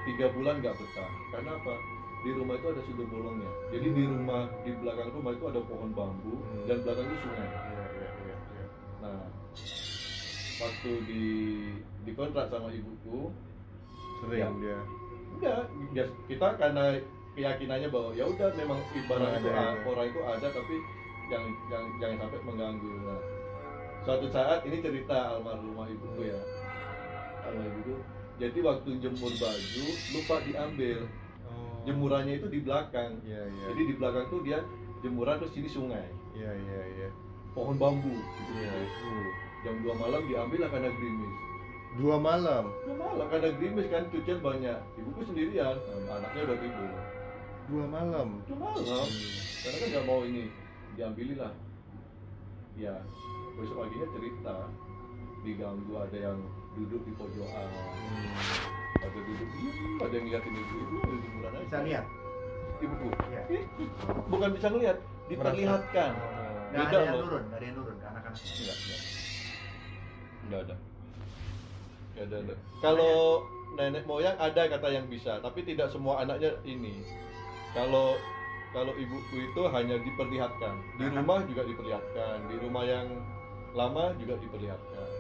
tiga 0.04 0.26
bulan 0.32 0.56
nggak 0.60 0.76
betah 0.76 1.10
karena 1.32 1.52
apa 1.56 1.74
di 2.24 2.32
rumah 2.32 2.56
itu 2.56 2.68
ada 2.72 2.82
sudut 2.82 3.08
bolongnya 3.08 3.50
jadi 3.70 3.88
di 3.92 4.04
rumah 4.08 4.42
di 4.64 4.72
belakang 4.74 5.10
rumah 5.12 5.32
itu 5.32 5.46
ada 5.46 5.62
pohon 5.62 5.92
bambu 5.92 6.34
Hmm. 6.40 6.64
dan 6.66 6.78
belakang 6.82 7.06
itu 7.06 7.18
sungai 7.22 7.48
Iya, 7.48 7.84
iya, 7.92 8.08
iya, 8.18 8.36
iya. 8.50 8.66
nah 9.00 9.22
waktu 10.58 10.92
di 11.04 11.24
dikontrak 12.04 12.48
sama 12.48 12.70
ibuku 12.70 13.28
sering 14.22 14.40
Ya. 14.40 14.50
dia 14.56 14.80
enggak 15.34 15.62
ya 15.92 16.06
kita 16.30 16.48
karena 16.56 16.84
keyakinannya 17.34 17.90
bahwa 17.90 18.10
ya 18.14 18.24
udah 18.24 18.50
memang 18.54 18.80
ibarat 18.94 19.42
itu 19.42 19.50
ada. 19.50 19.74
orang 19.84 20.06
itu 20.08 20.22
ada 20.22 20.48
tapi 20.48 20.76
jangan 21.28 21.52
jangan 21.68 21.88
jangan 21.98 22.18
sampai 22.22 22.40
mengganggu 22.46 22.92
nah 23.04 23.20
suatu 24.04 24.28
saat 24.30 24.60
ini 24.64 24.78
cerita 24.80 25.18
almarhumah 25.34 25.88
ibuku 25.90 26.22
ya 26.30 26.40
almarhum 27.44 27.72
ibuku 27.74 27.96
jadi 28.34 28.60
waktu 28.62 28.90
jemur 28.98 29.30
baju 29.30 29.86
lupa 30.10 30.36
diambil. 30.42 31.00
Jemurannya 31.84 32.40
itu 32.40 32.48
di 32.50 32.60
belakang. 32.64 33.20
Iya 33.24 33.44
iya. 33.48 33.64
Jadi 33.72 33.82
di 33.92 33.94
belakang 34.00 34.26
tuh 34.32 34.40
dia 34.44 34.60
jemuran 35.04 35.36
terus 35.40 35.54
sini 35.56 35.70
sungai. 35.70 36.08
Iya 36.36 36.52
iya 36.52 36.80
iya. 36.98 37.10
Pohon 37.54 37.78
bambu. 37.78 38.12
Gitu 38.12 38.52
Iya. 38.58 38.72
Uh, 39.04 39.30
jam 39.64 39.76
2 39.80 39.96
malam 39.96 40.22
diambil 40.28 40.68
karena 40.68 40.90
gerimis. 40.92 41.36
Dua 41.94 42.18
malam? 42.18 42.74
Dua 42.90 42.96
malam 42.98 43.26
karena 43.30 43.50
gerimis 43.54 43.86
kan 43.94 44.10
cucian 44.10 44.42
banyak. 44.42 44.80
Ibuku 44.98 45.22
sendirian 45.30 45.78
anaknya 46.10 46.42
udah 46.50 46.58
tidur. 46.58 46.92
Dua 47.70 47.86
malam? 47.86 48.28
Dua 48.50 48.58
malam. 48.58 49.08
Karena 49.62 49.78
kan 49.78 49.88
nggak 49.94 50.06
mau 50.10 50.22
ini 50.26 50.50
diambilin 50.98 51.38
lah. 51.38 51.54
Ya 52.74 52.98
besok 53.54 53.86
paginya 53.86 54.08
cerita. 54.10 54.56
Diganggu 55.46 55.94
ada 56.00 56.18
yang 56.18 56.40
duduk 56.74 57.06
di 57.06 57.14
pojokan 57.14 57.70
Ada 59.04 59.20
duduk 59.20 59.50
ada 60.00 60.14
yang 60.16 60.26
ngeliatin 60.28 60.54
ibu 60.56 60.76
ibu 60.80 60.96
ada 61.04 61.16
jemuran 61.20 61.52
aja. 61.52 61.64
Bisa 61.68 61.80
lihat. 61.84 62.06
ibuku 62.84 63.08
Iya. 63.32 63.44
Bukan 64.28 64.50
bisa 64.56 64.68
ngeliat 64.72 64.98
diperlihatkan. 65.28 66.12
Nggak 66.74 66.84
Beda 66.84 66.90
ada 66.90 66.98
yang 67.06 67.14
loh. 67.14 67.22
nurun, 67.28 67.44
nggak 67.48 67.60
ada 67.60 67.66
yang 67.66 67.76
nurun 67.78 67.96
ke 68.02 68.06
anak-anak. 68.10 68.40
enggak 68.42 68.78
enggak 70.44 70.60
ada. 70.64 70.76
Enggak 72.14 72.26
ada, 72.28 72.36
ada. 72.44 72.54
kalau 72.82 73.16
nenek 73.74 74.04
moyang 74.06 74.38
ada 74.38 74.62
kata 74.70 74.88
yang 74.94 75.06
bisa 75.10 75.42
tapi 75.42 75.60
tidak 75.66 75.88
semua 75.90 76.22
anaknya 76.26 76.54
ini. 76.66 77.06
Kalau 77.74 78.18
kalau 78.74 78.94
ibuku 78.98 79.54
itu 79.54 79.62
hanya 79.70 80.02
diperlihatkan. 80.02 80.74
Di 80.98 81.06
Nah, 81.06 81.22
rumah 81.22 81.40
juga 81.46 81.62
diperlihatkan. 81.62 82.38
Di 82.50 82.56
rumah 82.58 82.84
yang 82.86 83.08
lama 83.78 84.14
juga 84.18 84.38
diperlihatkan 84.42 85.13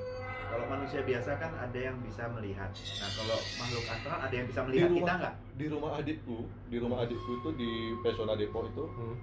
Kalau 0.53 0.69
manusia 0.69 1.01
biasa 1.01 1.31
kan 1.35 1.51
ada 1.51 1.79
yang 1.79 1.97
bisa 1.99 2.29
melihat. 2.29 2.69
Nah, 2.69 3.09
kalau 3.11 3.37
makhluk 3.55 3.83
astral 3.83 4.19
ada 4.21 4.29
yang 4.31 4.45
bisa 4.45 4.61
melihat 4.61 4.85
rumah- 4.85 4.99
kita 5.01 5.13
nggak? 5.17 5.33
di 5.53 5.65
rumah 5.67 5.91
adikku 5.95 6.37
di 6.67 6.77
rumah 6.77 6.97
adikku 6.99 7.31
itu 7.35 7.49
di 7.53 7.69
Pesona 7.99 8.33
Depok 8.33 8.63
itu 8.67 8.83
Hmm. 8.87 9.15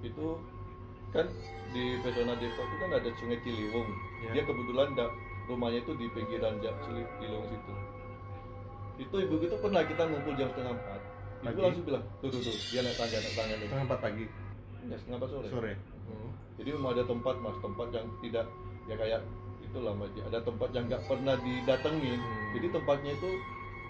itu 0.00 0.26
kan 1.10 1.26
di 1.68 1.84
Pesona 2.00 2.34
Depok 2.34 2.66
itu 2.66 2.76
kan 2.78 2.90
ada 2.92 3.08
Sungai 3.14 3.38
Ciliwung. 3.40 3.88
Ya. 4.20 4.30
Dia 4.32 4.42
kebetulan 4.42 4.88
da- 4.92 5.14
rumahnya 5.46 5.78
itu 5.80 5.92
di 5.94 6.06
pinggiran 6.08 6.58
Ja- 6.58 6.74
Cili- 6.80 7.10
Ciliwung 7.16 7.46
situ. 7.46 7.72
Itu 9.00 9.16
ibu 9.16 9.34
itu 9.38 9.56
pernah 9.56 9.82
kita 9.82 10.02
ngumpul 10.04 10.34
jam 10.34 10.48
setengah 10.48 10.70
empat. 10.72 11.00
Ibu 11.00 11.46
Pagi? 11.46 11.60
langsung 11.62 11.84
bilang, 11.84 12.04
tuh 12.20 12.28
tuh 12.28 12.40
tuh, 12.44 12.56
dia 12.68 12.80
naik 12.80 12.94
tangga 12.94 13.16
naik 13.16 13.32
tangga 13.32 13.54
nih. 13.54 13.64
setengah 13.64 13.86
empat 13.86 14.00
pagi 14.00 14.24
Ya 14.82 14.96
setengah 14.96 15.18
empat 15.18 15.30
sore. 15.30 15.46
sore 15.48 15.72
Hmm. 16.02 16.30
Jadi 16.56 16.68
memang 16.70 16.90
ada 16.92 17.04
tempat 17.04 17.34
mas, 17.38 17.56
tempat 17.58 17.86
yang 17.90 18.06
tidak 18.20 18.46
ya 18.84 18.94
kayak 18.94 19.20
itulah 19.70 19.94
mas. 19.94 20.10
Ada 20.26 20.42
tempat 20.42 20.68
yang 20.74 20.84
nggak 20.90 21.06
pernah 21.06 21.38
didatengin. 21.38 22.18
Hmm. 22.18 22.50
Jadi 22.58 22.66
tempatnya 22.74 23.12
itu 23.14 23.30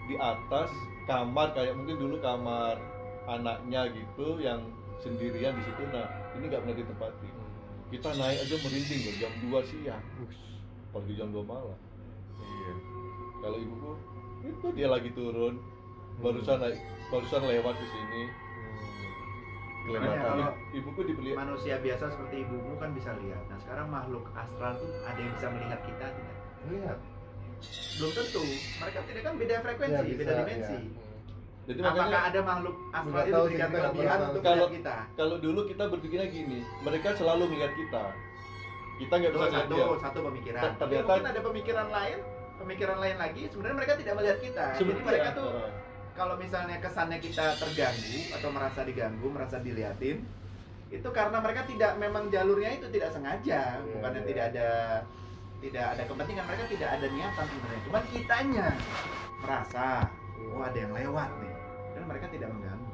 di 0.05 0.15
atas 0.21 0.69
kamar 1.09 1.57
kayak 1.57 1.73
mungkin 1.73 1.97
dulu 1.97 2.15
kamar 2.21 2.77
anaknya 3.25 3.89
gitu 3.89 4.37
yang 4.37 4.61
sendirian 5.01 5.57
di 5.57 5.63
situ. 5.65 5.83
Nah 5.89 6.05
ini 6.37 6.45
nggak 6.47 6.61
pernah 6.61 6.77
ditempati. 6.77 7.29
Kita 7.91 8.09
naik 8.15 8.39
aja 8.47 8.55
merinding 8.55 9.01
loh 9.03 9.15
jam 9.19 9.33
2 9.51 9.67
siang, 9.67 10.03
pergi 10.95 11.13
jam 11.19 11.27
2 11.35 11.43
malam. 11.43 11.75
iya 12.39 12.73
Kalau 13.43 13.57
ibuku 13.59 13.91
itu 14.47 14.67
dia 14.71 14.87
lagi 14.87 15.11
turun, 15.11 15.59
barusan 16.23 16.63
naik, 16.63 16.79
barusan 17.11 17.43
lewat 17.43 17.75
di 17.75 17.87
sini. 17.91 18.23
Kelewatan 19.81 20.19
kalau 20.21 20.47
Ibuku 20.71 21.01
dibeli 21.03 21.29
manusia 21.33 21.75
biasa 21.81 22.05
seperti 22.13 22.35
ibumu 22.45 22.77
kan 22.77 22.93
bisa 22.93 23.11
lihat. 23.17 23.41
Nah 23.49 23.57
sekarang 23.59 23.87
makhluk 23.89 24.29
astral 24.37 24.77
tuh 24.77 24.89
ada 25.03 25.19
yang 25.19 25.33
bisa 25.33 25.47
melihat 25.49 25.79
kita 25.83 26.05
tidak? 26.13 26.37
lihat 26.69 26.97
Belum 27.97 28.11
tentu. 28.13 28.43
Mereka 28.81 28.99
tidak 29.05 29.21
kan 29.21 29.33
beda 29.37 29.55
frekuensi, 29.61 29.93
Ya, 29.93 30.01
beda 30.01 30.17
bisa, 30.17 30.39
dimensi. 30.41 30.77
ya. 30.77 31.09
Jadi 31.61 31.79
Apakah 31.85 31.93
makanya 31.93 32.19
ada 32.25 32.39
makhluk 32.41 32.75
astral 32.89 33.21
itu 33.21 33.37
diberikan 33.37 33.69
kelebihan 33.69 34.17
untuk 34.25 34.41
melihat 34.41 34.71
kita? 34.73 34.95
kalau 35.13 35.35
dulu 35.37 35.61
kita 35.69 35.83
berpikirnya 35.93 36.27
gini, 36.33 36.59
mereka 36.81 37.09
selalu 37.13 37.43
melihat 37.53 37.73
kita. 37.77 38.03
Kita 38.97 39.13
nggak 39.17 39.31
bisa 39.33 39.47
satu, 39.49 39.75
dia. 39.77 39.85
satu 40.01 40.19
pemikiran. 40.29 40.61
Ternyata- 40.77 41.05
mungkin 41.09 41.25
ada 41.29 41.41
pemikiran 41.41 41.87
lain, 41.89 42.17
pemikiran 42.61 42.97
lain 42.97 43.17
lagi. 43.17 43.43
Sebenarnya 43.49 43.77
mereka 43.77 43.93
tidak 43.97 44.13
melihat 44.17 44.37
kita. 44.41 44.65
Jadi 44.73 44.77
Sebenarnya, 44.81 45.05
mereka 45.05 45.29
tuh 45.37 45.47
uh, 45.49 45.69
kalau 46.21 46.37
misalnya 46.37 46.77
kesannya 46.77 47.17
kita 47.17 47.57
terganggu 47.57 48.29
atau 48.37 48.53
merasa 48.53 48.85
diganggu, 48.85 49.25
merasa 49.33 49.57
diliatin, 49.57 50.21
itu 50.93 51.09
karena 51.09 51.41
mereka 51.41 51.65
tidak 51.65 51.97
memang 51.97 52.29
jalurnya 52.29 52.77
itu 52.77 52.85
tidak 52.93 53.09
sengaja, 53.09 53.81
Iya, 53.81 53.89
bukannya 53.97 54.21
iya. 54.21 54.29
tidak 54.29 54.45
ada 54.53 54.69
tidak 55.61 55.85
ada 55.97 56.03
kepentingan 56.05 56.45
mereka 56.45 56.63
tidak 56.69 56.89
ada 56.93 57.07
niatan 57.09 57.45
sebenarnya. 57.49 57.81
Cuman 57.89 58.03
kitanya 58.13 58.67
merasa 59.41 59.85
oh 60.53 60.61
ada 60.61 60.77
yang 60.77 60.93
lewat 60.93 61.29
nih, 61.41 61.53
dan 61.97 62.03
mereka 62.05 62.25
tidak 62.29 62.49
mengganggu, 62.53 62.93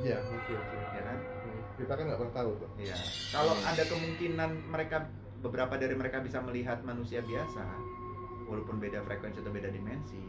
iya 0.00 0.16
mungkin 0.24 0.58
sih 0.64 0.80
ya 0.96 1.02
kan? 1.04 1.18
Hmm. 1.20 1.60
kita 1.76 1.92
kan 1.92 2.04
nggak 2.08 2.20
pernah 2.24 2.34
tahu 2.40 2.50
tuh 2.56 2.70
Iya. 2.80 2.96
Kalau 3.36 3.54
ada 3.68 3.82
kemungkinan 3.84 4.50
mereka 4.72 4.96
beberapa 5.44 5.76
dari 5.76 5.92
mereka 5.92 6.24
bisa 6.24 6.40
melihat 6.40 6.80
manusia 6.88 7.20
biasa, 7.20 7.68
walaupun 8.48 8.80
beda 8.80 9.04
frekuensi 9.04 9.44
atau 9.44 9.52
beda 9.52 9.68
dimensi, 9.68 10.24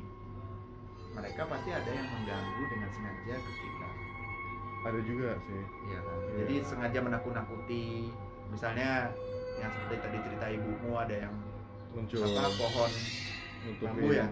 mereka 1.16 1.42
pasti 1.48 1.70
ada 1.72 1.88
yang 1.88 2.08
mengganggu 2.08 2.64
dengan 2.68 2.90
sengaja 2.92 3.36
ke 3.36 3.52
kita. 3.56 3.90
ada 4.86 5.00
juga 5.02 5.34
sih 5.42 5.62
Iya 5.90 6.00
kan? 6.00 6.18
Iya. 6.22 6.38
Jadi 6.46 6.56
sengaja 6.62 7.00
menakut-nakuti. 7.02 8.14
Misalnya 8.54 9.10
yang 9.58 9.72
seperti 9.74 9.96
tadi 9.98 10.18
cerita 10.22 10.46
ibumu 10.46 10.94
ada 10.94 11.16
yang 11.26 11.34
muncul 11.90 12.22
apa 12.22 12.52
pohon 12.54 12.92
bambu 13.82 14.14
ya 14.14 14.28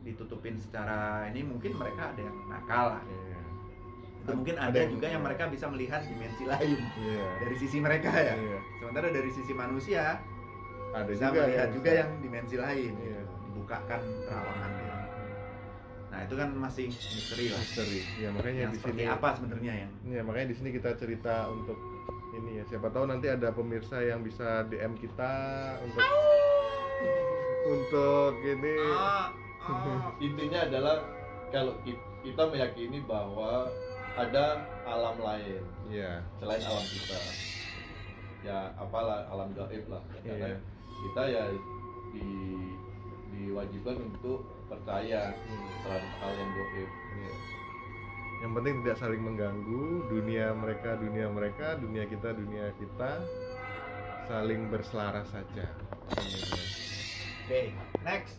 ditutupin 0.00 0.56
secara 0.56 1.28
ini 1.28 1.44
mungkin 1.44 1.76
mereka 1.76 2.16
ada 2.16 2.22
yang 2.24 2.36
nakal 2.48 2.96
lah. 2.96 3.02
Iya. 3.04 3.40
Itu 4.24 4.30
mungkin 4.32 4.56
Ada 4.56 4.72
ada, 4.72 4.88
juga 4.88 5.06
yang 5.12 5.20
mereka 5.20 5.44
bisa 5.52 5.68
melihat 5.68 6.00
dimensi 6.08 6.44
lain 6.48 6.80
Iya. 6.96 7.26
dari 7.44 7.56
sisi 7.60 7.76
mereka 7.76 8.08
ya. 8.08 8.32
Iya. 8.32 8.58
Sementara 8.80 9.12
dari 9.12 9.28
sisi 9.28 9.52
manusia 9.52 10.16
Ada 10.96 11.04
bisa 11.12 11.28
juga 11.28 11.40
melihat 11.44 11.68
yang 11.68 11.76
juga 11.76 11.90
yang 11.92 12.10
dimensi 12.24 12.56
lain 12.56 12.92
gitu. 12.96 13.20
dibukakan 13.52 14.00
terawangannya 14.24 14.79
nah 16.20 16.28
itu 16.28 16.36
kan 16.36 16.52
masih 16.52 16.86
misteri 16.92 17.48
lah 17.48 17.56
misteri. 17.56 18.00
Ya 18.20 18.28
makanya 18.28 18.60
yang 18.68 18.72
di 18.76 18.80
sini 18.84 19.02
apa 19.08 19.28
sebenarnya 19.32 19.72
yang 19.72 19.90
Ya 20.04 20.20
makanya 20.20 20.52
di 20.52 20.56
sini 20.60 20.68
kita 20.68 20.92
cerita 20.94 21.48
untuk 21.48 21.80
ini 22.36 22.60
ya. 22.60 22.64
Siapa 22.68 22.92
tahu 22.92 23.08
nanti 23.08 23.24
ada 23.26 23.48
pemirsa 23.48 24.04
yang 24.04 24.20
bisa 24.20 24.68
DM 24.68 25.00
kita 25.00 25.32
untuk 25.80 26.04
untuk 27.64 28.32
ini. 28.42 28.76
Ah, 28.92 29.32
ah. 29.64 30.12
intinya 30.28 30.60
adalah 30.60 31.00
kalau 31.48 31.72
ki- 31.80 31.96
kita 32.20 32.42
meyakini 32.46 33.00
bahwa 33.02 33.64
ada 34.12 34.60
alam 34.84 35.16
lain 35.16 35.64
Iya. 35.88 36.20
selain 36.36 36.60
alam 36.60 36.84
kita. 36.84 37.18
Ya 38.44 38.68
apalah 38.76 39.24
alam 39.24 39.56
gaib 39.56 39.88
lah. 39.88 40.04
Karena 40.20 40.52
Iya. 40.52 40.56
kita 41.00 41.22
ya 41.32 41.44
di 42.12 42.28
diwajibkan 43.40 43.96
untuk 43.98 44.44
percaya 44.66 45.32
Hmm. 45.34 45.68
terhadap 45.82 46.12
hal 46.18 46.32
yang 46.34 46.50
gaib. 46.52 46.90
Iya. 46.90 47.32
Yang 48.40 48.52
penting 48.56 48.74
tidak 48.80 48.96
saling 48.96 49.20
mengganggu 49.20 49.84
dunia 50.08 50.46
mereka, 50.52 50.96
dunia 50.96 51.26
mereka, 51.28 51.76
dunia 51.76 52.04
kita, 52.04 52.32
dunia 52.32 52.72
kita 52.76 53.10
saling 54.24 54.68
berselaras 54.68 55.28
saja. 55.28 55.66
Oke 57.40 57.74
next 58.00 58.36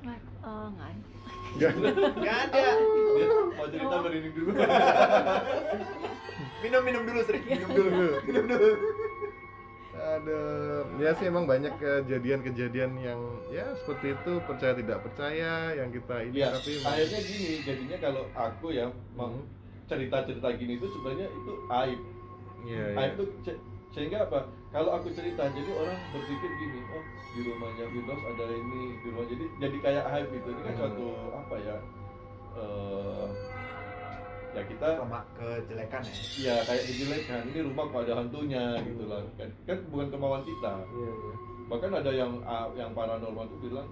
Nah, 0.00 0.14
eh, 0.14 0.68
nggak 0.70 1.70
ada. 1.74 1.90
nggak 2.14 2.38
ada 2.46 2.62
Dia 2.78 3.26
mau 3.50 3.66
cerita 3.66 3.96
merinding 4.00 4.32
dulu. 4.32 4.50
minum 6.62 6.82
minum 6.82 7.02
dulu 7.04 7.20
Sri 7.26 7.38
minum 7.42 7.70
dulu 7.70 8.06
minum 8.22 8.44
dulu 8.46 8.68
Ada 10.14 10.40
ya 11.00 11.10
sih 11.18 11.26
emang 11.26 11.44
banyak 11.44 11.74
kejadian-kejadian 11.76 12.90
yang 13.02 13.20
ya 13.50 13.66
seperti 13.82 14.14
itu 14.14 14.32
percaya 14.46 14.72
tidak 14.78 14.98
percaya 15.02 15.74
yang 15.74 15.90
kita 15.90 16.16
ini 16.22 16.38
ya, 16.38 16.54
tapi 16.54 16.78
akhirnya 16.82 17.20
gini, 17.26 17.50
jadinya 17.66 17.96
kalau 17.98 18.22
aku 18.32 18.66
ya 18.70 18.86
mau 19.18 19.30
Hmm. 19.32 19.42
cerita-cerita 19.84 20.48
gini 20.56 20.78
itu 20.78 20.86
sebenarnya 20.88 21.28
itu 21.28 21.52
aib. 21.68 22.00
Iya. 22.64 22.84
Aib 22.96 23.12
itu 23.18 23.24
se- 23.44 23.62
sehingga 23.92 24.24
apa? 24.24 24.48
Kalau 24.72 24.90
aku 24.90 25.12
cerita, 25.14 25.46
jadi 25.54 25.70
orang 25.70 25.98
berpikir 26.10 26.50
gini, 26.58 26.80
oh 26.90 27.02
di 27.34 27.40
rumahnya 27.46 27.84
Firdaus 27.92 28.22
ada 28.26 28.46
ini, 28.50 28.82
di 28.98 29.06
rumah 29.12 29.26
jadi 29.28 29.44
jadi 29.60 29.76
kayak 29.82 30.04
aib 30.14 30.26
gitu. 30.32 30.48
Ini 30.50 30.60
kan 30.62 30.72
Hmm. 30.72 30.80
suatu 30.80 31.06
apa 31.34 31.56
ya? 31.58 31.76
eh, 32.54 33.26
ya 34.54 34.62
kita 34.70 34.88
sama 35.02 35.18
kejelekan 35.34 36.00
ya. 36.06 36.14
Ya 36.38 36.56
kayak 36.62 36.82
kejelekan 36.86 37.42
ini 37.50 37.60
rumah 37.66 37.84
kok 37.90 38.00
ada 38.06 38.14
hantunya 38.22 38.64
gitu 38.86 39.04
lah. 39.10 39.20
Kan, 39.34 39.50
kan 39.66 39.78
bukan 39.90 40.06
kemauan 40.14 40.42
kita. 40.46 40.72
Iya, 40.94 41.10
iya. 41.10 41.34
bahkan 41.64 41.90
ada 41.96 42.10
yang 42.12 42.32
yang 42.78 42.92
paranormal 42.94 43.48
tuh 43.50 43.58
bilang 43.66 43.88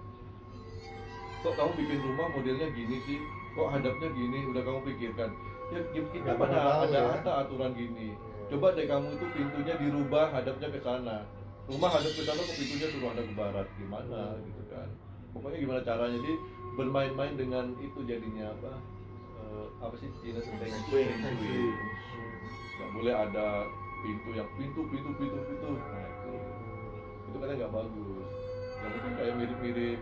kok 1.43 1.59
kamu 1.59 1.73
bikin 1.83 1.99
rumah 2.07 2.27
modelnya 2.31 2.69
gini 2.71 2.97
sih? 3.03 3.19
Kok 3.59 3.69
hadapnya 3.75 4.09
gini? 4.15 4.39
Udah 4.55 4.63
kamu 4.63 4.79
pikirkan. 4.95 5.31
Ya 5.75 5.81
kita 5.91 6.31
Nggak 6.31 6.39
pada 6.39 6.59
ada 6.87 6.99
ya. 7.01 7.03
ada 7.19 7.33
aturan 7.43 7.73
gini. 7.75 8.15
Iya. 8.15 8.17
coba 8.53 8.77
deh 8.77 8.85
kamu 8.85 9.17
itu 9.17 9.27
pintunya 9.33 9.75
dirubah 9.81 10.27
hadapnya 10.31 10.69
ke 10.69 10.81
sana. 10.85 11.25
Rumah 11.67 11.91
hadap 11.91 12.13
ke 12.13 12.23
sana 12.23 12.39
kok 12.39 12.55
pintunya 12.55 12.87
suruh 12.93 13.09
hadap 13.11 13.25
ke 13.27 13.35
barat? 13.35 13.67
Gimana? 13.81 14.37
Gitu 14.45 14.63
kan. 14.71 14.89
Pokoknya 15.33 15.59
gimana 15.59 15.81
caranya? 15.81 16.19
Jadi 16.21 16.35
bermain-main 16.77 17.35
dengan 17.35 17.67
itu 17.81 17.99
jadinya 18.05 18.53
apa 18.53 18.73
apa 19.79 19.95
sih? 19.97 20.09
Cina 20.21 20.41
Shui. 20.41 20.57
Feng 20.59 20.75
Shui. 20.87 21.05
nggak 22.73 22.91
boleh 22.93 23.15
ada 23.15 23.47
pintu 24.03 24.31
yang 24.33 24.49
pintu 24.57 24.81
pintu 24.89 25.11
pintu 25.15 25.39
pintu. 25.39 25.69
Nah 25.71 26.03
itu. 26.03 26.33
Itu 27.31 27.37
kan 27.39 27.49
nggak 27.53 27.73
bagus. 27.73 28.31
Yang 28.83 28.91
mungkin 28.91 29.13
kayak 29.15 29.35
mirip-mirip 29.39 30.01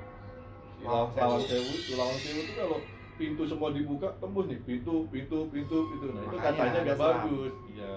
Lawang 0.81 1.13
Sewu. 1.13 1.41
sewu 1.45 1.71
itu. 1.77 1.93
Lawang 1.95 2.19
sewu 2.19 2.41
itu 2.41 2.53
kalau 2.57 2.79
pintu 3.15 3.43
semua 3.45 3.69
dibuka 3.71 4.09
tembus 4.17 4.47
nih. 4.49 4.59
Pintu 4.65 5.05
pintu 5.09 5.39
pintu 5.49 5.77
pintu. 5.89 6.07
Nah 6.09 6.23
itu 6.23 6.35
Makanya 6.35 6.51
katanya 6.57 6.71
ada 6.71 6.81
nggak 6.83 6.99
bagus. 6.99 7.53
Iya. 7.69 7.97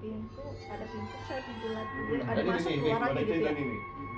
Pintu? 0.00 0.40
Ada 0.64 0.84
pintu? 0.86 1.16
Saya 1.24 1.40
pintu 1.44 1.66
lagi 1.70 1.92
Hmm. 1.92 2.08
Dia 2.08 2.16
Nah, 2.16 2.28
ada 2.30 2.40
ini 2.40 2.48
masuk 2.50 2.70
ini 2.70 2.80
keluar 2.80 3.00
lagi 3.02 3.20
gitu 3.20 3.34
ya? 3.36 3.52
nih 3.52 3.68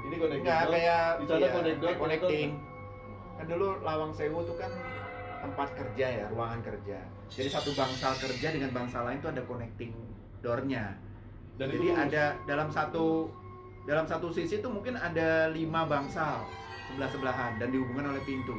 ini 0.02 0.14
connecting 0.14 0.42
Enggak 0.42 0.62
kayak 0.68 1.02
di 1.12 1.24
sana 1.26 1.38
iya, 1.38 1.50
connect 1.50 1.62
kayak 1.62 1.78
doang, 1.82 1.98
connecting. 1.98 2.50
connect 2.54 3.36
Kan 3.38 3.44
dulu 3.50 3.68
Lawang 3.82 4.12
Sewu 4.12 4.38
tuh 4.42 4.56
kan 4.56 4.70
tempat 5.42 5.68
kerja 5.72 6.06
ya, 6.06 6.26
ruangan 6.28 6.62
kerja. 6.62 6.98
Jadi 7.28 7.48
satu 7.48 7.70
bangsal 7.72 8.14
kerja 8.16 8.48
dengan 8.48 8.70
bangsal 8.70 9.02
lain 9.04 9.18
tuh 9.18 9.30
ada 9.30 9.42
connecting 9.42 9.90
door-nya. 10.38 10.94
dan 11.52 11.68
Jadi 11.68 11.76
itu 11.76 11.84
lurus. 11.86 12.00
ada 12.00 12.24
dalam 12.42 12.68
satu 12.68 13.28
dalam 13.82 14.06
satu 14.06 14.30
sisi 14.30 14.58
tuh 14.58 14.70
mungkin 14.70 14.94
ada 14.94 15.50
lima 15.50 15.84
bangsal 15.84 16.46
sebelah 16.86 17.08
sebelahan 17.08 17.58
dan 17.58 17.68
dihubungkan 17.68 18.08
oleh 18.08 18.22
pintu. 18.22 18.56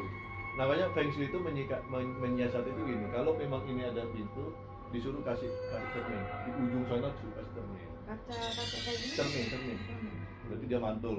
namanya 0.54 0.86
feng 0.92 1.10
shui 1.10 1.26
itu 1.26 1.34
menyika, 1.36 1.82
men- 1.84 2.14
menyiasati 2.16 2.70
itu 2.70 2.82
gini 2.86 3.10
kalau 3.10 3.34
memang 3.34 3.66
ini 3.66 3.82
ada 3.84 4.06
pintu 4.08 4.54
disuruh 4.90 5.18
kasih 5.20 5.50
kasih 5.66 5.90
cermin 5.92 6.22
di 6.46 6.50
ujung 6.62 6.84
sana 6.86 7.10
disuruh 7.10 7.34
kasih 7.34 7.52
cermin 7.52 7.90
kaca 8.06 8.38
kaca 8.54 8.78
kayak 8.78 8.98
gini 9.02 9.14
cermin 9.18 9.46
cermin 9.50 9.78
Hmm. 9.82 10.18
berarti 10.46 10.66
dia 10.68 10.78
mantul 10.78 11.18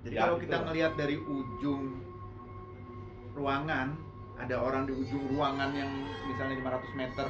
Jadi 0.00 0.14
Ya, 0.14 0.20
kalau 0.22 0.34
gitu 0.34 0.42
kita 0.42 0.56
lah. 0.56 0.64
ngelihat 0.64 0.92
dari 0.94 1.16
ujung 1.18 1.82
ruangan, 3.34 3.88
ada 4.36 4.56
orang 4.60 4.84
di 4.84 4.92
ujung 4.92 5.24
ruangan 5.32 5.72
yang 5.72 5.90
misalnya 6.28 6.60
500 6.60 7.00
meter 7.00 7.28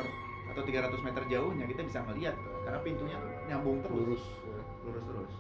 atau 0.51 0.63
300 0.63 1.07
meter 1.07 1.23
jauhnya 1.29 1.65
kita 1.69 1.83
bisa 1.85 2.01
melihat 2.07 2.35
tuh 2.39 2.55
karena 2.65 2.79
pintunya 2.83 3.17
tuh 3.19 3.31
nyambung 3.47 3.79
terus. 3.85 3.95
Lurus 3.95 4.25
ya. 4.43 4.63
lurus 4.87 5.05
terus. 5.05 5.33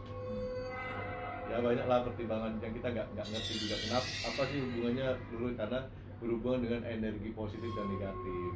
Ya 1.47 1.57
banyak 1.63 1.87
lah 1.87 1.99
pertimbangan 2.03 2.53
yang 2.59 2.75
kita 2.75 2.89
nggak 2.91 3.07
nggak 3.15 3.27
ngerti 3.31 3.53
juga 3.65 3.77
kenapa 3.79 4.09
apa 4.27 4.43
sih 4.51 4.59
hubungannya 4.61 5.09
dulu 5.31 5.47
karena 5.55 5.81
berhubungan 6.19 6.61
dengan 6.65 6.81
energi 6.89 7.29
positif 7.37 7.71
dan 7.77 7.87
negatif 7.93 8.51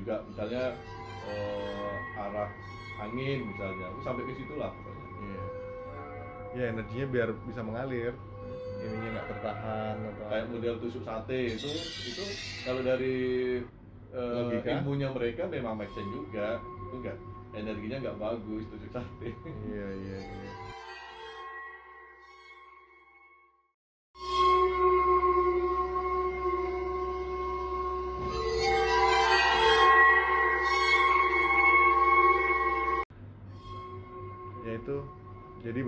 juga 0.00 0.22
misalnya 0.24 0.64
eh, 1.28 1.94
arah 2.16 2.48
angin 3.00 3.38
misalnya 3.44 3.86
sampai 4.00 4.24
ke 4.28 4.32
situ 4.38 4.54
lah 4.56 4.72
pokoknya. 4.72 5.06
Iya. 5.20 5.42
ya 6.50 6.64
energinya 6.72 7.06
biar 7.12 7.28
bisa 7.44 7.60
mengalir 7.60 8.12
ininya 8.80 9.08
nggak 9.20 9.28
tertahan 9.36 9.94
atau 10.00 10.24
kayak 10.32 10.46
model 10.48 10.74
tusuk 10.80 11.02
sate 11.04 11.40
itu 11.56 11.70
itu 12.08 12.24
kalau 12.64 12.80
dari 12.80 13.18
Logika? 14.10 14.82
ilmunya 14.82 15.08
mereka 15.14 15.46
memang 15.46 15.78
make 15.78 15.92
sense 15.94 16.10
juga. 16.10 16.58
Itu 16.58 16.94
enggak 16.98 17.16
energinya 17.54 17.96
nggak 18.02 18.18
bagus 18.18 18.64
tusuk 18.72 18.90
sate. 18.90 19.28
Iya 19.46 19.86
iya 20.02 20.18
iya 20.18 20.50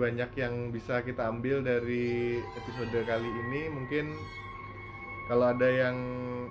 banyak 0.03 0.35
yang 0.35 0.75
bisa 0.75 0.99
kita 0.99 1.31
ambil 1.31 1.63
dari 1.63 2.43
episode 2.59 2.91
kali 3.07 3.29
ini. 3.47 3.71
Mungkin 3.71 4.11
kalau 5.31 5.55
ada 5.55 5.71
yang 5.71 5.95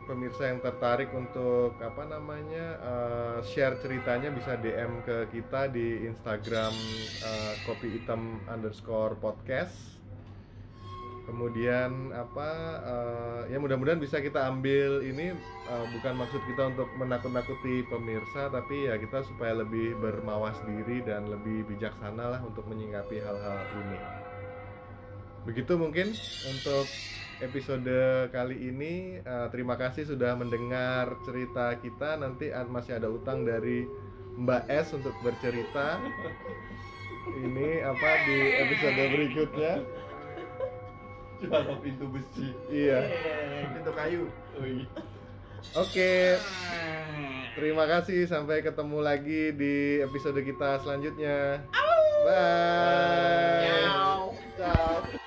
pemirsa 0.08 0.48
yang 0.48 0.64
tertarik 0.64 1.12
untuk 1.12 1.76
apa 1.84 2.08
namanya 2.08 2.66
eh, 2.80 3.38
share 3.44 3.76
ceritanya 3.84 4.32
bisa 4.32 4.56
DM 4.56 5.04
ke 5.04 5.28
kita 5.28 5.68
di 5.68 6.08
Instagram 6.08 6.72
eh, 7.20 7.54
kopi 7.68 8.00
hitam 8.00 8.40
underscore 8.48 9.20
podcast 9.20 10.01
kemudian 11.22 12.10
apa 12.10 12.50
eh, 12.82 13.54
ya 13.54 13.58
mudah-mudahan 13.62 14.02
bisa 14.02 14.18
kita 14.18 14.42
ambil 14.50 15.06
ini 15.06 15.30
eh, 15.70 15.86
bukan 15.94 16.18
maksud 16.18 16.42
kita 16.50 16.74
untuk 16.74 16.90
menakut-nakuti 16.98 17.86
pemirsa 17.86 18.50
tapi 18.50 18.90
ya 18.90 18.98
kita 18.98 19.22
supaya 19.22 19.62
lebih 19.62 19.94
bermawas 20.02 20.58
diri 20.66 20.98
dan 21.06 21.30
lebih 21.30 21.62
bijaksana 21.70 22.38
lah 22.38 22.40
untuk 22.42 22.66
menyikapi 22.66 23.22
hal-hal 23.22 23.58
ini. 23.86 23.98
Begitu 25.46 25.74
mungkin 25.74 26.14
untuk 26.50 26.86
episode 27.42 27.98
kali 28.30 28.70
ini. 28.70 29.18
Eh, 29.22 29.46
terima 29.54 29.78
kasih 29.78 30.06
sudah 30.06 30.34
mendengar 30.34 31.18
cerita 31.22 31.78
kita. 31.78 32.18
Nanti 32.18 32.50
masih 32.70 32.98
ada 32.98 33.10
utang 33.10 33.46
dari 33.46 33.86
Mbak 34.38 34.64
S 34.70 34.94
untuk 34.94 35.14
bercerita. 35.22 36.02
Ini 37.22 37.86
apa 37.86 38.10
di 38.26 38.38
episode 38.66 38.98
berikutnya 39.14 39.74
jual 41.42 41.66
pintu 41.82 42.06
besi 42.14 42.54
iya 42.70 43.10
pintu 43.74 43.90
kayu 43.92 44.22
oh, 44.56 44.66
iya. 44.66 44.86
Oke, 45.78 46.36
terima 47.54 47.86
kasih. 47.86 48.26
Sampai 48.26 48.66
ketemu 48.66 48.98
lagi 48.98 49.54
di 49.54 50.02
episode 50.02 50.42
kita 50.42 50.82
selanjutnya. 50.82 51.62
Bye. 52.26 53.86
Ciao. 54.58 55.22